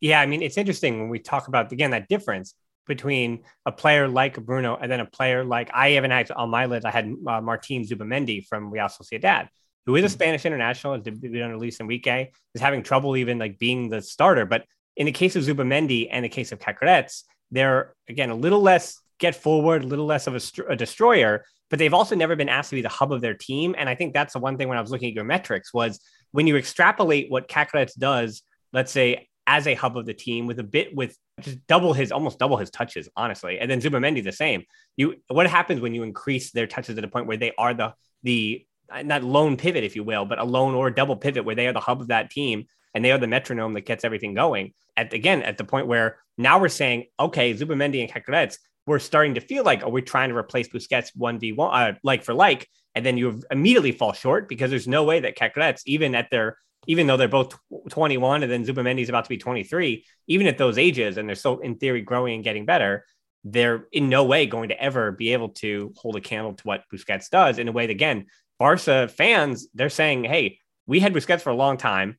Yeah, 0.00 0.20
I 0.20 0.26
mean, 0.26 0.42
it's 0.42 0.56
interesting 0.56 1.00
when 1.00 1.08
we 1.08 1.18
talk 1.18 1.48
about 1.48 1.72
again 1.72 1.90
that 1.90 2.08
difference 2.08 2.54
between 2.86 3.44
a 3.66 3.72
player 3.72 4.08
like 4.08 4.34
Bruno 4.40 4.76
and 4.76 4.90
then 4.90 5.00
a 5.00 5.06
player 5.06 5.44
like 5.44 5.70
I 5.72 5.90
haven't 5.90 6.10
had 6.10 6.30
on 6.30 6.50
my 6.50 6.66
list. 6.66 6.86
I 6.86 6.90
had 6.90 7.06
uh, 7.26 7.40
Martin 7.40 7.84
Zubimendi 7.84 8.46
from 8.46 8.70
Real 8.70 8.86
Sociedad, 8.86 9.48
who 9.86 9.96
is 9.96 10.04
a 10.04 10.06
mm-hmm. 10.06 10.12
Spanish 10.12 10.44
international, 10.44 10.94
has 10.94 11.02
been 11.02 11.42
under 11.42 11.58
Luis 11.58 11.80
Enrique, 11.80 12.30
is 12.54 12.60
having 12.60 12.82
trouble 12.82 13.16
even 13.16 13.38
like 13.38 13.58
being 13.58 13.88
the 13.88 14.02
starter. 14.02 14.46
But 14.46 14.64
in 14.96 15.06
the 15.06 15.12
case 15.12 15.36
of 15.36 15.44
Zubimendi 15.44 16.08
and 16.10 16.24
the 16.24 16.28
case 16.28 16.52
of 16.52 16.58
Caqueret, 16.58 17.10
they're 17.50 17.94
again 18.08 18.30
a 18.30 18.34
little 18.34 18.60
less 18.60 19.00
get 19.18 19.34
forward, 19.34 19.84
a 19.84 19.86
little 19.86 20.06
less 20.06 20.26
of 20.26 20.34
a, 20.34 20.72
a, 20.72 20.76
destroyer, 20.76 21.44
but 21.68 21.78
they've 21.78 21.94
also 21.94 22.16
never 22.16 22.34
been 22.36 22.48
asked 22.48 22.70
to 22.70 22.76
be 22.76 22.82
the 22.82 22.88
hub 22.88 23.12
of 23.12 23.20
their 23.20 23.34
team. 23.34 23.74
And 23.76 23.88
I 23.88 23.94
think 23.94 24.14
that's 24.14 24.32
the 24.32 24.38
one 24.38 24.56
thing 24.56 24.68
when 24.68 24.78
I 24.78 24.80
was 24.80 24.90
looking 24.90 25.08
at 25.08 25.14
your 25.14 25.24
metrics 25.24 25.74
was 25.74 26.00
when 26.32 26.46
you 26.46 26.56
extrapolate 26.56 27.30
what 27.30 27.48
Caqueret 27.48 27.90
does, 27.98 28.42
let's 28.72 28.90
say 28.90 29.28
as 29.46 29.66
a 29.66 29.74
hub 29.74 29.96
of 29.96 30.06
the 30.06 30.14
team 30.14 30.46
with 30.46 30.58
a 30.58 30.64
bit 30.64 30.94
with 30.94 31.16
just 31.40 31.66
double 31.66 31.92
his 31.92 32.12
almost 32.12 32.38
double 32.38 32.56
his 32.56 32.70
touches, 32.70 33.08
honestly. 33.16 33.58
And 33.58 33.70
then 33.70 33.80
Zubimendi 33.80 34.22
the 34.22 34.32
same. 34.32 34.64
You 34.96 35.16
what 35.28 35.46
happens 35.46 35.80
when 35.80 35.94
you 35.94 36.02
increase 36.02 36.50
their 36.52 36.66
touches 36.66 36.94
to 36.94 37.00
the 37.00 37.08
point 37.08 37.26
where 37.26 37.36
they 37.36 37.52
are 37.58 37.74
the 37.74 37.94
the 38.22 38.64
not 39.04 39.22
lone 39.22 39.56
pivot, 39.56 39.84
if 39.84 39.96
you 39.96 40.04
will, 40.04 40.24
but 40.24 40.38
a 40.38 40.44
lone 40.44 40.74
or 40.74 40.90
double 40.90 41.16
pivot 41.16 41.44
where 41.44 41.54
they 41.54 41.66
are 41.66 41.72
the 41.72 41.80
hub 41.80 42.00
of 42.00 42.08
that 42.08 42.30
team 42.30 42.66
and 42.94 43.04
they 43.04 43.12
are 43.12 43.18
the 43.18 43.26
metronome 43.26 43.74
that 43.74 43.82
gets 43.82 44.04
everything 44.04 44.34
going. 44.34 44.72
At 44.96 45.12
again, 45.12 45.42
at 45.42 45.58
the 45.58 45.64
point 45.64 45.86
where 45.86 46.18
now 46.36 46.60
we're 46.60 46.68
saying, 46.68 47.06
okay, 47.18 47.54
Zubimendi 47.54 48.00
and 48.00 48.10
Caqueret, 48.10 48.56
we're 48.86 48.98
starting 48.98 49.34
to 49.34 49.40
feel 49.40 49.62
like, 49.62 49.82
are 49.82 49.90
we 49.90 50.02
trying 50.02 50.30
to 50.30 50.36
replace 50.36 50.68
Busquets 50.68 51.10
1v1 51.16 51.58
uh, 51.58 51.98
like 52.02 52.24
for 52.24 52.34
like? 52.34 52.68
And 52.94 53.06
then 53.06 53.16
you 53.16 53.40
immediately 53.50 53.92
fall 53.92 54.12
short 54.12 54.48
because 54.48 54.70
there's 54.70 54.88
no 54.88 55.04
way 55.04 55.20
that 55.20 55.36
Caqueret, 55.36 55.80
even 55.86 56.14
at 56.14 56.30
their 56.30 56.56
even 56.86 57.06
though 57.06 57.16
they're 57.16 57.28
both 57.28 57.58
21 57.90 58.42
and 58.42 58.50
then 58.50 58.64
Zubimendi 58.64 59.02
is 59.02 59.10
about 59.10 59.24
to 59.24 59.28
be 59.28 59.36
23, 59.36 60.04
even 60.28 60.46
at 60.46 60.56
those 60.56 60.78
ages, 60.78 61.18
and 61.18 61.28
they're 61.28 61.36
still 61.36 61.58
in 61.58 61.76
theory 61.76 62.00
growing 62.00 62.36
and 62.36 62.44
getting 62.44 62.64
better, 62.64 63.04
they're 63.44 63.86
in 63.92 64.08
no 64.08 64.24
way 64.24 64.46
going 64.46 64.68
to 64.68 64.82
ever 64.82 65.12
be 65.12 65.32
able 65.32 65.50
to 65.50 65.92
hold 65.96 66.16
a 66.16 66.20
candle 66.20 66.54
to 66.54 66.62
what 66.64 66.84
Busquets 66.92 67.30
does 67.30 67.58
in 67.58 67.68
a 67.68 67.72
way 67.72 67.86
that, 67.86 67.92
again, 67.92 68.26
Barca 68.58 69.08
fans, 69.08 69.68
they're 69.74 69.88
saying, 69.88 70.24
hey, 70.24 70.58
we 70.86 71.00
had 71.00 71.14
Busquets 71.14 71.40
for 71.40 71.50
a 71.50 71.54
long 71.54 71.76
time, 71.76 72.18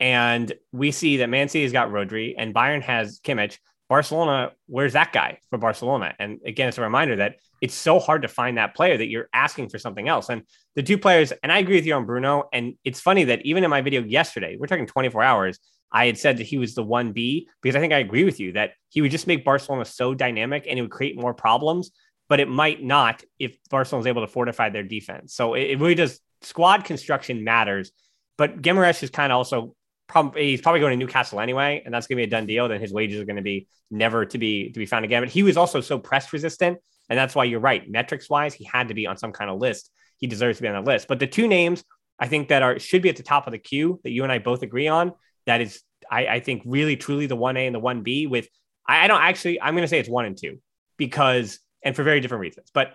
and 0.00 0.52
we 0.72 0.90
see 0.92 1.18
that 1.18 1.30
Man 1.30 1.48
City 1.48 1.62
has 1.62 1.72
got 1.72 1.88
Rodri 1.90 2.34
and 2.36 2.54
Bayern 2.54 2.82
has 2.82 3.20
Kimmich. 3.20 3.58
Barcelona, 3.88 4.52
where's 4.66 4.92
that 4.92 5.14
guy 5.14 5.38
for 5.48 5.58
Barcelona? 5.58 6.14
And 6.18 6.40
again, 6.44 6.68
it's 6.68 6.76
a 6.76 6.82
reminder 6.82 7.16
that 7.16 7.36
it's 7.62 7.74
so 7.74 7.98
hard 7.98 8.20
to 8.22 8.28
find 8.28 8.58
that 8.58 8.74
player 8.74 8.98
that 8.98 9.08
you're 9.08 9.30
asking 9.32 9.70
for 9.70 9.78
something 9.78 10.06
else. 10.08 10.28
And 10.28 10.42
the 10.76 10.82
two 10.82 10.98
players, 10.98 11.32
and 11.42 11.50
I 11.50 11.58
agree 11.58 11.76
with 11.76 11.86
you 11.86 11.94
on 11.94 12.04
Bruno. 12.04 12.50
And 12.52 12.74
it's 12.84 13.00
funny 13.00 13.24
that 13.24 13.46
even 13.46 13.64
in 13.64 13.70
my 13.70 13.80
video 13.80 14.02
yesterday, 14.02 14.56
we're 14.58 14.66
talking 14.66 14.86
24 14.86 15.22
hours, 15.22 15.58
I 15.90 16.06
had 16.06 16.18
said 16.18 16.38
that 16.38 16.46
he 16.46 16.58
was 16.58 16.74
the 16.74 16.84
1B 16.84 17.46
because 17.62 17.76
I 17.76 17.80
think 17.80 17.92
I 17.92 17.98
agree 17.98 18.24
with 18.24 18.40
you 18.40 18.52
that 18.52 18.72
he 18.88 19.00
would 19.00 19.10
just 19.10 19.26
make 19.26 19.44
Barcelona 19.44 19.84
so 19.84 20.14
dynamic 20.14 20.66
and 20.68 20.78
it 20.78 20.82
would 20.82 20.90
create 20.90 21.18
more 21.18 21.34
problems, 21.34 21.90
but 22.28 22.40
it 22.40 22.48
might 22.48 22.82
not 22.82 23.22
if 23.38 23.56
Barcelona 23.70 24.02
is 24.02 24.06
able 24.06 24.22
to 24.22 24.32
fortify 24.32 24.68
their 24.68 24.82
defense. 24.82 25.34
So 25.34 25.54
it, 25.54 25.70
it 25.70 25.80
really 25.80 25.94
does. 25.94 26.20
Squad 26.42 26.84
construction 26.84 27.42
matters, 27.42 27.90
but 28.36 28.62
Guimaraes 28.62 29.02
is 29.02 29.10
kind 29.10 29.32
of 29.32 29.38
also 29.38 29.74
probably 30.06 30.50
he's 30.50 30.60
probably 30.60 30.80
going 30.80 30.96
to 30.96 31.04
Newcastle 31.04 31.40
anyway, 31.40 31.82
and 31.84 31.92
that's 31.92 32.06
going 32.06 32.16
to 32.16 32.20
be 32.20 32.28
a 32.28 32.30
done 32.30 32.46
deal. 32.46 32.68
Then 32.68 32.80
his 32.80 32.92
wages 32.92 33.20
are 33.20 33.24
going 33.24 33.36
to 33.36 33.42
be 33.42 33.66
never 33.90 34.24
to 34.24 34.38
be 34.38 34.70
to 34.70 34.78
be 34.78 34.86
found 34.86 35.04
again. 35.04 35.22
But 35.22 35.30
he 35.30 35.42
was 35.42 35.56
also 35.56 35.80
so 35.80 35.98
press 35.98 36.32
resistant 36.32 36.78
and 37.08 37.18
that's 37.18 37.34
why 37.34 37.44
you're 37.44 37.60
right. 37.60 37.88
Metrics 37.90 38.28
wise, 38.28 38.54
he 38.54 38.64
had 38.64 38.88
to 38.88 38.94
be 38.94 39.06
on 39.06 39.16
some 39.16 39.32
kind 39.32 39.50
of 39.50 39.58
list. 39.58 39.90
He 40.18 40.26
deserves 40.26 40.58
to 40.58 40.62
be 40.62 40.68
on 40.68 40.84
the 40.84 40.90
list. 40.90 41.08
But 41.08 41.18
the 41.18 41.26
two 41.26 41.48
names 41.48 41.84
I 42.18 42.28
think 42.28 42.48
that 42.48 42.62
are 42.62 42.78
should 42.78 43.02
be 43.02 43.08
at 43.08 43.16
the 43.16 43.22
top 43.22 43.46
of 43.46 43.52
the 43.52 43.58
queue 43.58 44.00
that 44.04 44.10
you 44.10 44.24
and 44.24 44.32
I 44.32 44.38
both 44.38 44.62
agree 44.62 44.88
on. 44.88 45.12
That 45.48 45.60
is, 45.62 45.82
I, 46.10 46.26
I 46.26 46.40
think, 46.40 46.62
really 46.64 46.96
truly 46.96 47.26
the 47.26 47.36
one 47.36 47.56
A 47.56 47.66
and 47.66 47.74
the 47.74 47.80
one 47.80 48.02
B. 48.02 48.26
With 48.26 48.48
I, 48.86 49.04
I, 49.04 49.06
don't 49.08 49.20
actually, 49.20 49.60
I'm 49.60 49.74
going 49.74 49.82
to 49.82 49.88
say 49.88 49.98
it's 49.98 50.08
one 50.08 50.26
and 50.26 50.36
two 50.36 50.60
because, 50.96 51.58
and 51.82 51.96
for 51.96 52.02
very 52.02 52.20
different 52.20 52.42
reasons. 52.42 52.68
But 52.72 52.92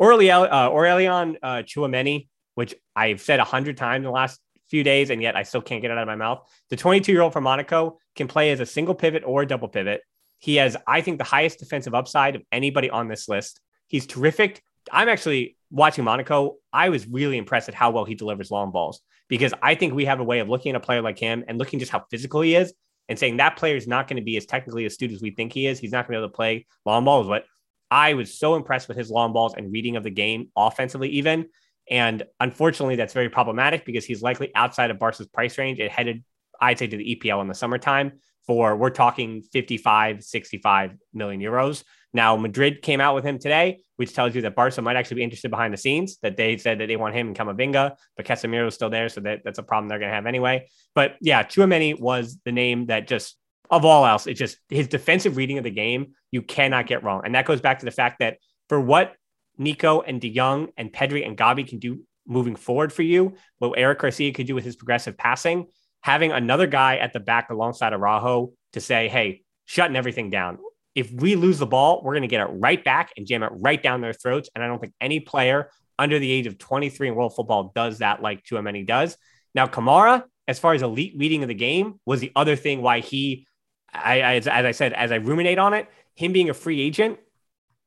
Aurélien, 0.00 0.48
uh, 0.50 0.70
Aurélien 0.70 1.36
uh, 1.42 2.20
which 2.54 2.74
I've 2.94 3.20
said 3.20 3.40
a 3.40 3.44
hundred 3.44 3.76
times 3.76 4.02
in 4.02 4.04
the 4.04 4.10
last 4.10 4.40
few 4.68 4.84
days, 4.84 5.10
and 5.10 5.20
yet 5.20 5.36
I 5.36 5.42
still 5.42 5.60
can't 5.60 5.82
get 5.82 5.90
it 5.90 5.96
out 5.96 6.02
of 6.02 6.06
my 6.06 6.16
mouth. 6.16 6.48
The 6.70 6.76
22 6.76 7.12
year 7.12 7.22
old 7.22 7.32
from 7.32 7.44
Monaco 7.44 7.98
can 8.14 8.28
play 8.28 8.50
as 8.50 8.60
a 8.60 8.66
single 8.66 8.94
pivot 8.94 9.22
or 9.24 9.42
a 9.42 9.46
double 9.46 9.68
pivot. 9.68 10.02
He 10.38 10.56
has, 10.56 10.76
I 10.86 11.00
think, 11.00 11.18
the 11.18 11.24
highest 11.24 11.58
defensive 11.58 11.94
upside 11.94 12.36
of 12.36 12.42
anybody 12.52 12.90
on 12.90 13.08
this 13.08 13.28
list. 13.28 13.60
He's 13.88 14.06
terrific. 14.06 14.62
I'm 14.92 15.08
actually 15.08 15.55
watching 15.76 16.04
Monaco. 16.04 16.56
I 16.72 16.88
was 16.88 17.06
really 17.06 17.36
impressed 17.36 17.68
at 17.68 17.74
how 17.74 17.90
well 17.90 18.04
he 18.04 18.14
delivers 18.14 18.50
long 18.50 18.72
balls 18.72 19.00
because 19.28 19.52
I 19.62 19.74
think 19.74 19.94
we 19.94 20.06
have 20.06 20.20
a 20.20 20.24
way 20.24 20.40
of 20.40 20.48
looking 20.48 20.70
at 20.70 20.76
a 20.76 20.80
player 20.80 21.02
like 21.02 21.18
him 21.18 21.44
and 21.46 21.58
looking 21.58 21.78
just 21.78 21.92
how 21.92 22.04
physical 22.10 22.40
he 22.40 22.56
is 22.56 22.72
and 23.08 23.18
saying 23.18 23.36
that 23.36 23.56
player 23.56 23.76
is 23.76 23.86
not 23.86 24.08
going 24.08 24.16
to 24.16 24.24
be 24.24 24.36
as 24.36 24.46
technically 24.46 24.86
astute 24.86 25.12
as 25.12 25.20
we 25.20 25.30
think 25.32 25.52
he 25.52 25.66
is. 25.66 25.78
He's 25.78 25.92
not 25.92 26.08
going 26.08 26.14
to 26.14 26.20
be 26.20 26.24
able 26.24 26.30
to 26.30 26.34
play 26.34 26.66
long 26.86 27.04
balls. 27.04 27.28
But 27.28 27.44
I 27.90 28.14
was 28.14 28.38
so 28.38 28.56
impressed 28.56 28.88
with 28.88 28.96
his 28.96 29.10
long 29.10 29.32
balls 29.32 29.54
and 29.54 29.70
reading 29.70 29.96
of 29.96 30.02
the 30.02 30.10
game 30.10 30.50
offensively, 30.56 31.10
even. 31.10 31.46
And 31.90 32.24
unfortunately, 32.40 32.96
that's 32.96 33.14
very 33.14 33.28
problematic 33.28 33.84
because 33.84 34.04
he's 34.04 34.22
likely 34.22 34.50
outside 34.54 34.90
of 34.90 34.98
Barca's 34.98 35.28
price 35.28 35.56
range. 35.58 35.78
It 35.78 35.90
headed, 35.90 36.24
I'd 36.60 36.78
say, 36.78 36.86
to 36.86 36.96
the 36.96 37.16
EPL 37.16 37.42
in 37.42 37.48
the 37.48 37.54
summertime 37.54 38.12
for 38.46 38.76
we're 38.76 38.90
talking 38.90 39.42
55, 39.52 40.24
65 40.24 40.96
million 41.12 41.40
euros. 41.40 41.84
Now, 42.12 42.36
Madrid 42.36 42.82
came 42.82 43.00
out 43.00 43.14
with 43.14 43.24
him 43.24 43.38
today, 43.38 43.80
which 43.96 44.14
tells 44.14 44.34
you 44.34 44.42
that 44.42 44.54
Barca 44.54 44.80
might 44.80 44.96
actually 44.96 45.16
be 45.16 45.22
interested 45.24 45.50
behind 45.50 45.72
the 45.72 45.78
scenes, 45.78 46.18
that 46.22 46.36
they 46.36 46.56
said 46.56 46.78
that 46.78 46.86
they 46.86 46.96
want 46.96 47.14
him 47.14 47.28
and 47.28 47.36
Camavinga, 47.36 47.96
but 48.16 48.26
Casemiro 48.26 48.68
is 48.68 48.74
still 48.74 48.90
there. 48.90 49.08
So 49.08 49.20
that, 49.22 49.42
that's 49.44 49.58
a 49.58 49.62
problem 49.62 49.88
they're 49.88 49.98
going 49.98 50.10
to 50.10 50.14
have 50.14 50.26
anyway. 50.26 50.68
But 50.94 51.16
yeah, 51.20 51.42
Tchouameni 51.42 52.00
was 52.00 52.38
the 52.44 52.52
name 52.52 52.86
that 52.86 53.06
just, 53.06 53.36
of 53.70 53.84
all 53.84 54.06
else, 54.06 54.26
it's 54.26 54.38
just 54.38 54.58
his 54.68 54.88
defensive 54.88 55.36
reading 55.36 55.58
of 55.58 55.64
the 55.64 55.70
game, 55.70 56.12
you 56.30 56.42
cannot 56.42 56.86
get 56.86 57.02
wrong. 57.02 57.22
And 57.24 57.34
that 57.34 57.46
goes 57.46 57.60
back 57.60 57.80
to 57.80 57.84
the 57.84 57.90
fact 57.90 58.20
that 58.20 58.38
for 58.68 58.80
what 58.80 59.14
Nico 59.58 60.00
and 60.00 60.20
De 60.20 60.32
Jong 60.32 60.68
and 60.76 60.92
Pedri 60.92 61.26
and 61.26 61.36
Gavi 61.36 61.66
can 61.66 61.78
do 61.78 62.02
moving 62.26 62.56
forward 62.56 62.92
for 62.92 63.02
you, 63.02 63.34
what 63.58 63.78
Eric 63.78 64.00
Garcia 64.00 64.32
could 64.32 64.46
do 64.46 64.54
with 64.54 64.64
his 64.64 64.76
progressive 64.76 65.16
passing, 65.18 65.66
having 66.02 66.32
another 66.32 66.66
guy 66.66 66.96
at 66.96 67.12
the 67.12 67.20
back 67.20 67.50
alongside 67.50 67.92
Araujo 67.92 68.52
to 68.72 68.80
say, 68.80 69.08
hey, 69.08 69.42
shutting 69.64 69.96
everything 69.96 70.30
down. 70.30 70.58
If 70.96 71.12
we 71.12 71.36
lose 71.36 71.58
the 71.58 71.66
ball, 71.66 72.02
we're 72.02 72.14
going 72.14 72.22
to 72.22 72.28
get 72.28 72.40
it 72.40 72.50
right 72.50 72.82
back 72.82 73.12
and 73.16 73.26
jam 73.26 73.44
it 73.44 73.52
right 73.52 73.80
down 73.80 74.00
their 74.00 74.12
throats. 74.12 74.50
And 74.54 74.64
I 74.64 74.66
don't 74.66 74.80
think 74.80 74.94
any 75.00 75.20
player 75.20 75.70
under 75.98 76.18
the 76.18 76.30
age 76.30 76.46
of 76.46 76.58
23 76.58 77.08
in 77.08 77.14
world 77.14 77.36
football 77.36 77.70
does 77.74 77.98
that 77.98 78.22
like 78.22 78.42
Tchouameni 78.42 78.86
does. 78.86 79.16
Now, 79.54 79.66
Kamara, 79.66 80.24
as 80.48 80.58
far 80.58 80.74
as 80.74 80.82
elite 80.82 81.14
reading 81.16 81.42
of 81.42 81.48
the 81.48 81.54
game, 81.54 82.00
was 82.04 82.20
the 82.20 82.32
other 82.34 82.56
thing 82.56 82.82
why 82.82 83.00
he, 83.00 83.46
I, 83.92 84.20
I 84.20 84.34
as, 84.36 84.48
as 84.48 84.64
I 84.64 84.72
said, 84.72 84.92
as 84.94 85.12
I 85.12 85.16
ruminate 85.16 85.58
on 85.58 85.74
it, 85.74 85.88
him 86.14 86.32
being 86.32 86.50
a 86.50 86.54
free 86.54 86.80
agent, 86.80 87.18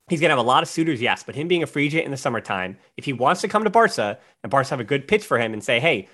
he's 0.07 0.20
going 0.20 0.30
to 0.30 0.36
have 0.36 0.45
a 0.45 0.47
lot 0.47 0.64
of 0.64 0.70
suitors, 0.70 1.01
yes, 1.01 1.24
but 1.24 1.36
him 1.36 1.47
being 1.47 1.64
a 1.64 1.68
free 1.68 1.86
agent 1.86 2.05
in 2.05 2.12
the 2.12 2.18
summertime, 2.18 2.78
if 2.97 3.05
he 3.05 3.14
wants 3.14 3.41
to 3.41 3.47
come 3.47 3.64
to 3.64 3.70
Barca 3.70 4.20
and 4.43 4.51
Barca 4.51 4.70
have 4.70 4.80
a 4.80 4.84
good 4.84 5.07
pitch 5.07 5.26
for 5.26 5.38
him 5.38 5.53
and 5.53 5.64
say, 5.64 5.80
hey, 5.80 6.07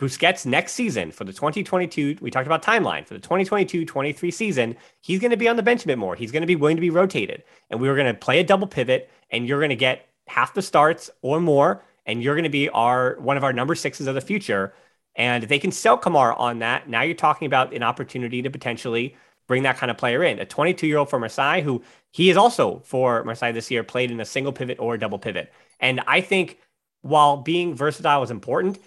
Busquets 0.00 0.46
next 0.46 0.72
season 0.72 1.10
for 1.12 1.24
the 1.24 1.32
2022, 1.32 2.16
we 2.22 2.30
talked 2.30 2.46
about 2.46 2.62
timeline 2.62 3.06
for 3.06 3.12
the 3.12 3.20
2022 3.20 3.84
23 3.84 4.30
season, 4.30 4.76
he's 5.02 5.20
going 5.20 5.30
to 5.30 5.36
be 5.36 5.46
on 5.46 5.56
the 5.56 5.62
bench 5.62 5.84
a 5.84 5.86
bit 5.86 5.98
more. 5.98 6.16
He's 6.16 6.32
going 6.32 6.40
to 6.40 6.46
be 6.46 6.56
willing 6.56 6.78
to 6.78 6.80
be 6.80 6.88
rotated. 6.88 7.44
And 7.68 7.80
we 7.80 7.86
were 7.86 7.94
going 7.94 8.06
to 8.06 8.14
play 8.14 8.40
a 8.40 8.44
double 8.44 8.66
pivot, 8.66 9.10
and 9.30 9.46
you're 9.46 9.60
going 9.60 9.68
to 9.70 9.76
get 9.76 10.08
half 10.26 10.54
the 10.54 10.62
starts 10.62 11.10
or 11.20 11.38
more. 11.38 11.84
And 12.06 12.22
you're 12.22 12.34
going 12.34 12.44
to 12.44 12.50
be 12.50 12.70
our 12.70 13.16
one 13.20 13.36
of 13.36 13.44
our 13.44 13.52
number 13.52 13.74
sixes 13.74 14.06
of 14.06 14.14
the 14.14 14.22
future. 14.22 14.72
And 15.16 15.44
they 15.44 15.58
can 15.58 15.70
sell 15.70 15.98
Kamara 15.98 16.38
on 16.40 16.60
that. 16.60 16.88
Now 16.88 17.02
you're 17.02 17.14
talking 17.14 17.44
about 17.44 17.74
an 17.74 17.82
opportunity 17.82 18.40
to 18.40 18.50
potentially 18.50 19.16
bring 19.46 19.64
that 19.64 19.76
kind 19.76 19.90
of 19.90 19.98
player 19.98 20.24
in. 20.24 20.38
A 20.38 20.46
22 20.46 20.86
year 20.86 20.96
old 20.96 21.10
from 21.10 21.20
Marseille, 21.20 21.60
who 21.60 21.82
he 22.10 22.30
is 22.30 22.38
also 22.38 22.80
for 22.86 23.22
Marseille 23.24 23.52
this 23.52 23.70
year, 23.70 23.84
played 23.84 24.10
in 24.10 24.18
a 24.18 24.24
single 24.24 24.52
pivot 24.52 24.78
or 24.80 24.94
a 24.94 24.98
double 24.98 25.18
pivot. 25.18 25.52
And 25.78 26.00
I 26.06 26.22
think 26.22 26.58
while 27.02 27.36
being 27.36 27.74
versatile 27.74 28.22
is 28.22 28.30
important, 28.30 28.78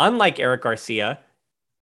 unlike 0.00 0.40
Eric 0.40 0.62
Garcia, 0.62 1.20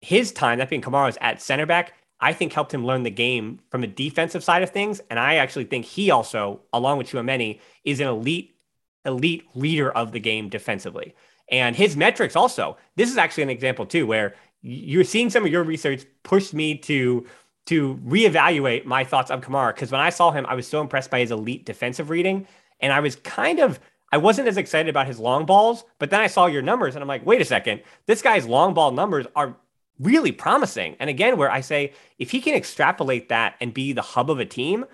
his 0.00 0.32
time, 0.32 0.58
that 0.58 0.70
being 0.70 0.82
Kamara's 0.82 1.18
at 1.20 1.40
center 1.40 1.66
back, 1.66 1.92
I 2.18 2.32
think 2.32 2.52
helped 2.52 2.72
him 2.72 2.84
learn 2.84 3.02
the 3.02 3.10
game 3.10 3.60
from 3.70 3.84
a 3.84 3.86
defensive 3.86 4.42
side 4.42 4.62
of 4.62 4.70
things. 4.70 5.00
And 5.10 5.20
I 5.20 5.34
actually 5.36 5.64
think 5.64 5.84
he 5.84 6.10
also, 6.10 6.60
along 6.72 6.98
with 6.98 7.08
Tchouameni, 7.08 7.60
is 7.84 8.00
an 8.00 8.08
elite, 8.08 8.56
elite 9.04 9.44
reader 9.54 9.90
of 9.90 10.12
the 10.12 10.20
game 10.20 10.48
defensively. 10.48 11.14
And 11.50 11.76
his 11.76 11.96
metrics 11.96 12.34
also, 12.34 12.76
this 12.96 13.10
is 13.10 13.18
actually 13.18 13.44
an 13.44 13.50
example 13.50 13.86
too, 13.86 14.06
where 14.06 14.34
you're 14.62 15.04
seeing 15.04 15.30
some 15.30 15.44
of 15.44 15.52
your 15.52 15.62
research 15.62 16.04
push 16.22 16.52
me 16.52 16.76
to 16.78 17.26
to 17.66 17.96
reevaluate 18.06 18.84
my 18.84 19.02
thoughts 19.02 19.28
of 19.30 19.40
Kamara. 19.40 19.74
Because 19.74 19.90
when 19.90 20.00
I 20.00 20.10
saw 20.10 20.30
him, 20.30 20.46
I 20.46 20.54
was 20.54 20.68
so 20.68 20.80
impressed 20.80 21.10
by 21.10 21.18
his 21.18 21.32
elite 21.32 21.66
defensive 21.66 22.10
reading. 22.10 22.46
And 22.78 22.92
I 22.92 23.00
was 23.00 23.16
kind 23.16 23.58
of 23.58 23.80
I 24.12 24.18
wasn't 24.18 24.48
as 24.48 24.56
excited 24.56 24.88
about 24.88 25.06
his 25.06 25.18
long 25.18 25.46
balls, 25.46 25.84
but 25.98 26.10
then 26.10 26.20
I 26.20 26.28
saw 26.28 26.46
your 26.46 26.62
numbers 26.62 26.94
and 26.94 27.02
I'm 27.02 27.08
like, 27.08 27.26
wait 27.26 27.40
a 27.40 27.44
second, 27.44 27.82
this 28.06 28.22
guy's 28.22 28.46
long 28.46 28.72
ball 28.72 28.92
numbers 28.92 29.26
are 29.34 29.56
really 29.98 30.32
promising. 30.32 30.96
And 31.00 31.10
again, 31.10 31.36
where 31.36 31.50
I 31.50 31.60
say, 31.60 31.92
if 32.18 32.30
he 32.30 32.40
can 32.40 32.54
extrapolate 32.54 33.30
that 33.30 33.56
and 33.60 33.74
be 33.74 33.92
the 33.92 34.02
hub 34.02 34.30
of 34.30 34.38
a 34.38 34.44
team, 34.44 34.84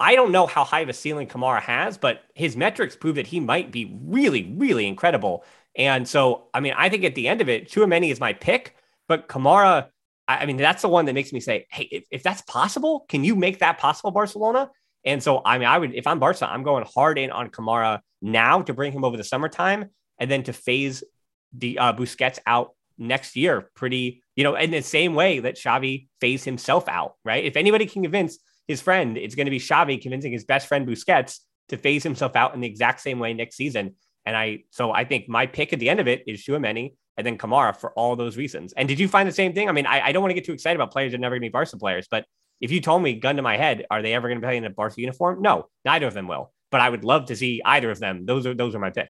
I 0.00 0.16
don't 0.16 0.32
know 0.32 0.46
how 0.46 0.64
high 0.64 0.80
of 0.80 0.88
a 0.88 0.92
ceiling 0.92 1.28
Kamara 1.28 1.60
has, 1.62 1.96
but 1.96 2.22
his 2.34 2.56
metrics 2.56 2.96
prove 2.96 3.14
that 3.16 3.26
he 3.26 3.40
might 3.40 3.70
be 3.70 3.96
really, 4.02 4.52
really 4.56 4.86
incredible. 4.86 5.44
And 5.76 6.08
so, 6.08 6.48
I 6.52 6.60
mean, 6.60 6.74
I 6.76 6.88
think 6.88 7.04
at 7.04 7.14
the 7.14 7.28
end 7.28 7.40
of 7.40 7.48
it, 7.48 7.68
Tchouameni 7.68 8.10
is 8.10 8.18
my 8.18 8.32
pick, 8.32 8.76
but 9.08 9.28
Kamara, 9.28 9.88
I, 10.26 10.38
I 10.38 10.46
mean, 10.46 10.56
that's 10.56 10.82
the 10.82 10.88
one 10.88 11.04
that 11.04 11.12
makes 11.12 11.32
me 11.32 11.40
say, 11.40 11.66
hey, 11.70 11.88
if, 11.90 12.04
if 12.10 12.22
that's 12.22 12.42
possible, 12.42 13.06
can 13.08 13.22
you 13.24 13.36
make 13.36 13.60
that 13.60 13.78
possible, 13.78 14.10
Barcelona? 14.10 14.70
And 15.04 15.22
so, 15.22 15.40
I 15.44 15.58
mean, 15.58 15.68
I 15.68 15.78
would, 15.78 15.94
if 15.94 16.06
I'm 16.06 16.18
Barca, 16.18 16.50
I'm 16.50 16.64
going 16.64 16.84
hard 16.92 17.16
in 17.18 17.30
on 17.30 17.50
Kamara 17.50 18.00
now 18.26 18.60
to 18.60 18.74
bring 18.74 18.92
him 18.92 19.04
over 19.04 19.16
the 19.16 19.24
summertime 19.24 19.86
and 20.18 20.30
then 20.30 20.42
to 20.42 20.52
phase 20.52 21.04
the 21.52 21.78
uh, 21.78 21.92
Busquets 21.92 22.38
out 22.46 22.70
next 22.98 23.36
year. 23.36 23.70
Pretty, 23.74 24.22
you 24.34 24.44
know, 24.44 24.56
in 24.56 24.70
the 24.70 24.82
same 24.82 25.14
way 25.14 25.38
that 25.38 25.56
Xavi 25.56 26.08
phased 26.20 26.44
himself 26.44 26.88
out, 26.88 27.14
right? 27.24 27.44
If 27.44 27.56
anybody 27.56 27.86
can 27.86 28.02
convince 28.02 28.38
his 28.66 28.82
friend, 28.82 29.16
it's 29.16 29.34
going 29.34 29.46
to 29.46 29.50
be 29.50 29.60
Xavi 29.60 30.00
convincing 30.02 30.32
his 30.32 30.44
best 30.44 30.66
friend 30.66 30.86
Busquets 30.86 31.38
to 31.68 31.76
phase 31.76 32.02
himself 32.02 32.36
out 32.36 32.54
in 32.54 32.60
the 32.60 32.66
exact 32.66 33.00
same 33.00 33.18
way 33.18 33.32
next 33.32 33.56
season. 33.56 33.94
And 34.24 34.36
I, 34.36 34.64
so 34.70 34.92
I 34.92 35.04
think 35.04 35.28
my 35.28 35.46
pick 35.46 35.72
at 35.72 35.78
the 35.78 35.88
end 35.88 36.00
of 36.00 36.08
it 36.08 36.24
is 36.26 36.44
Tchouameni 36.44 36.94
and 37.16 37.26
then 37.26 37.38
Kamara 37.38 37.76
for 37.76 37.92
all 37.92 38.16
those 38.16 38.36
reasons. 38.36 38.72
And 38.76 38.88
did 38.88 38.98
you 38.98 39.08
find 39.08 39.28
the 39.28 39.32
same 39.32 39.52
thing? 39.52 39.68
I 39.68 39.72
mean, 39.72 39.86
I, 39.86 40.00
I 40.06 40.12
don't 40.12 40.22
want 40.22 40.30
to 40.30 40.34
get 40.34 40.44
too 40.44 40.52
excited 40.52 40.76
about 40.76 40.90
players 40.90 41.12
that 41.12 41.18
are 41.18 41.20
never 41.20 41.34
going 41.34 41.42
to 41.42 41.48
be 41.48 41.52
Barca 41.52 41.76
players, 41.76 42.08
but 42.10 42.26
if 42.60 42.72
you 42.72 42.80
told 42.80 43.02
me, 43.02 43.14
gun 43.14 43.36
to 43.36 43.42
my 43.42 43.56
head, 43.56 43.86
are 43.90 44.02
they 44.02 44.14
ever 44.14 44.28
going 44.28 44.40
to 44.40 44.46
play 44.46 44.56
in 44.56 44.64
a 44.64 44.70
Barca 44.70 45.00
uniform? 45.00 45.42
No, 45.42 45.68
neither 45.84 46.06
of 46.06 46.14
them 46.14 46.26
will. 46.26 46.52
But 46.70 46.80
I 46.80 46.90
would 46.90 47.04
love 47.04 47.26
to 47.26 47.36
see 47.36 47.62
either 47.64 47.90
of 47.90 48.00
them. 48.00 48.26
Those 48.26 48.46
are 48.46 48.54
those 48.54 48.74
are 48.74 48.78
my 48.78 48.90
picks. 48.90 49.10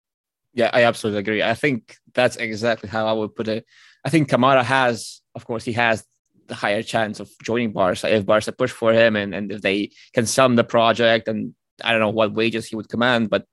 Yeah, 0.53 0.69
I 0.73 0.83
absolutely 0.83 1.19
agree. 1.19 1.43
I 1.43 1.53
think 1.53 1.95
that's 2.13 2.35
exactly 2.35 2.89
how 2.89 3.07
I 3.07 3.13
would 3.13 3.35
put 3.35 3.47
it. 3.47 3.65
I 4.03 4.09
think 4.09 4.29
Kamara 4.29 4.63
has, 4.63 5.21
of 5.35 5.45
course, 5.45 5.63
he 5.63 5.73
has 5.73 6.03
the 6.47 6.55
higher 6.55 6.81
chance 6.81 7.19
of 7.19 7.29
joining 7.43 7.73
Barca 7.73 8.13
if 8.13 8.25
Barca 8.25 8.51
push 8.51 8.71
for 8.71 8.93
him 8.93 9.15
and, 9.15 9.35
and 9.35 9.51
if 9.51 9.61
they 9.61 9.91
can 10.13 10.25
sum 10.25 10.55
the 10.55 10.63
project 10.63 11.27
and 11.27 11.53
I 11.83 11.91
don't 11.91 12.01
know 12.01 12.09
what 12.09 12.33
wages 12.33 12.65
he 12.65 12.75
would 12.75 12.89
command, 12.89 13.29
but 13.29 13.45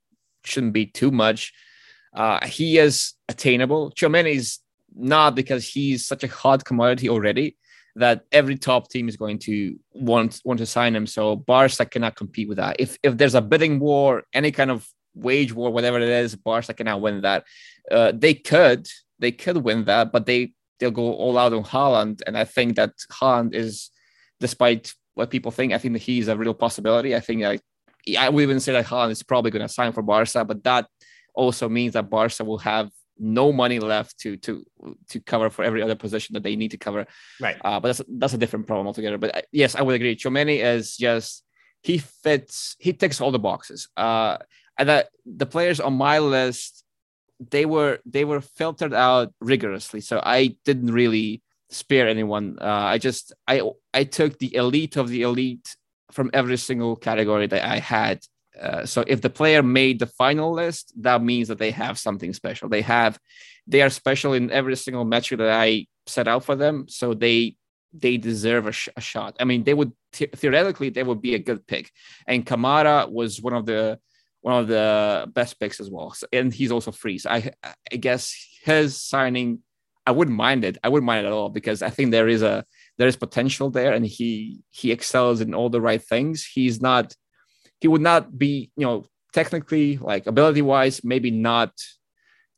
shouldn't 0.44 0.72
be 0.72 0.86
too 0.86 1.10
much. 1.10 1.52
Uh, 2.14 2.46
he 2.46 2.78
is 2.78 3.14
attainable. 3.28 3.90
Tchouameni 3.90 4.36
is 4.36 4.60
not 4.94 5.34
because 5.34 5.66
he's 5.66 6.06
such 6.06 6.22
a 6.22 6.28
hot 6.28 6.64
commodity 6.64 7.08
already 7.08 7.56
that 7.96 8.24
every 8.32 8.56
top 8.56 8.88
team 8.90 9.08
is 9.08 9.16
going 9.16 9.38
to 9.38 9.78
want 9.92 10.40
want 10.44 10.58
to 10.58 10.66
sign 10.66 10.96
him. 10.96 11.06
So 11.06 11.36
Barca 11.36 11.86
cannot 11.86 12.16
compete 12.16 12.48
with 12.48 12.58
that. 12.58 12.76
If 12.78 12.98
if 13.02 13.16
there's 13.16 13.34
a 13.34 13.40
bidding 13.42 13.78
war, 13.78 14.24
any 14.32 14.50
kind 14.50 14.70
of 14.70 14.88
wage 15.14 15.52
war, 15.52 15.70
whatever 15.70 15.98
it 16.00 16.08
is, 16.08 16.34
Barca 16.34 16.74
cannot 16.74 17.00
win 17.00 17.22
that. 17.22 17.44
Uh, 17.90 18.12
they 18.14 18.34
could 18.34 18.88
they 19.18 19.32
could 19.32 19.58
win 19.58 19.84
that, 19.84 20.12
but 20.12 20.26
they 20.26 20.52
they'll 20.78 20.90
go 20.90 21.14
all 21.14 21.38
out 21.38 21.52
on 21.52 21.64
Haaland, 21.64 22.22
and 22.26 22.36
I 22.36 22.44
think 22.44 22.76
that 22.76 22.92
Haaland 23.12 23.54
is, 23.54 23.90
despite 24.40 24.92
what 25.14 25.30
people 25.30 25.52
think, 25.52 25.72
I 25.72 25.78
think 25.78 25.94
that 25.94 26.02
he's 26.02 26.28
a 26.28 26.36
real 26.36 26.54
possibility. 26.54 27.14
I 27.14 27.20
think 27.20 27.44
I 27.44 27.58
I 28.18 28.28
would 28.28 28.42
even 28.42 28.60
say 28.60 28.72
that 28.72 28.86
Haaland 28.86 29.12
is 29.12 29.22
probably 29.22 29.50
going 29.50 29.66
to 29.66 29.72
sign 29.72 29.92
for 29.92 30.02
Barca, 30.02 30.44
but 30.44 30.64
that 30.64 30.88
also 31.34 31.68
means 31.68 31.92
that 31.92 32.10
Barca 32.10 32.44
will 32.44 32.58
have 32.58 32.90
no 33.18 33.52
money 33.52 33.78
left 33.78 34.18
to 34.20 34.36
to 34.38 34.66
to 35.08 35.20
cover 35.20 35.50
for 35.50 35.64
every 35.64 35.82
other 35.82 35.94
position 35.94 36.34
that 36.34 36.42
they 36.42 36.56
need 36.56 36.72
to 36.72 36.78
cover. 36.78 37.06
Right. 37.40 37.56
Uh, 37.64 37.80
but 37.80 37.88
that's 37.88 38.02
that's 38.08 38.34
a 38.34 38.38
different 38.38 38.66
problem 38.66 38.86
altogether. 38.86 39.18
But 39.18 39.36
uh, 39.36 39.42
yes, 39.52 39.74
I 39.74 39.82
would 39.82 39.94
agree. 39.94 40.16
Tchouameni 40.16 40.64
is 40.64 40.96
just 40.96 41.44
he 41.82 41.98
fits. 41.98 42.76
He 42.78 42.92
ticks 42.92 43.20
all 43.20 43.30
the 43.30 43.38
boxes. 43.38 43.88
Uh, 43.96 44.38
and 44.78 44.88
that 44.88 45.08
the 45.24 45.46
players 45.46 45.78
on 45.80 45.94
my 45.94 46.18
list 46.18 46.84
they 47.50 47.66
were 47.66 47.98
they 48.06 48.24
were 48.24 48.40
filtered 48.40 48.94
out 48.94 49.32
rigorously. 49.40 50.00
So 50.00 50.20
I 50.24 50.56
didn't 50.64 50.92
really 50.92 51.42
spare 51.70 52.08
anyone. 52.08 52.58
Uh, 52.60 52.64
I 52.66 52.98
just 52.98 53.32
I 53.46 53.62
I 53.92 54.04
took 54.04 54.38
the 54.38 54.54
elite 54.54 54.96
of 54.96 55.08
the 55.08 55.22
elite 55.22 55.76
from 56.12 56.30
every 56.32 56.56
single 56.56 56.96
category 56.96 57.46
that 57.46 57.64
I 57.64 57.78
had 57.78 58.20
uh, 58.60 58.86
so 58.86 59.04
if 59.06 59.20
the 59.20 59.30
player 59.30 59.62
made 59.62 59.98
the 59.98 60.06
final 60.06 60.52
list, 60.52 60.92
that 61.02 61.22
means 61.22 61.48
that 61.48 61.58
they 61.58 61.70
have 61.70 61.98
something 61.98 62.32
special. 62.32 62.68
They 62.68 62.82
have, 62.82 63.18
they 63.66 63.82
are 63.82 63.90
special 63.90 64.32
in 64.32 64.50
every 64.50 64.76
single 64.76 65.04
metric 65.04 65.38
that 65.38 65.50
I 65.50 65.86
set 66.06 66.28
out 66.28 66.44
for 66.44 66.54
them. 66.54 66.86
So 66.88 67.14
they 67.14 67.56
they 67.96 68.16
deserve 68.16 68.66
a, 68.66 68.72
sh- 68.72 68.88
a 68.96 69.00
shot. 69.00 69.36
I 69.38 69.44
mean, 69.44 69.62
they 69.62 69.74
would 69.74 69.92
theoretically 70.12 70.90
they 70.90 71.02
would 71.04 71.22
be 71.22 71.34
a 71.34 71.38
good 71.38 71.66
pick. 71.66 71.90
And 72.26 72.44
Kamara 72.44 73.08
was 73.10 73.40
one 73.40 73.54
of 73.54 73.66
the 73.66 73.98
one 74.40 74.60
of 74.60 74.68
the 74.68 75.26
best 75.32 75.58
picks 75.58 75.80
as 75.80 75.90
well. 75.90 76.12
So, 76.12 76.26
and 76.32 76.52
he's 76.52 76.72
also 76.72 76.92
free. 76.92 77.18
So 77.18 77.30
I 77.30 77.52
I 77.92 77.96
guess 77.96 78.34
his 78.62 79.00
signing, 79.00 79.60
I 80.06 80.10
wouldn't 80.10 80.36
mind 80.36 80.64
it. 80.64 80.76
I 80.82 80.88
wouldn't 80.88 81.06
mind 81.06 81.24
it 81.24 81.28
at 81.28 81.32
all 81.32 81.48
because 81.48 81.82
I 81.82 81.90
think 81.90 82.10
there 82.10 82.28
is 82.28 82.42
a 82.42 82.64
there 82.98 83.08
is 83.08 83.16
potential 83.16 83.70
there, 83.70 83.92
and 83.92 84.04
he 84.04 84.60
he 84.70 84.92
excels 84.92 85.40
in 85.40 85.54
all 85.54 85.70
the 85.70 85.80
right 85.80 86.02
things. 86.02 86.44
He's 86.44 86.80
not 86.82 87.14
he 87.80 87.88
would 87.88 88.00
not 88.00 88.38
be 88.38 88.70
you 88.76 88.86
know 88.86 89.06
technically 89.32 89.98
like 89.98 90.26
ability 90.26 90.62
wise 90.62 91.02
maybe 91.02 91.30
not 91.30 91.72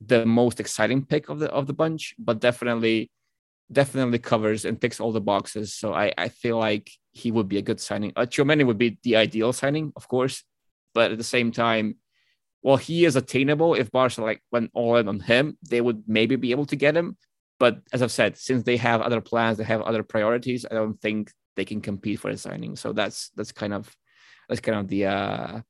the 0.01 0.27
most 0.27 0.61
exciting 0.61 1.05
pick 1.05 1.29
of 1.29 1.39
the 1.39 1.51
of 1.51 1.67
the 1.67 1.73
bunch, 1.73 2.15
but 2.19 2.41
definitely 2.41 3.11
definitely 3.73 4.19
covers 4.19 4.65
and 4.65 4.81
ticks 4.81 5.01
all 5.01 5.13
the 5.13 5.21
boxes. 5.21 5.75
So 5.75 5.95
I 5.95 6.13
I 6.17 6.29
feel 6.29 6.59
like 6.59 6.91
he 7.13 7.31
would 7.31 7.49
be 7.49 7.59
a 7.59 7.63
good 7.63 7.81
signing. 7.81 8.13
Uh, 8.15 8.27
Tchouameni 8.27 8.67
would 8.67 8.79
be 8.79 8.99
the 9.03 9.17
ideal 9.17 9.53
signing, 9.53 9.93
of 9.97 10.07
course, 10.09 10.45
but 10.95 11.13
at 11.13 11.19
the 11.19 11.25
same 11.25 11.51
time, 11.51 11.97
well, 12.63 12.77
he 12.77 13.05
is 13.05 13.17
attainable, 13.17 13.75
if 13.75 13.91
Barca 13.91 14.23
like 14.23 14.43
went 14.53 14.71
all 14.75 14.97
in 14.97 15.09
on 15.09 15.21
him, 15.21 15.57
they 15.63 15.81
would 15.81 16.05
maybe 16.07 16.37
be 16.37 16.51
able 16.51 16.67
to 16.67 16.77
get 16.77 16.97
him. 16.97 17.17
But 17.59 17.81
as 17.93 18.03
I've 18.03 18.13
said, 18.13 18.37
since 18.37 18.65
they 18.65 18.77
have 18.77 19.01
other 19.01 19.23
plans, 19.23 19.57
they 19.57 19.65
have 19.65 19.81
other 19.81 20.03
priorities. 20.03 20.67
I 20.71 20.75
don't 20.75 21.01
think 21.01 21.33
they 21.57 21.65
can 21.65 21.81
compete 21.81 22.21
for 22.21 22.29
a 22.29 22.37
signing. 22.37 22.77
So 22.77 22.93
that's 22.93 23.31
that's 23.31 23.53
kind 23.53 23.73
of 23.73 23.95
that's 24.49 24.61
kind 24.61 24.79
of 24.79 24.89
the 24.89 25.07
uh 25.07 25.61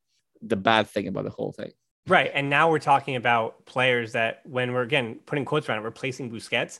the 0.41 0.55
bad 0.55 0.87
thing 0.87 1.07
about 1.07 1.23
the 1.23 1.29
whole 1.29 1.51
thing. 1.51 1.71
Right. 2.07 2.31
And 2.33 2.49
now 2.49 2.69
we're 2.69 2.79
talking 2.79 3.17
about 3.17 3.65
players 3.65 4.13
that, 4.13 4.41
when 4.45 4.71
we're 4.71 4.83
again 4.83 5.19
putting 5.25 5.43
quotes 5.43 5.67
around 5.67 5.79
it, 5.79 5.83
replacing 5.83 6.31
Busquets, 6.31 6.79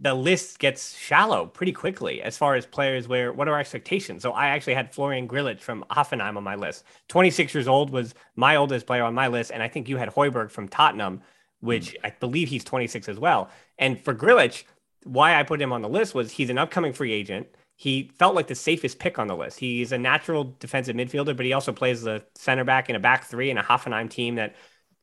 the 0.00 0.14
list 0.14 0.58
gets 0.58 0.96
shallow 0.98 1.46
pretty 1.46 1.70
quickly 1.70 2.20
as 2.20 2.36
far 2.36 2.56
as 2.56 2.66
players 2.66 3.06
where 3.06 3.32
what 3.32 3.46
are 3.46 3.54
our 3.54 3.60
expectations. 3.60 4.22
So 4.22 4.32
I 4.32 4.48
actually 4.48 4.74
had 4.74 4.92
Florian 4.92 5.28
Grillitsch 5.28 5.60
from 5.60 5.84
Hoffenheim 5.90 6.36
on 6.36 6.42
my 6.42 6.56
list. 6.56 6.84
26 7.08 7.54
years 7.54 7.68
old 7.68 7.90
was 7.90 8.14
my 8.34 8.56
oldest 8.56 8.86
player 8.86 9.04
on 9.04 9.14
my 9.14 9.28
list. 9.28 9.52
And 9.52 9.62
I 9.62 9.68
think 9.68 9.88
you 9.88 9.96
had 9.96 10.08
Højbjerg 10.08 10.50
from 10.50 10.66
Tottenham, 10.66 11.22
which 11.60 11.92
mm. 11.92 11.96
I 12.02 12.10
believe 12.18 12.48
he's 12.48 12.64
26 12.64 13.08
as 13.08 13.18
well. 13.20 13.50
And 13.78 14.02
for 14.04 14.12
Grillitsch, 14.12 14.64
why 15.04 15.38
I 15.38 15.44
put 15.44 15.62
him 15.62 15.72
on 15.72 15.82
the 15.82 15.88
list 15.88 16.14
was 16.14 16.32
he's 16.32 16.50
an 16.50 16.58
upcoming 16.58 16.92
free 16.92 17.12
agent 17.12 17.46
he 17.76 18.10
felt 18.18 18.34
like 18.34 18.46
the 18.46 18.54
safest 18.54 18.98
pick 18.98 19.18
on 19.18 19.26
the 19.26 19.36
list. 19.36 19.58
He's 19.58 19.92
a 19.92 19.98
natural 19.98 20.54
defensive 20.60 20.94
midfielder, 20.94 21.36
but 21.36 21.44
he 21.44 21.52
also 21.52 21.72
plays 21.72 22.02
the 22.02 22.24
center 22.34 22.64
back 22.64 22.88
in 22.88 22.96
a 22.96 23.00
back 23.00 23.24
three 23.24 23.50
in 23.50 23.58
a 23.58 23.62
Hoffenheim 23.62 24.08
team 24.08 24.36
that, 24.36 24.54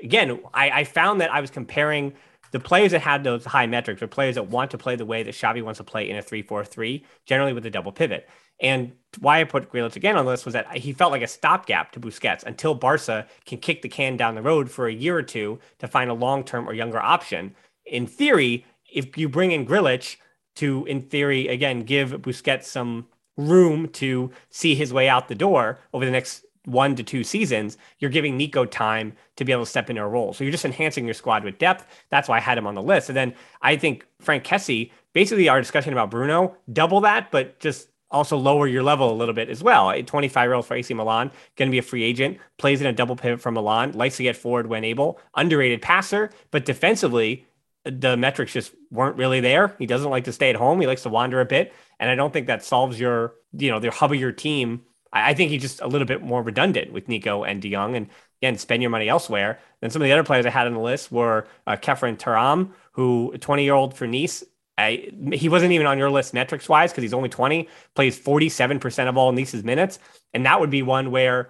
again, 0.02 0.40
I, 0.54 0.70
I 0.70 0.84
found 0.86 1.22
that 1.22 1.32
I 1.32 1.42
was 1.42 1.50
comparing 1.50 2.14
the 2.52 2.60
players 2.60 2.92
that 2.92 3.00
had 3.00 3.24
those 3.24 3.46
high 3.46 3.68
metrics 3.68 4.02
are 4.02 4.08
players 4.08 4.36
that 4.36 4.48
want 4.48 4.72
to 4.72 4.78
play 4.78 4.96
the 4.96 5.06
way 5.06 5.24
that 5.24 5.34
Xavi 5.34 5.64
wants 5.64 5.78
to 5.78 5.84
play 5.84 6.10
in 6.10 6.18
a 6.18 6.22
3-4-3, 6.22 7.04
generally 7.26 7.54
with 7.54 7.66
a 7.66 7.70
double 7.70 7.92
pivot. 7.92 8.28
And 8.62 8.92
why 9.20 9.42
I 9.42 9.44
put 9.46 9.72
Grillitsch 9.72 9.96
again 9.96 10.18
on 10.18 10.26
the 10.26 10.32
list 10.32 10.46
was 10.46 10.54
that 10.54 10.78
he 10.78 10.94
felt 10.94 11.12
like 11.12 11.24
a 11.24 11.28
stopgap 11.28 11.92
to 11.94 12.00
Busquets 12.00 12.44
until 12.44 12.76
Barca 12.76 13.26
can 13.46 13.58
kick 13.58 13.82
the 13.82 13.90
can 13.90 14.18
down 14.18 14.36
the 14.36 14.42
road 14.42 14.70
for 14.70 14.88
a 14.88 14.94
year 14.94 15.18
or 15.18 15.24
two 15.24 15.60
to 15.80 15.88
find 15.88 16.10
a 16.10 16.14
long-term 16.14 16.70
or 16.70 16.74
younger 16.74 17.00
option. 17.00 17.56
In 17.86 18.06
theory, 18.06 18.66
if 18.94 19.18
you 19.18 19.28
bring 19.28 19.52
in 19.52 19.66
Grillitsch, 19.66 20.18
to, 20.56 20.86
in 20.86 21.02
theory, 21.02 21.47
again, 21.47 21.82
give 21.82 22.12
Busquets 22.12 22.66
some 22.66 23.08
room 23.38 23.88
to 23.89 24.32
see 24.49 24.76
his 24.76 24.93
way 24.93 25.08
out 25.08 25.28
the 25.28 25.36
door 25.36 25.80
over 25.93 26.06
the 26.06 26.12
next 26.12 26.45
one 26.66 26.95
to 26.95 27.04
two 27.04 27.24
seasons, 27.24 27.78
you're 27.99 28.12
giving 28.12 28.38
Nico 28.38 28.66
time 28.66 29.14
to 29.36 29.45
be 29.45 29.52
able 29.52 29.64
to 29.64 29.70
step 29.70 29.89
into 29.89 30.02
a 30.02 30.08
role. 30.08 30.34
So 30.34 30.43
you're 30.43 30.52
just 30.52 30.66
enhancing 30.66 31.06
your 31.06 31.14
squad 31.14 31.43
with 31.43 31.58
depth. 31.58 31.86
That's 32.10 32.30
why 32.30 32.38
I 32.38 32.39
had 32.39 32.58
him 32.58 32.68
on 32.68 32.76
the 32.76 32.84
list. 32.84 33.10
And 33.10 33.18
then 33.18 33.34
I 33.62 33.76
think 33.76 34.06
Franck 34.20 34.43
Kessié, 34.43 34.91
basically 35.14 35.49
our 35.49 35.60
discussion 35.60 35.93
about 35.93 36.12
Bruno, 36.12 36.56
double 36.72 37.02
that, 37.02 37.32
but 37.32 37.60
just 37.60 37.88
also 38.12 38.38
lower 38.38 38.68
your 38.68 38.84
level 38.84 39.12
a 39.12 39.16
little 39.16 39.34
bit 39.34 39.49
as 39.49 39.64
well. 39.64 39.89
A 39.89 40.04
25 40.04 40.45
year 40.45 40.54
old 40.54 40.66
for 40.66 40.76
AC 40.76 40.93
Milan, 40.93 41.32
going 41.56 41.70
to 41.70 41.72
be 41.72 41.80
a 41.80 41.84
free 41.84 42.04
agent, 42.04 42.38
plays 42.58 42.82
in 42.82 42.88
a 42.88 42.93
double 42.93 43.16
pivot 43.16 43.41
from 43.41 43.56
Milan, 43.56 43.93
likes 43.93 44.18
to 44.18 44.24
get 44.24 44.36
forward 44.36 44.68
when 44.68 44.84
able, 44.84 45.20
underrated 45.36 45.82
passer, 45.82 46.30
but 46.52 46.66
defensively 46.66 47.45
the 47.84 48.16
metrics 48.16 48.54
just 48.54 48.74
weren't 48.92 49.18
really 49.18 49.40
there. 49.40 49.76
He 49.80 49.86
doesn't 49.86 50.10
like 50.10 50.26
to 50.26 50.34
stay 50.34 50.50
at 50.50 50.56
home. 50.56 50.80
He 50.80 50.88
likes 50.88 51.04
to 51.04 51.10
wander 51.10 51.42
a 51.42 51.46
bit. 51.46 51.74
And 52.00 52.10
I 52.10 52.16
don't 52.16 52.32
think 52.32 52.48
that 52.48 52.64
solves 52.64 53.00
your, 53.00 53.36
you 53.54 53.72
know, 53.72 53.80
the 53.80 53.92
hub 53.92 54.12
of 54.12 54.20
your 54.20 54.32
team. 54.32 54.82
I, 55.12 55.32
I 55.32 55.34
think 55.34 55.52
he's 55.52 55.62
just 55.62 55.82
a 55.82 55.88
little 55.88 56.08
bit 56.08 56.22
more 56.22 56.44
redundant 56.44 56.94
with 56.94 57.08
Nico 57.08 57.44
and 57.44 57.62
De 57.62 57.72
Jong 57.72 57.96
and 57.96 58.08
again, 58.42 58.58
spend 58.58 58.82
your 58.82 58.90
money 58.90 59.08
elsewhere. 59.08 59.60
Then 59.82 59.90
some 59.90 60.02
of 60.02 60.08
the 60.08 60.12
other 60.12 60.24
players 60.24 60.46
I 60.46 60.50
had 60.50 60.68
on 60.68 60.74
the 60.74 60.80
list 60.80 61.12
were 61.12 61.48
uh, 61.68 61.76
Khéphren 61.76 62.18
Thuram, 62.18 62.72
who 62.94 63.36
20 63.40 63.64
year 63.64 63.74
old 63.74 63.94
for 63.96 64.08
Nice. 64.08 64.44
I, 64.78 65.12
he 65.34 65.48
wasn't 65.48 65.74
even 65.74 65.86
on 65.86 65.98
your 66.00 66.10
list 66.10 66.34
metrics 66.34 66.68
wise 66.68 66.92
because 66.92 67.04
he's 67.04 67.14
only 67.14 67.30
20, 67.30 67.68
plays 67.94 68.20
47% 68.20 69.08
of 69.08 69.18
all 69.18 69.32
Nice's 69.32 69.64
minutes. 69.64 70.00
And 70.34 70.46
that 70.46 70.60
would 70.60 70.72
be 70.72 70.82
one 70.82 71.12
where 71.12 71.50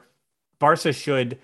Barca 0.60 0.92
should 0.92 1.40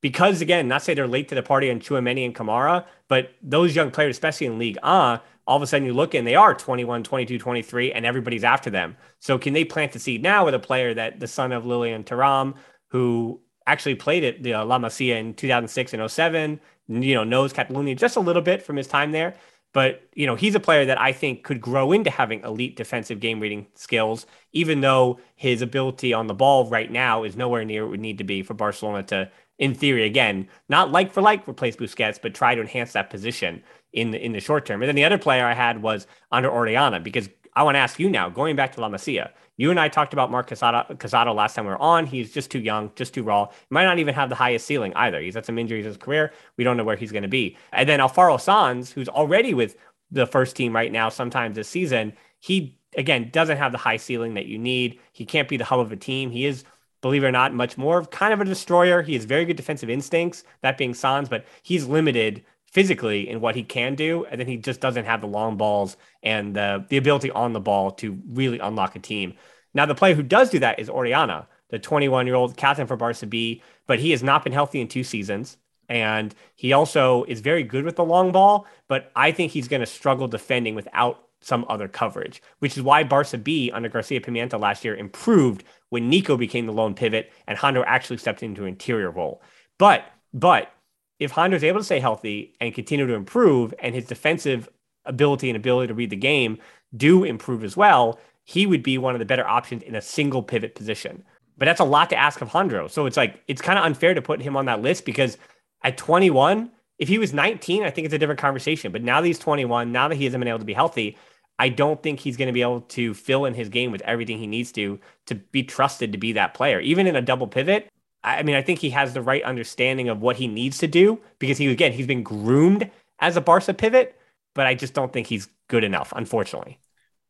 because 0.00 0.40
again, 0.40 0.68
not 0.68 0.82
say 0.82 0.94
they're 0.94 1.08
late 1.08 1.28
to 1.28 1.34
the 1.34 1.42
party 1.42 1.70
on 1.70 1.80
Tchouameni 1.80 2.24
and 2.24 2.34
Kamara, 2.34 2.84
but 3.08 3.32
those 3.42 3.74
young 3.74 3.90
players, 3.90 4.16
especially 4.16 4.46
in 4.46 4.58
Ligue 4.58 4.78
1, 4.82 5.20
all 5.46 5.56
of 5.56 5.62
a 5.62 5.66
sudden 5.66 5.86
you 5.86 5.94
look 5.94 6.14
and 6.14 6.26
they 6.26 6.34
are 6.34 6.54
21, 6.54 7.02
22, 7.02 7.38
23, 7.38 7.92
and 7.92 8.04
everybody's 8.04 8.44
after 8.44 8.70
them. 8.70 8.96
So 9.18 9.38
can 9.38 9.54
they 9.54 9.64
plant 9.64 9.92
the 9.92 9.98
seed 9.98 10.22
now 10.22 10.44
with 10.44 10.54
a 10.54 10.58
player 10.58 10.94
that 10.94 11.20
the 11.20 11.26
son 11.26 11.52
of 11.52 11.64
Lilian 11.64 12.04
Thuram, 12.04 12.54
who 12.88 13.40
actually 13.66 13.94
played 13.94 14.24
at 14.24 14.42
the 14.42 14.54
uh, 14.54 14.64
La 14.64 14.78
Masia 14.78 15.16
in 15.16 15.34
2006 15.34 15.94
and 15.94 16.10
07, 16.10 16.60
you 16.88 17.14
know, 17.14 17.24
knows 17.24 17.52
Catalonia 17.52 17.94
just 17.94 18.16
a 18.16 18.20
little 18.20 18.42
bit 18.42 18.62
from 18.62 18.76
his 18.76 18.86
time 18.86 19.12
there. 19.12 19.34
But, 19.74 20.08
you 20.14 20.26
know, 20.26 20.34
he's 20.34 20.54
a 20.54 20.60
player 20.60 20.86
that 20.86 21.00
I 21.00 21.12
think 21.12 21.44
could 21.44 21.60
grow 21.60 21.92
into 21.92 22.10
having 22.10 22.42
elite 22.42 22.76
defensive 22.76 23.20
game 23.20 23.38
reading 23.38 23.66
skills, 23.74 24.26
even 24.52 24.80
though 24.80 25.20
his 25.36 25.60
ability 25.60 26.14
on 26.14 26.26
the 26.26 26.34
ball 26.34 26.68
right 26.68 26.90
now 26.90 27.22
is 27.22 27.36
nowhere 27.36 27.64
near 27.64 27.84
what 27.84 27.90
would 27.90 28.00
need 28.00 28.18
to 28.18 28.24
be 28.24 28.42
for 28.42 28.54
Barcelona 28.54 29.02
to 29.04 29.30
in 29.58 29.74
theory, 29.74 30.04
again, 30.04 30.48
not 30.68 30.92
like 30.92 31.12
for 31.12 31.20
like 31.20 31.46
replace 31.48 31.76
Busquets, 31.76 32.20
but 32.20 32.34
try 32.34 32.54
to 32.54 32.60
enhance 32.60 32.92
that 32.92 33.10
position 33.10 33.62
in 33.92 34.10
the 34.10 34.24
in 34.24 34.32
the 34.32 34.40
short 34.40 34.66
term. 34.66 34.82
And 34.82 34.88
then 34.88 34.96
the 34.96 35.04
other 35.04 35.18
player 35.18 35.44
I 35.44 35.54
had 35.54 35.82
was 35.82 36.06
Jandro 36.32 36.52
Orellana, 36.52 37.02
because 37.02 37.28
I 37.54 37.62
want 37.64 37.74
to 37.74 37.80
ask 37.80 37.98
you 37.98 38.08
now, 38.08 38.28
going 38.28 38.54
back 38.54 38.72
to 38.74 38.80
La 38.80 38.88
Masia, 38.88 39.30
you 39.56 39.70
and 39.70 39.80
I 39.80 39.88
talked 39.88 40.12
about 40.12 40.30
Marc 40.30 40.48
Casado, 40.48 40.96
Casado 40.98 41.34
last 41.34 41.56
time 41.56 41.64
we 41.64 41.72
were 41.72 41.82
on. 41.82 42.06
He's 42.06 42.32
just 42.32 42.52
too 42.52 42.60
young, 42.60 42.92
just 42.94 43.14
too 43.14 43.24
raw. 43.24 43.46
He 43.46 43.66
might 43.70 43.84
not 43.84 43.98
even 43.98 44.14
have 44.14 44.28
the 44.28 44.36
highest 44.36 44.64
ceiling 44.64 44.92
either. 44.94 45.20
He's 45.20 45.34
had 45.34 45.44
some 45.44 45.58
injuries 45.58 45.84
in 45.84 45.88
his 45.88 45.96
career. 45.96 46.32
We 46.56 46.62
don't 46.62 46.76
know 46.76 46.84
where 46.84 46.94
he's 46.96 47.10
going 47.10 47.22
to 47.24 47.28
be. 47.28 47.56
And 47.72 47.88
then 47.88 47.98
Álvaro 47.98 48.40
Sanz, 48.40 48.92
who's 48.92 49.08
already 49.08 49.54
with 49.54 49.76
the 50.12 50.26
first 50.26 50.54
team 50.54 50.72
right 50.72 50.92
now, 50.92 51.08
sometimes 51.08 51.56
this 51.56 51.68
season, 51.68 52.12
he 52.38 52.78
again 52.96 53.28
doesn't 53.32 53.56
have 53.56 53.72
the 53.72 53.78
high 53.78 53.96
ceiling 53.96 54.34
that 54.34 54.46
you 54.46 54.58
need. 54.58 55.00
He 55.12 55.26
can't 55.26 55.48
be 55.48 55.56
the 55.56 55.64
hub 55.64 55.80
of 55.80 55.90
a 55.90 55.96
team. 55.96 56.30
He 56.30 56.46
is 56.46 56.62
believe 57.00 57.24
it 57.24 57.26
or 57.26 57.32
not, 57.32 57.54
much 57.54 57.78
more 57.78 57.98
of 57.98 58.10
kind 58.10 58.32
of 58.32 58.40
a 58.40 58.44
destroyer. 58.44 59.02
He 59.02 59.14
has 59.14 59.24
very 59.24 59.44
good 59.44 59.56
defensive 59.56 59.90
instincts, 59.90 60.44
that 60.62 60.78
being 60.78 60.94
Sanz, 60.94 61.28
but 61.28 61.44
he's 61.62 61.86
limited 61.86 62.44
physically 62.66 63.28
in 63.28 63.40
what 63.40 63.56
he 63.56 63.62
can 63.62 63.94
do. 63.94 64.24
And 64.26 64.40
then 64.40 64.46
he 64.46 64.56
just 64.56 64.80
doesn't 64.80 65.04
have 65.04 65.20
the 65.20 65.26
long 65.26 65.56
balls 65.56 65.96
and 66.22 66.54
the, 66.54 66.84
the 66.88 66.96
ability 66.96 67.30
on 67.30 67.52
the 67.52 67.60
ball 67.60 67.90
to 67.92 68.18
really 68.28 68.58
unlock 68.58 68.96
a 68.96 68.98
team. 68.98 69.34
Now, 69.74 69.86
the 69.86 69.94
player 69.94 70.14
who 70.14 70.22
does 70.22 70.50
do 70.50 70.58
that 70.58 70.78
is 70.78 70.88
Orellana, 70.88 71.46
the 71.70 71.78
21 71.78 72.26
year 72.26 72.34
old 72.34 72.56
captain 72.56 72.86
for 72.86 72.96
Barca 72.96 73.26
B, 73.26 73.62
but 73.86 73.98
he 73.98 74.10
has 74.10 74.22
not 74.22 74.44
been 74.44 74.52
healthy 74.52 74.80
in 74.80 74.88
two 74.88 75.04
seasons. 75.04 75.56
And 75.88 76.34
he 76.54 76.72
also 76.72 77.24
is 77.24 77.40
very 77.40 77.62
good 77.62 77.84
with 77.84 77.96
the 77.96 78.04
long 78.04 78.30
ball, 78.30 78.66
but 78.88 79.10
I 79.16 79.32
think 79.32 79.52
he's 79.52 79.68
going 79.68 79.80
to 79.80 79.86
struggle 79.86 80.28
defending 80.28 80.74
without 80.74 81.27
some 81.40 81.64
other 81.68 81.88
coverage, 81.88 82.42
which 82.58 82.76
is 82.76 82.82
why 82.82 83.04
Barca 83.04 83.38
B 83.38 83.70
under 83.72 83.88
Garcia 83.88 84.20
Pimienta 84.20 84.58
last 84.58 84.84
year 84.84 84.96
improved 84.96 85.64
when 85.90 86.08
Nico 86.08 86.36
became 86.36 86.66
the 86.66 86.72
lone 86.72 86.94
pivot 86.94 87.32
and 87.46 87.58
Jandro 87.58 87.84
actually 87.86 88.18
stepped 88.18 88.42
into 88.42 88.62
an 88.62 88.68
interior 88.68 89.10
role. 89.10 89.42
But 89.78 90.04
but 90.34 90.72
if 91.18 91.32
Jandro 91.32 91.54
is 91.54 91.64
able 91.64 91.80
to 91.80 91.84
stay 91.84 92.00
healthy 92.00 92.54
and 92.60 92.74
continue 92.74 93.06
to 93.06 93.14
improve, 93.14 93.74
and 93.80 93.94
his 93.94 94.04
defensive 94.04 94.68
ability 95.04 95.48
and 95.50 95.56
ability 95.56 95.88
to 95.88 95.94
read 95.94 96.10
the 96.10 96.16
game 96.16 96.58
do 96.96 97.24
improve 97.24 97.64
as 97.64 97.76
well, 97.76 98.18
he 98.44 98.66
would 98.66 98.82
be 98.82 98.98
one 98.98 99.14
of 99.14 99.18
the 99.18 99.24
better 99.24 99.46
options 99.46 99.82
in 99.82 99.94
a 99.94 100.00
single 100.00 100.42
pivot 100.42 100.74
position. 100.74 101.24
But 101.56 101.66
that's 101.66 101.80
a 101.80 101.84
lot 101.84 102.08
to 102.10 102.16
ask 102.16 102.40
of 102.40 102.50
Jandro. 102.50 102.90
So 102.90 103.06
it's 103.06 103.16
like 103.16 103.42
it's 103.48 103.62
kind 103.62 103.78
of 103.78 103.84
unfair 103.84 104.14
to 104.14 104.22
put 104.22 104.40
him 104.40 104.56
on 104.56 104.66
that 104.66 104.80
list 104.80 105.04
because 105.04 105.38
at 105.82 105.96
21, 105.96 106.70
if 106.98 107.08
he 107.08 107.18
was 107.18 107.32
19, 107.32 107.84
I 107.84 107.90
think 107.90 108.04
it's 108.04 108.14
a 108.14 108.18
different 108.18 108.40
conversation. 108.40 108.92
But 108.92 109.02
now 109.02 109.20
that 109.20 109.26
he's 109.26 109.38
21, 109.38 109.92
now 109.92 110.08
that 110.08 110.16
he 110.16 110.24
hasn't 110.24 110.40
been 110.40 110.48
able 110.48 110.58
to 110.58 110.64
be 110.64 110.72
healthy, 110.72 111.16
I 111.58 111.68
don't 111.68 112.02
think 112.02 112.20
he's 112.20 112.36
going 112.36 112.46
to 112.46 112.52
be 112.52 112.62
able 112.62 112.82
to 112.82 113.14
fill 113.14 113.44
in 113.44 113.54
his 113.54 113.68
game 113.68 113.90
with 113.90 114.02
everything 114.02 114.38
he 114.38 114.46
needs 114.46 114.72
to 114.72 114.98
to 115.26 115.34
be 115.34 115.62
trusted 115.62 116.12
to 116.12 116.18
be 116.18 116.32
that 116.32 116.54
player. 116.54 116.80
Even 116.80 117.06
in 117.06 117.16
a 117.16 117.22
double 117.22 117.46
pivot, 117.48 117.88
I 118.22 118.42
mean, 118.42 118.56
I 118.56 118.62
think 118.62 118.78
he 118.80 118.90
has 118.90 119.14
the 119.14 119.22
right 119.22 119.42
understanding 119.42 120.08
of 120.08 120.20
what 120.20 120.36
he 120.36 120.46
needs 120.46 120.78
to 120.78 120.86
do 120.86 121.20
because 121.38 121.58
he 121.58 121.70
again 121.70 121.92
he's 121.92 122.06
been 122.06 122.22
groomed 122.22 122.90
as 123.20 123.36
a 123.36 123.40
Barca 123.40 123.74
pivot, 123.74 124.16
but 124.54 124.66
I 124.66 124.74
just 124.74 124.94
don't 124.94 125.12
think 125.12 125.26
he's 125.26 125.48
good 125.68 125.84
enough, 125.84 126.12
unfortunately. 126.14 126.78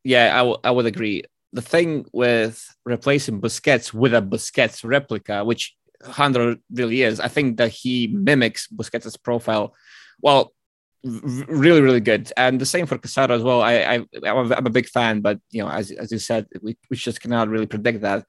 Yeah, 0.05 0.35
I, 0.35 0.39
w- 0.39 0.59
I 0.63 0.71
would 0.71 0.87
agree. 0.87 1.25
The 1.53 1.63
thing 1.63 2.05
with 2.13 2.75
replacing 2.85 3.41
Busquets 3.41 3.95
with 3.95 4.15
a 4.15 4.21
Busquets 4.21 4.85
replica, 4.85 5.45
which 5.45 5.75
Jandro 6.05 6.59
really 6.73 7.03
is, 7.03 7.21
I 7.21 7.29
think 7.29 7.57
that 7.59 7.71
he 7.71 8.09
mimics 8.09 8.69
Busquets' 8.69 9.23
profile. 9.23 9.75
Well, 10.21 10.53
really 11.05 11.81
really 11.81 12.01
good 12.01 12.33
and 12.37 12.61
the 12.61 12.67
same 12.67 12.85
for 12.85 12.99
Casado 12.99 13.31
as 13.31 13.41
well 13.41 13.63
I, 13.63 13.73
I 13.73 14.29
I'm 14.29 14.67
a 14.67 14.69
big 14.69 14.89
fan 14.89 15.21
but 15.21 15.39
you 15.53 15.63
know 15.63 15.71
as, 15.71 15.93
as 15.93 16.11
you 16.11 16.19
said 16.19 16.49
we, 16.61 16.77
we 16.91 16.97
just 16.97 17.21
cannot 17.21 17.49
really 17.49 17.67
predict 17.67 18.01
that 18.01 18.27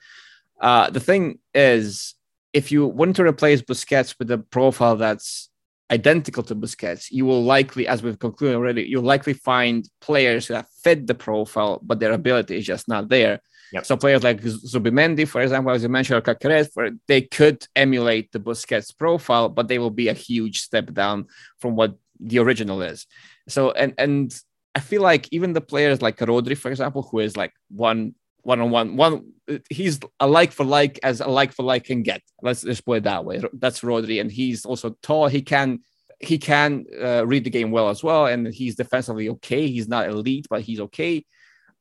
uh, 0.62 0.88
the 0.92 1.00
thing 1.00 1.40
is 1.56 2.14
if 2.54 2.72
you 2.72 2.86
want 2.86 3.16
to 3.16 3.24
replace 3.24 3.62
Busquets 3.62 4.16
with 4.20 4.30
a 4.32 4.38
profile 4.38 4.96
that's 4.96 5.50
identical 5.92 6.44
to 6.44 6.56
Busquets, 6.56 7.12
you 7.12 7.26
will 7.26 7.44
likely, 7.44 7.88
as 7.88 8.04
we've 8.04 8.20
concluded 8.20 8.56
already, 8.56 8.84
you'll 8.84 9.04
likely 9.04 9.34
find 9.34 9.90
players 10.02 10.48
that 10.48 10.68
fit 10.84 11.08
the 11.08 11.16
profile, 11.16 11.80
but 11.84 12.00
their 12.00 12.14
ability 12.14 12.58
is 12.58 12.66
just 12.66 12.88
not 12.88 13.10
there. 13.10 13.40
Yep. 13.74 13.86
So 13.86 13.98
players 13.98 14.24
like 14.24 14.42
Zubimendi, 14.42 15.28
for 15.28 15.42
example, 15.42 15.72
as 15.72 15.84
you 15.84 15.90
mentioned, 15.90 16.28
or 16.28 16.92
they 17.08 17.22
could 17.22 17.68
emulate 17.76 18.32
the 18.32 18.40
Busquets 18.40 18.98
profile, 18.98 19.50
but 19.50 19.68
they 19.68 19.80
will 19.80 19.92
be 19.92 20.08
a 20.08 20.14
huge 20.14 20.62
step 20.62 20.92
down 20.94 21.28
from 21.60 21.76
what 21.76 21.96
the 22.20 22.40
original 22.40 22.82
is. 22.82 23.06
So 23.48 23.72
and 23.72 23.94
and 23.98 24.36
I 24.76 24.80
feel 24.80 25.02
like 25.02 25.28
even 25.32 25.54
the 25.54 25.62
players 25.62 26.02
like 26.02 26.18
Rodri, 26.18 26.58
for 26.58 26.72
example, 26.72 27.04
who 27.04 27.20
is 27.20 27.38
like 27.38 27.54
one 27.70 28.16
one 28.42 28.62
on 28.62 28.72
one, 28.72 28.96
one 28.96 29.34
he's 29.70 30.00
a 30.20 30.28
like 30.28 30.52
for 30.52 30.64
like 30.64 31.00
as 31.04 31.22
a 31.22 31.28
like 31.28 31.54
for 31.54 31.64
like 31.64 31.86
can 31.86 32.04
get. 32.04 32.22
Let's 32.42 32.62
just 32.62 32.86
put 32.86 33.00
it 33.00 33.04
that 33.04 33.26
way. 33.26 33.42
That's 33.54 33.82
Rodri, 33.82 34.22
and 34.22 34.32
he's 34.32 34.66
also 34.66 34.96
tall. 35.02 35.28
He 35.28 35.42
can 35.42 35.80
he 36.20 36.38
can 36.38 36.86
uh, 37.02 37.26
read 37.26 37.44
the 37.46 37.50
game 37.50 37.72
well 37.72 37.90
as 37.90 38.04
well, 38.04 38.26
and 38.26 38.48
he's 38.48 38.76
defensively 38.76 39.30
okay. 39.30 39.68
He's 39.68 39.88
not 39.88 40.10
elite, 40.10 40.48
but 40.50 40.62
he's 40.62 40.80
okay. 40.82 41.26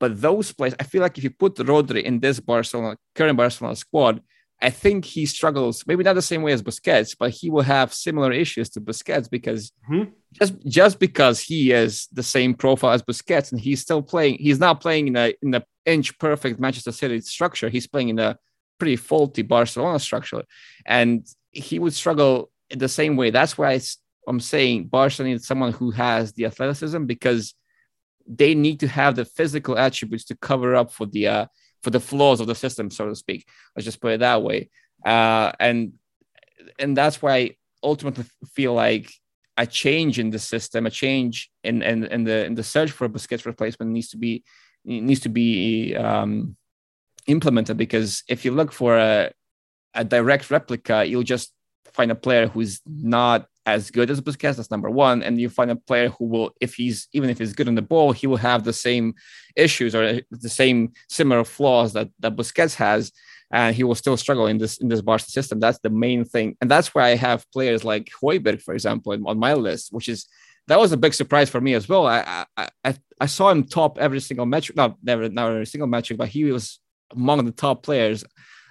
But 0.00 0.20
those 0.20 0.52
players, 0.52 0.74
I 0.78 0.84
feel 0.84 1.02
like 1.02 1.18
if 1.18 1.24
you 1.24 1.30
put 1.30 1.56
Rodri 1.56 2.02
in 2.02 2.20
this 2.20 2.40
Barcelona 2.40 2.96
current 3.14 3.36
Barcelona 3.36 3.76
squad, 3.76 4.22
I 4.60 4.70
think 4.70 5.04
he 5.04 5.24
struggles, 5.26 5.84
maybe 5.86 6.02
not 6.02 6.14
the 6.14 6.22
same 6.22 6.42
way 6.42 6.52
as 6.52 6.62
Busquets, 6.62 7.16
but 7.16 7.30
he 7.30 7.48
will 7.48 7.62
have 7.62 7.94
similar 7.94 8.32
issues 8.32 8.68
to 8.70 8.80
Busquets 8.80 9.30
because 9.30 9.72
mm-hmm. 9.90 10.10
just 10.32 10.54
just 10.66 10.98
because 10.98 11.40
he 11.40 11.70
is 11.70 12.08
the 12.12 12.24
same 12.24 12.54
profile 12.54 12.92
as 12.92 13.02
Busquets 13.02 13.52
and 13.52 13.60
he's 13.60 13.80
still 13.80 14.02
playing, 14.02 14.38
he's 14.38 14.58
not 14.58 14.80
playing 14.80 15.08
in 15.08 15.16
a 15.16 15.32
in 15.42 15.54
a 15.54 15.62
inch 15.86 16.18
perfect 16.18 16.58
Manchester 16.58 16.92
City 16.92 17.20
structure. 17.20 17.68
He's 17.68 17.86
playing 17.86 18.08
in 18.08 18.18
a 18.18 18.36
pretty 18.78 18.96
faulty 18.96 19.42
Barcelona 19.42 20.00
structure, 20.00 20.42
and 20.84 21.24
he 21.52 21.78
would 21.78 21.94
struggle 21.94 22.50
in 22.68 22.80
the 22.80 22.88
same 22.88 23.16
way. 23.16 23.30
That's 23.30 23.56
why 23.56 23.80
I'm 24.26 24.40
saying 24.40 24.88
Barcelona 24.88 25.34
needs 25.34 25.46
someone 25.46 25.72
who 25.72 25.92
has 25.92 26.32
the 26.32 26.46
athleticism 26.46 27.04
because 27.04 27.54
they 28.28 28.54
need 28.54 28.80
to 28.80 28.88
have 28.88 29.16
the 29.16 29.24
physical 29.24 29.78
attributes 29.78 30.24
to 30.26 30.36
cover 30.36 30.76
up 30.76 30.92
for 30.92 31.06
the 31.06 31.26
uh, 31.26 31.46
for 31.82 31.90
the 31.90 32.00
flaws 32.00 32.40
of 32.40 32.46
the 32.46 32.54
system, 32.54 32.90
so 32.90 33.08
to 33.08 33.16
speak. 33.16 33.46
Let's 33.74 33.84
just 33.84 34.00
put 34.00 34.12
it 34.12 34.20
that 34.20 34.42
way. 34.42 34.70
Uh, 35.04 35.52
and 35.58 35.94
and 36.78 36.96
that's 36.96 37.22
why 37.22 37.32
I 37.36 37.56
ultimately 37.82 38.24
feel 38.52 38.74
like 38.74 39.10
a 39.56 39.66
change 39.66 40.18
in 40.18 40.30
the 40.30 40.38
system, 40.38 40.86
a 40.86 40.90
change 40.90 41.50
in 41.64 41.82
in, 41.82 42.04
in 42.04 42.24
the 42.24 42.44
in 42.44 42.54
the 42.54 42.62
search 42.62 42.90
for 42.90 43.06
a 43.06 43.08
Busquets 43.08 43.46
replacement 43.46 43.92
needs 43.92 44.08
to 44.10 44.18
be 44.18 44.44
needs 44.84 45.20
to 45.20 45.28
be 45.28 45.96
um, 45.96 46.56
implemented 47.26 47.76
because 47.76 48.22
if 48.28 48.44
you 48.44 48.52
look 48.52 48.72
for 48.72 48.98
a 48.98 49.32
a 49.94 50.04
direct 50.04 50.50
replica, 50.50 51.04
you'll 51.04 51.22
just 51.22 51.52
find 51.92 52.10
a 52.10 52.14
player 52.14 52.46
who's 52.46 52.80
not 52.86 53.46
as 53.68 53.90
good 53.90 54.10
as 54.10 54.20
Busquets. 54.20 54.56
That's 54.56 54.70
number 54.70 54.90
one. 54.90 55.22
And 55.22 55.40
you 55.40 55.48
find 55.48 55.70
a 55.70 55.76
player 55.76 56.08
who 56.08 56.24
will, 56.24 56.50
if 56.60 56.74
he's 56.74 57.08
even 57.12 57.28
if 57.30 57.38
he's 57.38 57.52
good 57.52 57.68
on 57.68 57.74
the 57.74 57.82
ball, 57.82 58.12
he 58.12 58.26
will 58.26 58.42
have 58.50 58.64
the 58.64 58.72
same 58.72 59.14
issues 59.56 59.94
or 59.94 60.20
the 60.30 60.48
same 60.48 60.92
similar 61.08 61.44
flaws 61.44 61.92
that 61.92 62.08
that 62.20 62.36
Busquets 62.36 62.74
has, 62.76 63.12
and 63.50 63.76
he 63.76 63.84
will 63.84 63.94
still 63.94 64.16
struggle 64.16 64.46
in 64.46 64.58
this 64.58 64.78
in 64.78 64.88
this 64.88 65.02
Barca 65.02 65.30
system. 65.38 65.60
That's 65.60 65.80
the 65.80 65.90
main 65.90 66.24
thing, 66.24 66.56
and 66.60 66.70
that's 66.70 66.94
why 66.94 67.04
I 67.10 67.16
have 67.16 67.50
players 67.52 67.84
like 67.84 68.10
Højbjerg, 68.22 68.62
for 68.62 68.74
example, 68.74 69.12
on 69.30 69.38
my 69.38 69.54
list, 69.54 69.92
which 69.92 70.08
is 70.08 70.26
that 70.68 70.78
was 70.78 70.92
a 70.92 71.02
big 71.04 71.14
surprise 71.14 71.50
for 71.50 71.60
me 71.60 71.74
as 71.74 71.88
well. 71.88 72.06
I 72.06 72.46
I 72.56 72.68
I, 72.84 72.90
I 73.20 73.26
saw 73.26 73.50
him 73.50 73.64
top 73.64 73.98
every 73.98 74.20
single 74.20 74.46
metric, 74.46 74.76
not 74.76 74.96
never 75.02 75.28
not 75.28 75.50
every 75.50 75.66
single 75.66 75.88
metric, 75.88 76.18
but 76.18 76.28
he 76.28 76.44
was 76.44 76.80
among 77.12 77.44
the 77.44 77.52
top 77.52 77.82
players 77.82 78.24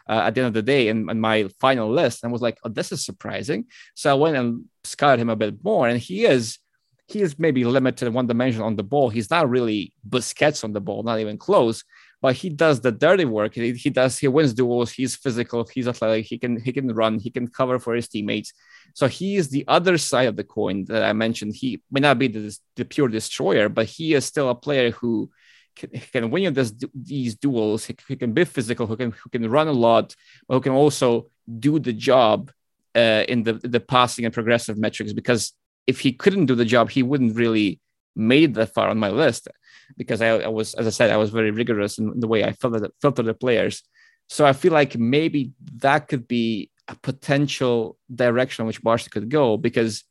uh, 0.09 0.23
at 0.25 0.35
the 0.35 0.41
end 0.41 0.47
of 0.47 0.53
the 0.53 0.61
day 0.61 0.87
in, 0.87 1.09
in, 1.09 1.19
my 1.19 1.47
final 1.59 1.91
list 1.91 2.23
and 2.23 2.31
was 2.31 2.41
like, 2.41 2.57
oh, 2.63 2.69
this 2.69 2.91
is 2.91 3.05
surprising. 3.05 3.65
So 3.95 4.11
I 4.11 4.13
went 4.13 4.37
and 4.37 4.65
scouted 4.83 5.19
him 5.19 5.29
a 5.29 5.35
bit 5.35 5.63
more, 5.63 5.87
and 5.87 5.99
he 5.99 6.25
is 6.25 6.59
he 7.07 7.21
is 7.21 7.39
maybe 7.39 7.63
limited 7.63 8.13
one 8.13 8.27
dimension 8.27 8.61
on 8.61 8.75
the 8.75 8.83
ball. 8.83 9.09
He's 9.09 9.29
not 9.29 9.49
really 9.49 9.93
Busquets 10.07 10.63
on 10.63 10.73
the 10.73 10.81
ball, 10.81 11.03
not 11.03 11.19
even 11.19 11.37
close. 11.37 11.83
But 12.19 12.35
he 12.35 12.49
does 12.49 12.81
the 12.81 12.91
dirty 12.91 13.25
work. 13.25 13.53
He, 13.53 13.73
he 13.73 13.91
does. 13.91 14.17
He 14.17 14.27
wins 14.27 14.53
duels. 14.53 14.91
He's 14.91 15.15
physical. 15.15 15.67
He's 15.71 15.87
athletic. 15.87 16.25
He 16.25 16.39
can 16.39 16.59
he 16.59 16.73
can 16.73 16.87
run. 16.87 17.19
He 17.19 17.29
can 17.29 17.47
cover 17.47 17.77
for 17.77 17.93
his 17.93 18.07
teammates. 18.07 18.53
So 18.95 19.07
he 19.07 19.35
is 19.35 19.49
the 19.49 19.65
other 19.67 19.99
side 19.99 20.27
of 20.27 20.35
the 20.35 20.43
coin 20.43 20.85
that 20.85 21.03
I 21.03 21.13
mentioned. 21.13 21.55
He 21.55 21.81
may 21.91 21.99
not 21.99 22.17
be 22.17 22.27
the, 22.27 22.57
the 22.75 22.85
pure 22.85 23.07
destroyer, 23.07 23.69
but 23.69 23.85
he 23.85 24.15
is 24.15 24.25
still 24.25 24.49
a 24.49 24.55
player 24.55 24.89
who 24.89 25.29
can, 25.77 25.89
can 26.13 26.29
win 26.31 26.43
you 26.43 26.51
this, 26.51 26.73
these 26.93 27.35
duels. 27.35 27.85
He, 27.85 27.95
he, 28.07 28.15
can 28.15 28.33
be 28.33 28.45
physical. 28.45 28.87
Who 28.87 28.97
can 28.97 29.11
who 29.11 29.29
can 29.29 29.49
run 29.49 29.67
a 29.67 29.71
lot, 29.87 30.15
but 30.47 30.55
who 30.55 30.61
can 30.61 30.73
also 30.73 31.27
do 31.59 31.79
the 31.79 31.93
job 31.93 32.51
uh, 32.95 33.23
in 33.27 33.43
the 33.43 33.53
the 33.53 33.79
passing 33.79 34.25
and 34.25 34.33
progressive 34.33 34.77
metrics. 34.77 35.13
Because 35.13 35.53
if 35.85 35.99
he 35.99 36.11
couldn't 36.11 36.47
do 36.47 36.55
the 36.55 36.65
job, 36.65 36.89
he 36.89 37.03
wouldn't 37.03 37.35
really 37.35 37.79
made 38.15 38.55
that 38.55 38.73
far 38.73 38.89
on 38.89 38.97
my 38.97 39.09
list. 39.09 39.47
Because 39.95 40.21
I, 40.21 40.29
I 40.29 40.47
was, 40.47 40.73
as 40.73 40.85
I 40.87 40.89
said, 40.89 41.11
I 41.11 41.17
was 41.17 41.29
very 41.29 41.51
rigorous 41.51 41.97
in 41.97 42.19
the 42.19 42.27
way 42.27 42.43
I 42.43 42.51
filtered 42.51 42.91
filter 43.01 43.23
the 43.23 43.33
players. 43.33 43.83
So 44.27 44.45
I 44.45 44.53
feel 44.53 44.73
like 44.73 44.97
maybe 44.97 45.51
that 45.77 46.09
could 46.09 46.27
be 46.27 46.69
a 46.87 46.95
potential 46.95 47.97
direction 48.13 48.65
which 48.65 48.81
Barca 48.81 49.09
could 49.09 49.29
go 49.29 49.57
because 49.57 50.03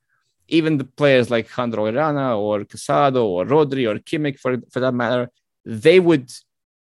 even 0.49 0.79
the 0.79 0.85
players 0.85 1.31
like 1.31 1.49
Jandro 1.49 1.91
Orellana 1.91 2.39
or 2.39 2.65
Casado 2.65 3.25
or 3.25 3.45
Rodri 3.45 3.89
or 3.89 3.99
Kimmich 3.99 4.39
for, 4.39 4.57
for 4.71 4.81
that 4.81 4.93
matter, 4.93 5.31
they 5.67 6.01
would 6.01 6.31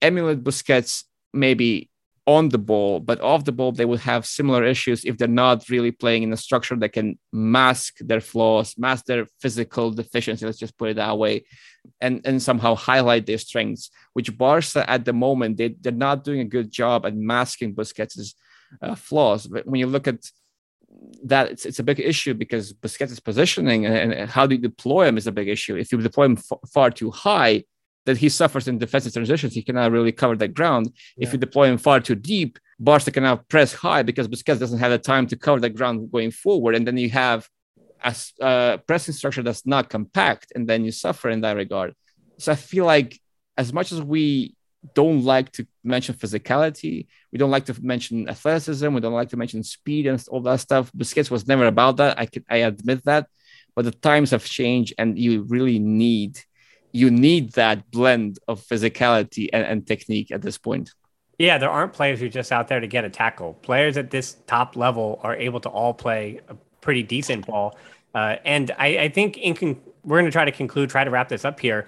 emulate 0.02 0.44
Busquets 0.44 1.04
maybe 1.32 1.90
on 2.26 2.50
the 2.50 2.58
ball, 2.58 3.00
but 3.00 3.22
off 3.22 3.46
the 3.46 3.52
ball, 3.52 3.72
they 3.72 3.86
would 3.86 4.00
have 4.00 4.26
similar 4.26 4.62
issues 4.62 5.02
if 5.06 5.16
they're 5.16 5.26
not 5.26 5.66
really 5.70 5.90
playing 5.90 6.22
in 6.22 6.32
a 6.32 6.36
structure 6.36 6.76
that 6.76 6.92
can 6.92 7.18
mask 7.32 7.96
their 8.00 8.20
flaws, 8.20 8.74
mask 8.76 9.06
their 9.06 9.26
physical 9.40 9.90
deficiency, 9.90 10.44
let's 10.44 10.58
just 10.58 10.76
put 10.76 10.90
it 10.90 10.96
that 10.96 11.16
way, 11.16 11.46
and, 12.02 12.20
and 12.26 12.42
somehow 12.42 12.74
highlight 12.74 13.24
their 13.24 13.38
strengths, 13.38 13.90
which 14.12 14.36
Barca 14.36 14.88
at 14.88 15.06
the 15.06 15.14
moment, 15.14 15.56
they, 15.56 15.68
they're 15.80 15.90
not 15.90 16.22
doing 16.22 16.40
a 16.40 16.44
good 16.44 16.70
job 16.70 17.06
at 17.06 17.16
masking 17.16 17.74
Busquets' 17.74 18.34
uh, 18.82 18.94
flaws. 18.94 19.46
But 19.46 19.66
when 19.66 19.80
you 19.80 19.86
look 19.86 20.06
at 20.06 20.30
that, 21.24 21.50
it's, 21.50 21.64
it's 21.64 21.78
a 21.78 21.82
big 21.82 21.98
issue 21.98 22.34
because 22.34 22.74
Busquets' 22.74 23.24
positioning 23.24 23.86
and, 23.86 24.12
and, 24.12 24.30
how 24.30 24.46
do 24.46 24.54
you 24.54 24.60
deploy 24.60 25.06
him 25.06 25.16
is 25.16 25.26
a 25.26 25.32
big 25.32 25.48
issue. 25.48 25.76
If 25.76 25.92
you 25.92 25.98
deploy 26.02 26.26
him 26.26 26.36
f- 26.36 26.70
far 26.70 26.90
too 26.90 27.10
high, 27.10 27.64
that 28.08 28.16
he 28.16 28.30
suffers 28.30 28.66
in 28.68 28.78
defensive 28.78 29.12
transitions. 29.12 29.52
He 29.52 29.62
cannot 29.62 29.92
really 29.92 30.12
cover 30.12 30.34
that 30.36 30.54
ground. 30.54 30.84
Yeah. 31.16 31.26
If 31.26 31.32
you 31.32 31.38
deploy 31.38 31.66
him 31.70 31.76
far 31.76 32.00
too 32.00 32.14
deep, 32.14 32.58
Barca 32.80 33.10
cannot 33.10 33.46
press 33.48 33.74
high 33.74 34.02
because 34.02 34.28
Busquets 34.28 34.58
doesn't 34.58 34.78
have 34.78 34.90
the 34.90 34.98
time 34.98 35.26
to 35.26 35.36
cover 35.36 35.60
that 35.60 35.76
ground 35.76 36.10
going 36.10 36.30
forward. 36.30 36.74
And 36.74 36.86
then 36.86 36.96
you 36.96 37.10
have 37.10 37.46
a, 38.02 38.14
a 38.40 38.80
pressing 38.86 39.12
structure 39.12 39.42
that's 39.42 39.66
not 39.66 39.90
compact, 39.90 40.52
and 40.54 40.66
then 40.66 40.84
you 40.86 40.90
suffer 40.90 41.28
in 41.28 41.42
that 41.42 41.56
regard. 41.56 41.94
So 42.38 42.50
I 42.52 42.54
feel 42.54 42.86
like 42.86 43.20
as 43.58 43.74
much 43.74 43.92
as 43.92 44.00
we 44.00 44.54
don't 44.94 45.22
like 45.24 45.52
to 45.52 45.66
mention 45.84 46.14
physicality, 46.14 47.08
we 47.30 47.38
don't 47.38 47.50
like 47.50 47.66
to 47.66 47.76
mention 47.84 48.26
athleticism, 48.26 48.88
we 48.94 49.02
don't 49.02 49.20
like 49.20 49.30
to 49.30 49.36
mention 49.36 49.62
speed 49.62 50.06
and 50.06 50.24
all 50.30 50.40
that 50.40 50.60
stuff. 50.60 50.90
Busquets 50.92 51.30
was 51.30 51.46
never 51.46 51.66
about 51.66 51.98
that. 51.98 52.18
I 52.18 52.24
can 52.24 52.44
I 52.48 52.58
admit 52.72 53.04
that, 53.04 53.26
but 53.76 53.84
the 53.84 53.90
times 53.90 54.30
have 54.30 54.46
changed, 54.46 54.94
and 54.96 55.18
you 55.18 55.42
really 55.42 55.78
need 55.78 56.40
you 56.92 57.10
need 57.10 57.52
that 57.52 57.90
blend 57.90 58.38
of 58.48 58.60
physicality 58.62 59.48
and, 59.52 59.64
and 59.64 59.86
technique 59.86 60.30
at 60.30 60.42
this 60.42 60.58
point. 60.58 60.92
Yeah, 61.38 61.58
there 61.58 61.70
aren't 61.70 61.92
players 61.92 62.18
who 62.18 62.26
are 62.26 62.30
just 62.30 62.50
out 62.50 62.68
there 62.68 62.80
to 62.80 62.86
get 62.86 63.04
a 63.04 63.10
tackle. 63.10 63.54
Players 63.54 63.96
at 63.96 64.10
this 64.10 64.36
top 64.46 64.76
level 64.76 65.20
are 65.22 65.36
able 65.36 65.60
to 65.60 65.68
all 65.68 65.94
play 65.94 66.40
a 66.48 66.56
pretty 66.80 67.02
decent 67.02 67.46
ball. 67.46 67.78
Uh, 68.14 68.36
and 68.44 68.72
I, 68.78 68.98
I 68.98 69.08
think 69.08 69.36
in 69.38 69.54
con- 69.54 69.80
we're 70.04 70.18
going 70.18 70.24
to 70.24 70.32
try 70.32 70.44
to 70.44 70.52
conclude, 70.52 70.90
try 70.90 71.04
to 71.04 71.10
wrap 71.10 71.28
this 71.28 71.44
up 71.44 71.60
here. 71.60 71.86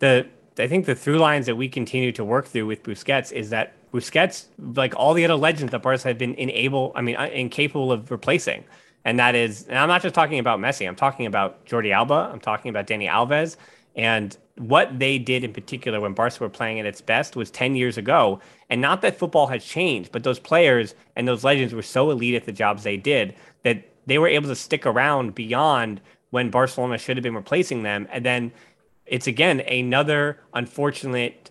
The 0.00 0.26
I 0.58 0.66
think 0.66 0.86
the 0.86 0.94
through 0.94 1.18
lines 1.18 1.46
that 1.46 1.56
we 1.56 1.68
continue 1.68 2.12
to 2.12 2.24
work 2.24 2.46
through 2.46 2.66
with 2.66 2.82
Busquets 2.82 3.32
is 3.32 3.50
that 3.50 3.74
Busquets, 3.92 4.46
like 4.58 4.94
all 4.96 5.14
the 5.14 5.24
other 5.24 5.36
legends 5.36 5.72
that 5.72 5.82
Barca 5.82 6.08
have 6.08 6.18
been 6.18 6.34
unable, 6.38 6.92
I 6.94 7.02
mean, 7.02 7.16
uh, 7.16 7.28
incapable 7.32 7.92
of 7.92 8.10
replacing. 8.10 8.64
And 9.04 9.18
that 9.18 9.34
is, 9.34 9.66
and 9.68 9.78
I'm 9.78 9.88
not 9.88 10.02
just 10.02 10.14
talking 10.14 10.38
about 10.38 10.58
Messi. 10.58 10.86
I'm 10.86 10.96
talking 10.96 11.26
about 11.26 11.64
Jordi 11.64 11.92
Alba. 11.92 12.30
I'm 12.32 12.40
talking 12.40 12.68
about 12.68 12.86
Dani 12.86 13.08
Alves. 13.08 13.56
And 13.96 14.36
what 14.56 14.98
they 14.98 15.18
did 15.18 15.42
in 15.42 15.52
particular 15.52 16.00
when 16.00 16.12
Barca 16.12 16.36
were 16.40 16.50
playing 16.50 16.80
at 16.80 16.86
its 16.86 17.00
best 17.00 17.34
was 17.34 17.50
10 17.50 17.76
years 17.76 17.96
ago. 17.96 18.40
And 18.68 18.80
not 18.80 19.02
that 19.02 19.18
football 19.18 19.46
has 19.48 19.64
changed, 19.64 20.12
but 20.12 20.22
those 20.22 20.38
players 20.38 20.94
and 21.16 21.26
those 21.26 21.44
legends 21.44 21.74
were 21.74 21.82
so 21.82 22.10
elite 22.10 22.34
at 22.34 22.44
the 22.44 22.52
jobs 22.52 22.82
they 22.82 22.96
did 22.96 23.34
that 23.62 23.88
they 24.06 24.18
were 24.18 24.28
able 24.28 24.48
to 24.48 24.56
stick 24.56 24.86
around 24.86 25.34
beyond 25.34 26.00
when 26.30 26.50
Barcelona 26.50 26.98
should 26.98 27.16
have 27.16 27.24
been 27.24 27.34
replacing 27.34 27.82
them. 27.82 28.06
And 28.10 28.24
then 28.24 28.52
it's 29.06 29.26
again 29.26 29.60
another 29.60 30.40
unfortunate 30.54 31.50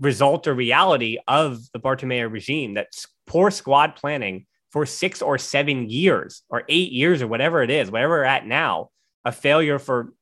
result 0.00 0.46
or 0.46 0.54
reality 0.54 1.18
of 1.26 1.60
the 1.72 1.78
Bartomeu 1.78 2.30
regime 2.30 2.74
that 2.74 2.88
poor 3.26 3.50
squad 3.50 3.96
planning 3.96 4.46
for 4.70 4.84
six 4.86 5.22
or 5.22 5.38
seven 5.38 5.88
years 5.88 6.42
or 6.50 6.64
eight 6.68 6.92
years 6.92 7.22
or 7.22 7.26
whatever 7.26 7.62
it 7.62 7.70
is, 7.70 7.90
whatever 7.90 8.18
we're 8.18 8.24
at 8.24 8.46
now, 8.46 8.90
a 9.24 9.32
failure 9.32 9.78
for 9.78 10.12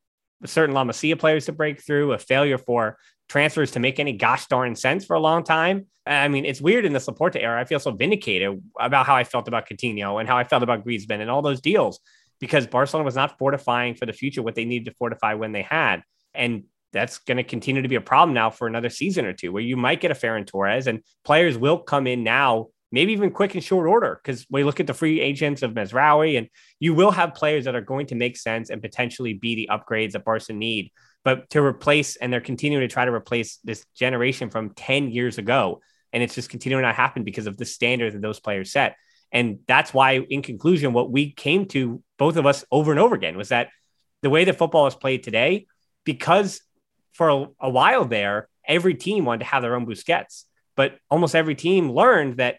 certain 0.45 0.75
La 0.75 0.85
Masia 0.85 1.19
players 1.19 1.47
to 1.47 1.53
break 1.53 1.83
through, 1.83 2.13
a 2.13 2.19
failure 2.19 2.59
for 2.59 2.99
transfers 3.29 3.73
to 3.73 3.81
make 3.81 3.99
any 3.99 4.13
gosh 4.13 4.47
darn 4.47 4.77
sense 4.77 5.05
for 5.05 5.15
a 5.15 5.21
long 5.21 5.43
time. 5.43 5.87
I 6.07 6.29
mean, 6.29 6.45
it's 6.45 6.61
weird 6.61 6.85
in 6.85 6.93
this 6.93 7.07
Laporta 7.07 7.43
era. 7.43 7.61
I 7.61 7.65
feel 7.65 7.81
so 7.81 7.91
vindicated 7.91 8.63
about 8.79 9.07
how 9.07 9.17
I 9.17 9.25
felt 9.25 9.49
about 9.49 9.69
Coutinho 9.69 10.21
and 10.21 10.29
how 10.29 10.37
I 10.37 10.45
felt 10.45 10.63
about 10.63 10.85
Griezmann 10.85 11.21
and 11.21 11.31
all 11.31 11.43
those 11.43 11.61
deals 11.61 12.01
because 12.39 12.67
Barcelona 12.67 13.05
was 13.05 13.17
not 13.17 13.39
fortifying 13.39 13.95
for 13.95 14.07
the 14.07 14.13
future 14.13 14.43
what 14.43 14.55
they 14.55 14.65
needed 14.65 14.91
to 14.91 14.97
fortify 14.97 15.35
when 15.35 15.53
they 15.53 15.63
had. 15.63 16.03
And 16.35 16.65
that's 16.93 17.19
going 17.19 17.39
to 17.39 17.43
continue 17.43 17.83
to 17.83 17.89
be 17.89 17.97
a 17.97 18.01
problem 18.01 18.35
now 18.35 18.51
for 18.51 18.67
another 18.67 18.91
season 18.91 19.27
or 19.27 19.33
two, 19.33 19.53
where 19.53 19.63
you 19.63 19.77
might 19.77 20.01
get 20.01 20.11
a 20.11 20.15
Ferran 20.15 20.47
Torres 20.47 20.87
and 20.87 21.01
players 21.25 21.59
will 21.59 21.79
come 21.79 22.07
in 22.07 22.23
now, 22.23 22.69
maybe 22.97 23.13
even 23.13 23.31
quick 23.31 23.55
and 23.55 23.63
short 23.63 23.87
order. 23.87 24.19
Because 24.23 24.47
we 24.49 24.65
look 24.65 24.81
at 24.81 24.87
the 24.87 24.95
free 24.95 25.21
agents 25.21 25.63
of 25.63 25.73
Mazraoui, 25.73 26.39
and 26.39 26.49
you 26.81 26.95
will 26.95 27.11
have 27.11 27.35
players 27.35 27.67
that 27.67 27.75
are 27.75 27.83
going 27.83 28.07
to 28.07 28.15
make 28.15 28.39
sense 28.39 28.71
and 28.71 28.81
potentially 28.81 29.35
be 29.35 29.55
the 29.55 29.69
upgrades 29.71 30.13
that 30.13 30.25
Barca 30.25 30.55
need. 30.55 30.91
But 31.23 31.51
to 31.51 31.63
replace, 31.63 32.17
and 32.17 32.33
they're 32.33 32.41
continuing 32.41 32.89
to 32.89 32.93
try 32.93 33.05
to 33.05 33.13
replace 33.13 33.59
this 33.63 33.85
generation 33.95 34.49
from 34.49 34.71
10 34.71 35.11
years 35.11 35.37
ago. 35.37 35.83
And 36.15 36.23
it's 36.23 36.35
just 36.35 36.49
continuing 36.49 36.85
to 36.85 36.93
happen 36.93 37.23
because 37.23 37.47
of 37.47 37.59
the 37.59 37.67
standards 37.67 38.15
that 38.15 38.23
those 38.23 38.41
players 38.41 38.73
set. 38.73 38.97
And 39.31 39.59
that's 39.69 39.93
why, 39.93 40.13
in 40.15 40.41
conclusion, 40.41 40.95
what 40.95 41.11
we 41.11 41.33
came 41.33 41.67
to, 41.67 42.03
both 42.17 42.37
of 42.37 42.47
us 42.47 42.65
over 42.73 42.93
and 42.93 43.01
over 43.01 43.15
again, 43.15 43.37
was 43.37 43.51
that 43.51 43.69
the 44.23 44.31
way 44.31 44.45
that 44.45 44.57
football 44.57 44.87
is 44.87 44.95
played 44.95 45.23
today, 45.23 45.67
because 46.05 46.63
for 47.13 47.29
a, 47.29 47.47
a 47.61 47.69
while 47.69 48.07
there, 48.07 48.49
every 48.67 48.95
team 48.95 49.27
wanted 49.27 49.41
to 49.41 49.51
have 49.51 49.63
their 49.63 49.75
own 49.75 49.85
Busquets, 49.85 50.45
but 50.77 50.99
almost 51.11 51.35
every 51.35 51.55
team 51.55 51.91
learned 51.91 52.39
that 52.39 52.57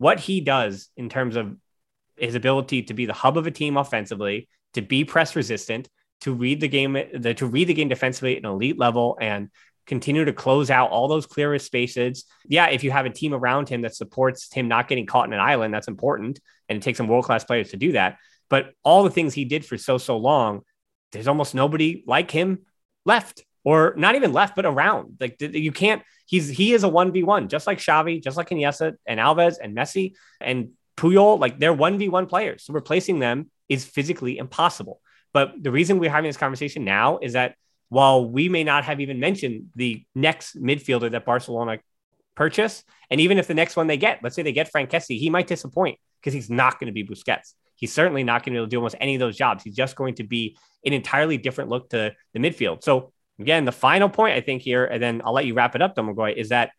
what 0.00 0.18
he 0.18 0.40
does 0.40 0.88
in 0.96 1.10
terms 1.10 1.36
of 1.36 1.54
his 2.16 2.34
ability 2.34 2.84
to 2.84 2.94
be 2.94 3.04
the 3.04 3.12
hub 3.12 3.36
of 3.36 3.46
a 3.46 3.50
team 3.50 3.76
offensively, 3.76 4.48
to 4.72 4.80
be 4.80 5.04
press 5.04 5.36
resistant, 5.36 5.90
to 6.22 6.32
read 6.32 6.58
the 6.58 6.68
game, 6.68 6.94
the, 6.94 7.34
to 7.34 7.44
read 7.44 7.68
the 7.68 7.74
game 7.74 7.90
defensively 7.90 8.34
at 8.34 8.42
an 8.42 8.48
elite 8.48 8.78
level, 8.78 9.18
and 9.20 9.50
continue 9.86 10.24
to 10.24 10.32
close 10.32 10.70
out 10.70 10.90
all 10.90 11.06
those 11.06 11.26
clearest 11.26 11.66
spaces. 11.66 12.24
Yeah, 12.46 12.68
if 12.68 12.82
you 12.82 12.90
have 12.90 13.04
a 13.04 13.10
team 13.10 13.34
around 13.34 13.68
him 13.68 13.82
that 13.82 13.94
supports 13.94 14.50
him 14.50 14.68
not 14.68 14.88
getting 14.88 15.04
caught 15.04 15.26
in 15.26 15.34
an 15.34 15.40
island, 15.40 15.74
that's 15.74 15.88
important, 15.88 16.40
and 16.70 16.78
it 16.78 16.82
takes 16.82 16.96
some 16.96 17.06
world 17.06 17.26
class 17.26 17.44
players 17.44 17.72
to 17.72 17.76
do 17.76 17.92
that. 17.92 18.16
But 18.48 18.72
all 18.82 19.04
the 19.04 19.10
things 19.10 19.34
he 19.34 19.44
did 19.44 19.66
for 19.66 19.76
so 19.76 19.98
so 19.98 20.16
long, 20.16 20.62
there's 21.12 21.28
almost 21.28 21.54
nobody 21.54 22.04
like 22.06 22.30
him 22.30 22.60
left 23.04 23.44
or 23.64 23.94
not 23.96 24.14
even 24.14 24.32
left, 24.32 24.56
but 24.56 24.66
around. 24.66 25.16
Like 25.20 25.40
you 25.40 25.72
can't. 25.72 26.02
He's 26.26 26.48
he 26.48 26.72
is 26.72 26.84
a 26.84 26.88
one 26.88 27.12
v 27.12 27.22
one, 27.22 27.48
just 27.48 27.66
like 27.66 27.78
Xavi, 27.78 28.22
just 28.22 28.36
like 28.36 28.50
Iniesta 28.50 28.94
and 29.06 29.20
Alves 29.20 29.56
and 29.62 29.76
Messi 29.76 30.14
and 30.40 30.70
Puyol. 30.96 31.38
Like 31.38 31.58
they're 31.58 31.72
one 31.72 31.98
v 31.98 32.08
one 32.08 32.26
players. 32.26 32.64
So 32.64 32.72
replacing 32.72 33.18
them 33.18 33.50
is 33.68 33.84
physically 33.84 34.38
impossible. 34.38 35.00
But 35.32 35.62
the 35.62 35.70
reason 35.70 35.98
we're 35.98 36.10
having 36.10 36.28
this 36.28 36.36
conversation 36.36 36.84
now 36.84 37.18
is 37.18 37.34
that 37.34 37.54
while 37.88 38.28
we 38.28 38.48
may 38.48 38.64
not 38.64 38.84
have 38.84 39.00
even 39.00 39.20
mentioned 39.20 39.70
the 39.74 40.04
next 40.14 40.60
midfielder 40.60 41.10
that 41.10 41.24
Barcelona 41.24 41.78
purchase, 42.34 42.84
and 43.10 43.20
even 43.20 43.38
if 43.38 43.46
the 43.46 43.54
next 43.54 43.76
one 43.76 43.86
they 43.86 43.96
get, 43.96 44.20
let's 44.22 44.36
say 44.36 44.42
they 44.42 44.52
get 44.52 44.70
Franck 44.70 44.90
Kessié, 44.90 45.18
he 45.18 45.30
might 45.30 45.46
disappoint 45.46 45.98
because 46.20 46.32
he's 46.32 46.50
not 46.50 46.78
going 46.78 46.86
to 46.86 46.92
be 46.92 47.04
Busquets. 47.04 47.54
He's 47.74 47.92
certainly 47.92 48.22
not 48.24 48.44
going 48.44 48.52
to 48.52 48.56
be 48.56 48.56
able 48.58 48.66
to 48.66 48.70
do 48.70 48.76
almost 48.76 48.96
any 49.00 49.14
of 49.14 49.20
those 49.20 49.36
jobs. 49.36 49.64
He's 49.64 49.74
just 49.74 49.96
going 49.96 50.14
to 50.16 50.24
be 50.24 50.56
an 50.84 50.92
entirely 50.92 51.38
different 51.38 51.70
look 51.70 51.90
to 51.90 52.14
the 52.32 52.38
midfield. 52.38 52.84
So 52.84 53.12
Again, 53.40 53.64
the 53.64 53.72
final 53.72 54.08
point 54.08 54.36
I 54.36 54.40
think 54.40 54.62
here, 54.62 54.84
and 54.84 55.02
then 55.02 55.22
I'll 55.24 55.32
let 55.32 55.46
you 55.46 55.54
wrap 55.54 55.74
it 55.74 55.82
up, 55.82 55.96
Domagoj, 55.96 56.36
is 56.36 56.50
that 56.50 56.70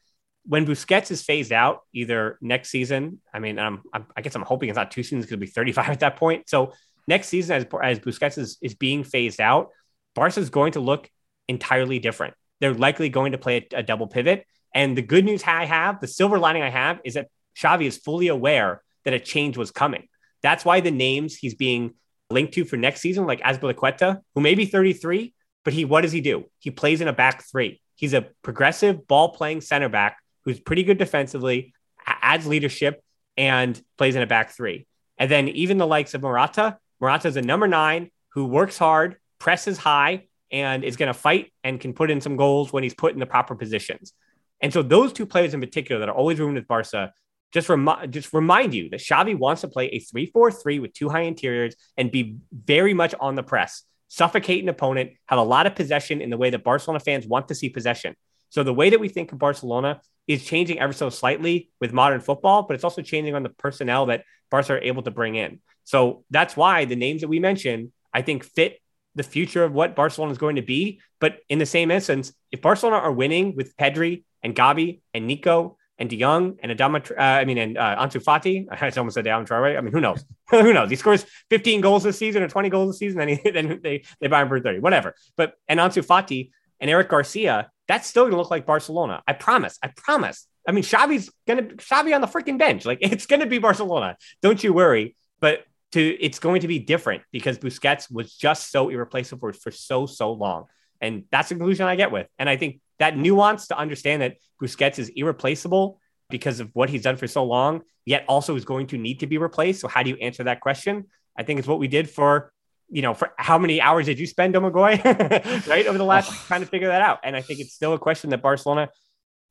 when 0.45 0.65
Busquets 0.65 1.11
is 1.11 1.21
phased 1.21 1.51
out, 1.51 1.81
either 1.93 2.37
next 2.41 2.69
season, 2.69 3.19
I 3.33 3.39
mean, 3.39 3.59
I'm, 3.59 3.81
I'm, 3.93 4.05
i 4.15 4.21
guess 4.21 4.35
I'm 4.35 4.41
hoping 4.41 4.69
it's 4.69 4.75
not 4.75 4.91
two 4.91 5.03
seasons 5.03 5.25
because 5.25 5.33
it'll 5.33 5.41
be 5.41 5.47
35 5.47 5.89
at 5.89 5.99
that 6.01 6.15
point. 6.17 6.49
So 6.49 6.73
next 7.07 7.27
season, 7.27 7.57
as, 7.57 7.65
as 7.83 7.99
Busquets 7.99 8.37
is, 8.37 8.57
is 8.61 8.75
being 8.75 9.03
phased 9.03 9.41
out, 9.41 9.69
Barca 10.15 10.39
is 10.39 10.49
going 10.49 10.73
to 10.73 10.79
look 10.79 11.09
entirely 11.47 11.99
different. 11.99 12.33
They're 12.59 12.73
likely 12.73 13.09
going 13.09 13.31
to 13.33 13.37
play 13.37 13.67
a, 13.73 13.79
a 13.79 13.83
double 13.83 14.07
pivot. 14.07 14.45
And 14.73 14.97
the 14.97 15.01
good 15.01 15.25
news 15.25 15.43
I 15.43 15.65
have, 15.65 15.99
the 15.99 16.07
silver 16.07 16.39
lining 16.39 16.63
I 16.63 16.69
have, 16.69 17.01
is 17.03 17.15
that 17.15 17.27
Xavi 17.57 17.85
is 17.85 17.97
fully 17.97 18.27
aware 18.27 18.81
that 19.03 19.13
a 19.13 19.19
change 19.19 19.57
was 19.57 19.71
coming. 19.71 20.07
That's 20.43 20.65
why 20.65 20.79
the 20.79 20.91
names 20.91 21.35
he's 21.35 21.55
being 21.55 21.95
linked 22.29 22.53
to 22.53 22.65
for 22.65 22.77
next 22.77 23.01
season, 23.01 23.25
like 23.25 23.41
Azpilicueta, 23.41 24.21
who 24.33 24.41
may 24.41 24.55
be 24.55 24.65
33, 24.65 25.33
but 25.63 25.73
he, 25.73 25.85
what 25.85 26.01
does 26.01 26.11
he 26.11 26.21
do? 26.21 26.45
He 26.59 26.71
plays 26.71 27.01
in 27.01 27.07
a 27.07 27.13
back 27.13 27.43
three. 27.49 27.81
He's 27.95 28.13
a 28.13 28.27
progressive 28.41 29.07
ball 29.07 29.29
playing 29.29 29.61
center 29.61 29.89
back 29.89 30.17
who's 30.43 30.59
pretty 30.59 30.83
good 30.83 30.97
defensively, 30.97 31.73
adds 32.05 32.47
leadership, 32.47 33.03
and 33.37 33.79
plays 33.97 34.15
in 34.15 34.21
a 34.21 34.27
back 34.27 34.51
three. 34.51 34.87
And 35.17 35.29
then 35.29 35.49
even 35.49 35.77
the 35.77 35.87
likes 35.87 36.13
of 36.13 36.21
Morata, 36.21 36.77
is 37.25 37.35
a 37.35 37.41
number 37.41 37.67
nine 37.67 38.09
who 38.29 38.45
works 38.45 38.77
hard, 38.77 39.17
presses 39.39 39.77
high, 39.77 40.27
and 40.51 40.83
is 40.83 40.97
going 40.97 41.07
to 41.07 41.13
fight 41.13 41.53
and 41.63 41.79
can 41.79 41.93
put 41.93 42.11
in 42.11 42.21
some 42.21 42.37
goals 42.37 42.73
when 42.73 42.83
he's 42.83 42.93
put 42.93 43.13
in 43.13 43.19
the 43.19 43.25
proper 43.25 43.55
positions. 43.55 44.13
And 44.61 44.71
so 44.71 44.83
those 44.83 45.13
two 45.13 45.25
players 45.25 45.53
in 45.53 45.59
particular 45.59 45.99
that 45.99 46.09
are 46.09 46.15
always 46.15 46.39
rumored 46.39 46.55
with 46.55 46.67
Barca 46.67 47.13
just, 47.51 47.69
remi- 47.69 48.07
just 48.09 48.33
remind 48.33 48.73
you 48.73 48.89
that 48.89 48.99
Xavi 48.99 49.37
wants 49.37 49.61
to 49.61 49.67
play 49.67 49.87
a 49.87 49.99
3-4-3 49.99 50.81
with 50.81 50.93
two 50.93 51.09
high 51.09 51.21
interiors 51.21 51.75
and 51.97 52.11
be 52.11 52.37
very 52.51 52.93
much 52.93 53.13
on 53.19 53.35
the 53.35 53.43
press 53.43 53.83
suffocate 54.11 54.61
an 54.61 54.67
opponent, 54.67 55.11
have 55.27 55.39
a 55.39 55.43
lot 55.43 55.65
of 55.65 55.73
possession 55.73 56.19
in 56.19 56.29
the 56.29 56.37
way 56.37 56.49
that 56.49 56.65
Barcelona 56.65 56.99
fans 56.99 57.25
want 57.25 57.47
to 57.47 57.55
see 57.55 57.69
possession. 57.69 58.13
So 58.49 58.61
the 58.61 58.73
way 58.73 58.89
that 58.89 58.99
we 58.99 59.07
think 59.07 59.31
of 59.31 59.39
Barcelona 59.39 60.01
is 60.27 60.43
changing 60.43 60.79
ever 60.79 60.91
so 60.91 61.09
slightly 61.09 61.71
with 61.79 61.93
modern 61.93 62.19
football, 62.19 62.63
but 62.63 62.73
it's 62.75 62.83
also 62.83 63.01
changing 63.01 63.35
on 63.35 63.43
the 63.43 63.49
personnel 63.49 64.07
that 64.07 64.25
Barca 64.49 64.73
are 64.73 64.79
able 64.79 65.01
to 65.03 65.11
bring 65.11 65.35
in. 65.35 65.61
So 65.85 66.25
that's 66.29 66.57
why 66.57 66.83
the 66.83 66.97
names 66.97 67.21
that 67.21 67.29
we 67.29 67.39
mentioned, 67.39 67.93
I 68.13 68.21
think, 68.21 68.43
fit 68.43 68.81
the 69.15 69.23
future 69.23 69.63
of 69.63 69.71
what 69.71 69.95
Barcelona 69.95 70.33
is 70.33 70.37
going 70.37 70.57
to 70.57 70.61
be. 70.61 70.99
But 71.21 71.37
in 71.47 71.57
the 71.57 71.65
same 71.65 71.89
instance, 71.89 72.33
if 72.51 72.61
Barcelona 72.61 72.97
are 72.97 73.13
winning 73.13 73.55
with 73.55 73.77
Pedri 73.77 74.25
and 74.43 74.53
Gavi 74.53 74.99
and 75.13 75.25
Nico 75.25 75.77
and 76.01 76.09
De 76.09 76.17
Jong 76.17 76.57
and 76.63 76.71
Adama, 76.71 77.11
uh, 77.11 77.21
I 77.21 77.45
mean, 77.45 77.59
and 77.59 77.77
uh, 77.77 77.95
Ansu 77.95 78.21
Fati. 78.21 78.65
I 78.71 78.89
almost 78.97 79.13
said 79.13 79.25
Adama 79.25 79.47
Traore. 79.47 79.77
I 79.77 79.81
mean, 79.81 79.93
who 79.93 80.01
knows? 80.01 80.25
who 80.49 80.73
knows? 80.73 80.89
He 80.89 80.95
scores 80.95 81.25
15 81.51 81.79
goals 81.79 82.03
this 82.03 82.17
season 82.17 82.41
or 82.41 82.47
20 82.47 82.69
goals 82.69 82.89
this 82.89 82.99
season, 82.99 83.19
then, 83.19 83.27
he, 83.29 83.51
then 83.51 83.79
they, 83.83 84.03
they 84.19 84.27
buy 84.27 84.41
him 84.41 84.49
for 84.49 84.59
30, 84.59 84.79
whatever. 84.79 85.13
But, 85.37 85.53
and 85.69 85.79
Ansu 85.79 86.03
Fati 86.03 86.49
and 86.79 86.89
Eric 86.89 87.09
Garcia, 87.09 87.69
that's 87.87 88.07
still 88.07 88.23
going 88.23 88.31
to 88.31 88.37
look 88.37 88.49
like 88.49 88.65
Barcelona. 88.65 89.21
I 89.27 89.33
promise. 89.33 89.77
I 89.83 89.89
promise. 89.95 90.47
I 90.67 90.71
mean, 90.71 90.83
Xavi's 90.83 91.29
going 91.45 91.69
to, 91.69 91.75
Xavi 91.75 92.15
on 92.15 92.21
the 92.21 92.27
freaking 92.27 92.57
bench. 92.57 92.83
Like, 92.83 92.97
it's 93.01 93.27
going 93.27 93.41
to 93.41 93.45
be 93.45 93.59
Barcelona. 93.59 94.17
Don't 94.41 94.63
you 94.63 94.73
worry. 94.73 95.15
But 95.39 95.65
to, 95.91 96.01
it's 96.01 96.39
going 96.39 96.61
to 96.61 96.67
be 96.67 96.79
different 96.79 97.21
because 97.31 97.59
Busquets 97.59 98.11
was 98.11 98.35
just 98.35 98.71
so 98.71 98.89
irreplaceable 98.89 99.51
for, 99.51 99.53
for 99.53 99.71
so, 99.71 100.07
so 100.07 100.31
long. 100.31 100.65
And 100.99 101.25
that's 101.31 101.49
the 101.49 101.55
conclusion 101.55 101.85
I 101.85 101.95
get 101.95 102.11
with. 102.11 102.27
And 102.39 102.49
I 102.49 102.57
think 102.57 102.79
that 103.01 103.17
nuance 103.17 103.67
to 103.67 103.77
understand 103.77 104.21
that 104.21 104.37
Busquets 104.61 104.99
is 104.99 105.09
irreplaceable 105.15 105.99
because 106.29 106.59
of 106.59 106.69
what 106.73 106.89
he's 106.89 107.01
done 107.01 107.17
for 107.17 107.27
so 107.27 107.43
long, 107.43 107.81
yet 108.05 108.23
also 108.27 108.55
is 108.55 108.63
going 108.63 108.87
to 108.87 108.97
need 108.97 109.19
to 109.21 109.27
be 109.27 109.39
replaced. 109.39 109.81
So 109.81 109.87
how 109.87 110.03
do 110.03 110.11
you 110.11 110.17
answer 110.17 110.43
that 110.43 110.61
question? 110.61 111.05
I 111.35 111.41
think 111.43 111.57
it's 111.59 111.67
what 111.67 111.79
we 111.79 111.87
did 111.87 112.09
for, 112.09 112.53
you 112.89 113.01
know, 113.01 113.15
for 113.15 113.31
how 113.37 113.57
many 113.57 113.81
hours 113.81 114.05
did 114.05 114.19
you 114.19 114.27
spend, 114.27 114.53
Domagoj, 114.53 115.03
right? 115.67 115.87
Over 115.87 115.97
the 115.97 116.05
last 116.05 116.31
oh. 116.31 116.43
trying 116.47 116.61
to 116.61 116.67
figure 116.67 116.89
that 116.89 117.01
out. 117.01 117.19
And 117.23 117.35
I 117.35 117.41
think 117.41 117.59
it's 117.59 117.73
still 117.73 117.93
a 117.93 117.99
question 117.99 118.29
that 118.29 118.43
Barcelona, 118.43 118.89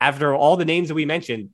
after 0.01 0.32
all 0.32 0.57
the 0.57 0.64
names 0.64 0.88
that 0.88 0.94
we 0.94 1.05
mentioned, 1.05 1.51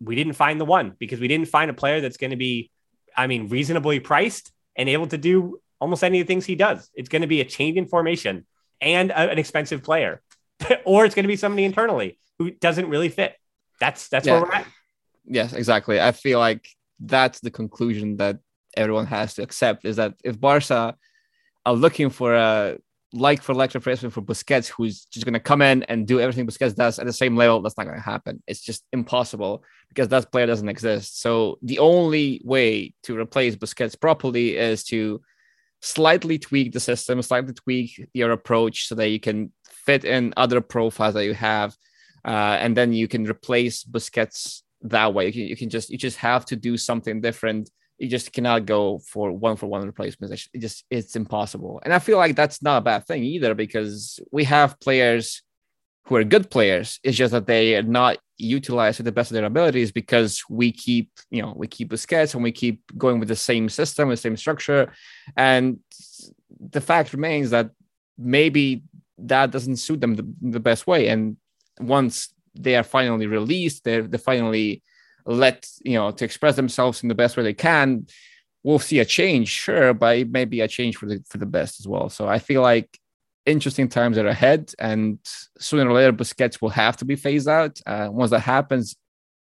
we 0.00 0.14
didn't 0.14 0.34
find 0.34 0.60
the 0.60 0.66
one 0.66 0.94
because 0.98 1.18
we 1.18 1.28
didn't 1.28 1.48
find 1.48 1.70
a 1.70 1.74
player 1.74 2.02
that's 2.02 2.18
going 2.18 2.30
to 2.30 2.36
be, 2.36 2.70
I 3.16 3.26
mean, 3.26 3.48
reasonably 3.48 4.00
priced 4.00 4.52
and 4.76 4.88
able 4.88 5.06
to 5.08 5.18
do 5.18 5.60
almost 5.80 6.04
any 6.04 6.20
of 6.20 6.26
the 6.26 6.32
things 6.32 6.44
he 6.44 6.56
does. 6.56 6.90
It's 6.94 7.08
going 7.08 7.22
to 7.22 7.28
be 7.28 7.40
a 7.40 7.44
change 7.44 7.78
in 7.78 7.86
formation 7.86 8.46
and 8.80 9.10
a, 9.10 9.30
an 9.30 9.38
expensive 9.38 9.82
player, 9.82 10.22
or 10.84 11.04
it's 11.04 11.14
going 11.14 11.24
to 11.24 11.28
be 11.28 11.36
somebody 11.36 11.64
internally 11.64 12.18
who 12.38 12.50
doesn't 12.50 12.88
really 12.88 13.08
fit. 13.08 13.34
That's 13.80 14.08
that's 14.08 14.26
yeah. 14.26 14.34
where 14.34 14.42
we're 14.42 14.52
at. 14.52 14.66
Yes, 15.24 15.52
exactly. 15.52 16.00
I 16.00 16.12
feel 16.12 16.38
like 16.38 16.68
that's 17.00 17.40
the 17.40 17.50
conclusion 17.50 18.16
that 18.16 18.38
everyone 18.76 19.06
has 19.06 19.34
to 19.34 19.42
accept 19.42 19.84
is 19.84 19.96
that 19.96 20.14
if 20.24 20.40
Barca 20.40 20.96
are 21.66 21.74
looking 21.74 22.10
for 22.10 22.34
a 22.34 22.78
like 23.12 23.42
for 23.42 23.54
like 23.54 23.72
replacement 23.74 24.12
for 24.12 24.20
Busquets, 24.20 24.68
who's 24.68 25.06
just 25.06 25.24
going 25.24 25.34
to 25.34 25.40
come 25.40 25.62
in 25.62 25.82
and 25.84 26.06
do 26.06 26.20
everything 26.20 26.46
Busquets 26.46 26.74
does 26.74 26.98
at 26.98 27.06
the 27.06 27.12
same 27.12 27.36
level, 27.36 27.62
that's 27.62 27.76
not 27.78 27.84
going 27.84 27.96
to 27.96 28.02
happen. 28.02 28.42
It's 28.46 28.60
just 28.60 28.84
impossible 28.92 29.64
because 29.88 30.08
that 30.08 30.30
player 30.30 30.46
doesn't 30.46 30.68
exist. 30.68 31.20
So 31.20 31.58
the 31.62 31.78
only 31.78 32.42
way 32.44 32.94
to 33.04 33.18
replace 33.18 33.56
Busquets 33.56 33.98
properly 33.98 34.56
is 34.56 34.84
to 34.84 35.22
slightly 35.80 36.38
tweak 36.38 36.72
the 36.72 36.80
system, 36.80 37.22
slightly 37.22 37.54
tweak 37.54 38.08
your 38.12 38.32
approach 38.32 38.88
so 38.88 38.94
that 38.96 39.08
you 39.08 39.20
can 39.20 39.52
fit 39.88 40.04
in 40.04 40.34
other 40.36 40.60
profiles 40.60 41.14
that 41.14 41.24
you 41.24 41.34
have 41.34 41.70
uh, 42.24 42.56
and 42.62 42.76
then 42.76 42.92
you 42.92 43.08
can 43.08 43.24
replace 43.24 43.84
Busquets 43.84 44.62
that 44.82 45.14
way. 45.14 45.26
You 45.26 45.32
can, 45.32 45.42
you 45.42 45.56
can 45.56 45.70
just 45.70 45.88
you 45.90 45.98
just 45.98 46.18
have 46.18 46.44
to 46.46 46.56
do 46.56 46.76
something 46.76 47.20
different. 47.20 47.70
You 47.98 48.08
just 48.08 48.32
cannot 48.32 48.66
go 48.66 49.00
for 49.12 49.32
one 49.32 49.56
for 49.56 49.66
one 49.66 49.86
replacements. 49.86 50.48
It 50.52 50.60
just 50.60 50.84
it's 50.90 51.16
impossible. 51.16 51.80
And 51.84 51.92
I 51.94 52.00
feel 52.00 52.18
like 52.18 52.36
that's 52.36 52.62
not 52.62 52.78
a 52.78 52.86
bad 52.90 53.06
thing 53.06 53.22
either 53.24 53.54
because 53.54 54.20
we 54.30 54.44
have 54.44 54.78
players 54.80 55.42
who 56.04 56.16
are 56.16 56.24
good 56.24 56.50
players. 56.50 57.00
It's 57.02 57.16
just 57.16 57.32
that 57.32 57.46
they 57.46 57.76
are 57.76 57.82
not 57.82 58.18
utilized 58.36 58.98
to 58.98 59.02
the 59.02 59.12
best 59.12 59.30
of 59.30 59.34
their 59.34 59.44
abilities 59.44 59.90
because 59.92 60.42
we 60.48 60.70
keep, 60.70 61.10
you 61.30 61.42
know, 61.42 61.52
we 61.56 61.66
keep 61.66 61.90
Busquets 61.90 62.34
and 62.34 62.42
we 62.42 62.52
keep 62.52 62.80
going 62.96 63.18
with 63.18 63.28
the 63.28 63.36
same 63.36 63.68
system, 63.68 64.08
the 64.08 64.16
same 64.16 64.36
structure. 64.36 64.92
And 65.36 65.80
the 66.74 66.80
fact 66.80 67.12
remains 67.12 67.50
that 67.50 67.70
maybe 68.16 68.82
that 69.18 69.50
doesn't 69.50 69.76
suit 69.76 70.00
them 70.00 70.14
the, 70.14 70.26
the 70.40 70.60
best 70.60 70.86
way. 70.86 71.08
And 71.08 71.36
once 71.80 72.32
they 72.54 72.76
are 72.76 72.84
finally 72.84 73.26
released, 73.26 73.84
they're, 73.84 74.02
they 74.02 74.18
finally 74.18 74.82
let 75.26 75.68
you 75.84 75.94
know 75.94 76.10
to 76.10 76.24
express 76.24 76.56
themselves 76.56 77.02
in 77.02 77.08
the 77.08 77.14
best 77.14 77.36
way 77.36 77.42
they 77.42 77.54
can. 77.54 78.06
we'll 78.62 78.78
see 78.78 78.98
a 78.98 79.04
change, 79.04 79.48
sure, 79.48 79.94
but 79.94 80.18
it 80.18 80.30
may 80.30 80.44
be 80.44 80.60
a 80.60 80.68
change 80.68 80.96
for 80.96 81.06
the 81.06 81.22
for 81.28 81.38
the 81.38 81.46
best 81.46 81.80
as 81.80 81.86
well. 81.86 82.08
So 82.08 82.26
I 82.28 82.38
feel 82.38 82.62
like 82.62 82.98
interesting 83.46 83.88
times 83.88 84.18
are 84.18 84.26
ahead, 84.26 84.72
and 84.78 85.18
sooner 85.58 85.88
or 85.88 85.94
later, 85.94 86.12
Busquets 86.12 86.60
will 86.60 86.70
have 86.70 86.96
to 86.98 87.04
be 87.04 87.16
phased 87.16 87.48
out. 87.48 87.80
Uh, 87.86 88.08
once 88.10 88.30
that 88.30 88.40
happens, 88.40 88.96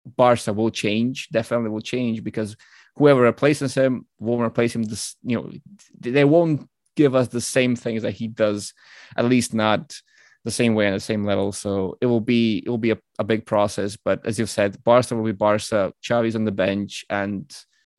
Barca 0.05 0.53
will 0.53 0.69
change, 0.69 1.30
definitely 1.30 1.69
will 1.69 1.82
change 1.82 2.23
because 2.23 2.55
whoever 2.95 3.21
replaces 3.21 3.73
him 3.73 4.05
won't 4.19 4.41
replace 4.41 4.75
him. 4.75 4.84
This, 4.84 5.15
you 5.23 5.38
know, 5.38 5.51
they 5.99 6.25
won't 6.25 6.69
give 6.98 7.16
us 7.16 7.30
the 7.30 7.39
same 7.39 7.76
things 7.78 8.02
that 8.02 8.12
he 8.12 8.28
does, 8.28 8.74
at 9.16 9.26
least 9.26 9.54
not 9.54 9.95
the 10.43 10.52
same 10.52 10.74
way 10.76 10.88
and 10.88 10.95
the 10.95 11.00
same 11.00 11.24
level. 11.24 11.52
So 11.52 11.98
it 12.02 12.08
will 12.08 12.26
be 12.34 12.64
it 12.66 12.70
will 12.70 12.78
be 12.78 12.91
a, 12.91 12.98
a 13.20 13.24
big 13.24 13.45
process. 13.45 13.98
But 14.04 14.26
as 14.26 14.38
you've 14.38 14.50
said, 14.50 14.84
Barca 14.84 15.16
will 15.16 15.24
be 15.24 15.32
Barca. 15.32 15.93
Xavi's 16.04 16.36
on 16.36 16.45
the 16.45 16.52
bench, 16.52 17.06
and 17.10 17.45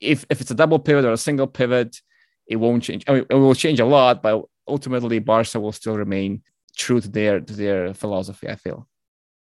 if 0.01 0.27
if 0.29 0.41
it's 0.41 0.51
a 0.51 0.61
double 0.63 0.79
pivot 0.79 1.05
or 1.05 1.13
a 1.13 1.17
single 1.29 1.47
pivot, 1.47 1.97
it 2.47 2.57
won't 2.57 2.83
change. 2.83 3.05
I 3.09 3.13
mean, 3.15 3.27
it 3.31 3.35
will 3.35 3.55
change 3.55 3.81
a 3.81 3.87
lot, 3.87 4.23
but 4.23 4.45
ultimately 4.67 5.19
Barca 5.21 5.61
will 5.61 5.73
still 5.73 5.97
remain 5.97 6.43
true 6.77 7.01
to 7.01 7.09
their 7.09 7.41
to 7.41 7.55
their 7.55 7.95
philosophy. 7.95 8.49
I 8.49 8.57
feel. 8.57 8.87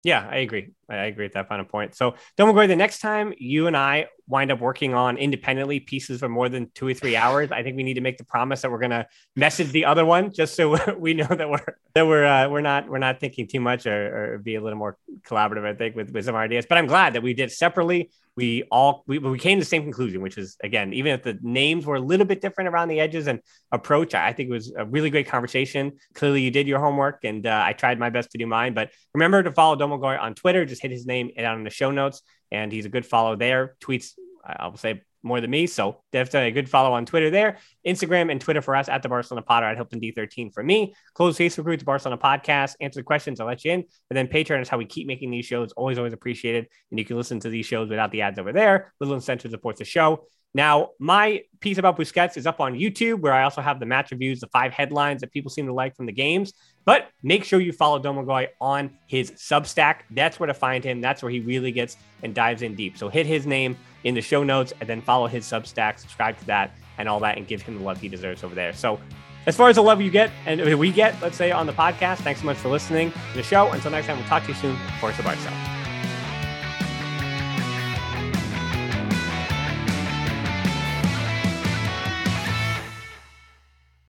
Yeah, 0.03 0.27
I 0.29 0.37
agree. 0.37 0.73
I 0.89 1.05
agree 1.05 1.25
with 1.25 1.33
that 1.33 1.49
final 1.49 1.65
point. 1.65 1.95
So, 1.95 2.15
Domagoj, 2.37 2.67
the 2.67 2.75
next 2.75 2.99
time 2.99 3.33
you 3.37 3.67
and 3.67 3.75
I 3.75 4.07
wind 4.27 4.51
up 4.51 4.59
working 4.59 4.93
on 4.93 5.17
independently 5.17 5.79
pieces 5.79 6.19
for 6.19 6.29
more 6.29 6.49
than 6.49 6.69
two 6.73 6.87
or 6.87 6.93
three 6.93 7.15
hours, 7.15 7.51
I 7.51 7.63
think 7.63 7.77
we 7.77 7.83
need 7.83 7.95
to 7.95 8.01
make 8.01 8.17
the 8.17 8.25
promise 8.25 8.61
that 8.61 8.71
we're 8.71 8.79
going 8.79 8.91
to 8.91 9.07
message 9.35 9.71
the 9.71 9.85
other 9.85 10.05
one 10.05 10.33
just 10.33 10.55
so 10.55 10.77
we 10.97 11.13
know 11.13 11.27
that 11.27 11.49
we're 11.49 11.75
that 11.93 12.05
we're 12.05 12.25
uh, 12.25 12.49
we're 12.49 12.61
not 12.61 12.87
we're 12.87 12.99
not 12.99 13.19
thinking 13.19 13.47
too 13.47 13.59
much 13.59 13.85
or, 13.85 14.35
or 14.35 14.37
be 14.37 14.55
a 14.55 14.61
little 14.61 14.77
more 14.77 14.97
collaborative. 15.25 15.65
I 15.65 15.73
think 15.73 15.95
with 15.95 16.11
with 16.11 16.25
some 16.25 16.35
ideas. 16.35 16.65
But 16.67 16.77
I'm 16.77 16.87
glad 16.87 17.13
that 17.13 17.23
we 17.23 17.33
did 17.33 17.51
separately. 17.51 18.11
We 18.35 18.63
all 18.69 19.03
we, 19.07 19.17
we 19.17 19.39
came 19.39 19.57
to 19.57 19.61
the 19.61 19.69
same 19.69 19.81
conclusion, 19.81 20.21
which 20.21 20.37
is 20.37 20.57
again, 20.63 20.93
even 20.93 21.11
if 21.13 21.23
the 21.23 21.39
names 21.41 21.85
were 21.85 21.95
a 21.95 21.99
little 21.99 22.25
bit 22.25 22.39
different 22.39 22.69
around 22.69 22.89
the 22.89 22.99
edges 22.99 23.27
and 23.27 23.39
approach, 23.71 24.13
I 24.13 24.31
think 24.31 24.49
it 24.49 24.53
was 24.53 24.71
a 24.77 24.85
really 24.85 25.09
great 25.09 25.27
conversation. 25.27 25.93
Clearly, 26.13 26.41
you 26.41 26.51
did 26.51 26.67
your 26.67 26.79
homework, 26.79 27.23
and 27.23 27.47
uh, 27.47 27.63
I 27.65 27.73
tried 27.73 27.97
my 27.97 28.11
best 28.11 28.31
to 28.31 28.37
do 28.37 28.45
mine. 28.45 28.75
But 28.75 28.91
remember 29.15 29.41
to 29.41 29.51
follow 29.51 29.75
Domagoj 29.75 30.21
on 30.21 30.35
Twitter. 30.35 30.65
Just 30.65 30.76
hit 30.79 30.91
his 30.91 31.05
name 31.05 31.31
down 31.37 31.57
in 31.57 31.63
the 31.63 31.69
show 31.69 31.91
notes, 31.91 32.21
and 32.51 32.71
he's 32.71 32.85
a 32.85 32.89
good 32.89 33.05
follow 33.05 33.35
there. 33.35 33.75
Tweets, 33.81 34.13
I 34.45 34.67
will 34.67 34.77
say 34.77 35.01
more 35.23 35.41
than 35.41 35.49
me. 35.49 35.67
So 35.67 36.01
definitely 36.11 36.49
a 36.49 36.51
good 36.51 36.69
follow 36.69 36.93
on 36.93 37.05
Twitter 37.05 37.29
there. 37.29 37.57
Instagram 37.85 38.31
and 38.31 38.39
Twitter 38.39 38.61
for 38.61 38.75
us 38.75 38.89
at 38.89 39.03
the 39.03 39.09
Barcelona 39.09 39.43
Potter 39.43 39.65
at 39.65 39.75
Hilton 39.75 39.99
D13 39.99 40.53
for 40.53 40.63
me. 40.63 40.95
Close 41.13 41.37
Facebook 41.37 41.65
group, 41.65 41.79
the 41.79 41.85
Barcelona 41.85 42.19
Podcast. 42.19 42.75
Answer 42.79 43.01
the 43.01 43.03
questions, 43.03 43.39
I'll 43.39 43.47
let 43.47 43.63
you 43.65 43.71
in. 43.71 43.83
And 44.09 44.17
then 44.17 44.27
Patreon 44.27 44.61
is 44.61 44.69
how 44.69 44.77
we 44.77 44.85
keep 44.85 45.07
making 45.07 45.31
these 45.31 45.45
shows. 45.45 45.71
Always, 45.73 45.97
always 45.97 46.13
appreciated. 46.13 46.67
And 46.91 46.99
you 46.99 47.05
can 47.05 47.17
listen 47.17 47.39
to 47.41 47.49
these 47.49 47.65
shows 47.65 47.89
without 47.89 48.11
the 48.11 48.21
ads 48.21 48.39
over 48.39 48.53
there. 48.53 48.93
Little 48.99 49.15
incentive 49.15 49.51
supports 49.51 49.79
the 49.79 49.85
show. 49.85 50.25
Now, 50.57 50.89
my 50.97 51.43
piece 51.59 51.77
about 51.77 51.99
Busquets 51.99 52.35
is 52.35 52.47
up 52.47 52.59
on 52.59 52.73
YouTube, 52.73 53.19
where 53.19 53.31
I 53.31 53.43
also 53.43 53.61
have 53.61 53.79
the 53.79 53.85
match 53.85 54.09
reviews, 54.09 54.39
the 54.39 54.47
five 54.47 54.73
headlines 54.73 55.21
that 55.21 55.31
people 55.31 55.51
seem 55.51 55.67
to 55.67 55.73
like 55.73 55.95
from 55.95 56.07
the 56.07 56.11
games. 56.11 56.51
But 56.83 57.09
make 57.21 57.43
sure 57.43 57.59
you 57.59 57.71
follow 57.71 58.01
Domagoj 58.01 58.47
on 58.59 58.89
his 59.05 59.29
Substack. 59.33 59.97
That's 60.09 60.39
where 60.39 60.47
to 60.47 60.55
find 60.55 60.83
him. 60.83 60.99
That's 60.99 61.21
where 61.21 61.31
he 61.31 61.41
really 61.41 61.71
gets 61.71 61.95
and 62.23 62.33
dives 62.33 62.63
in 62.63 62.73
deep. 62.73 62.97
So 62.97 63.07
hit 63.07 63.27
his 63.27 63.45
name 63.45 63.77
in 64.03 64.15
the 64.15 64.21
show 64.21 64.43
notes 64.43 64.73
and 64.79 64.89
then 64.89 64.99
follow 64.99 65.27
his 65.27 65.45
Substack, 65.45 65.99
subscribe 65.99 66.39
to 66.39 66.45
that 66.47 66.71
and 66.97 67.07
all 67.07 67.19
that, 67.19 67.37
and 67.37 67.45
give 67.45 67.61
him 67.61 67.77
the 67.77 67.83
love 67.83 68.01
he 68.01 68.09
deserves 68.09 68.43
over 68.43 68.55
there. 68.55 68.73
So, 68.73 68.99
as 69.45 69.55
far 69.55 69.69
as 69.69 69.75
the 69.75 69.83
love 69.83 70.01
you 70.01 70.09
get 70.09 70.31
and 70.47 70.59
we 70.79 70.91
get, 70.91 71.21
let's 71.21 71.37
say 71.37 71.51
on 71.51 71.67
the 71.67 71.73
podcast, 71.73 72.17
thanks 72.17 72.39
so 72.39 72.47
much 72.47 72.57
for 72.57 72.69
listening 72.69 73.11
to 73.11 73.37
the 73.37 73.43
show. 73.43 73.71
Until 73.71 73.91
next 73.91 74.07
time, 74.07 74.17
we'll 74.17 74.27
talk 74.27 74.41
to 74.41 74.49
you 74.49 74.55
soon. 74.55 74.75
Forza 74.99 75.21
Barca. 75.21 75.76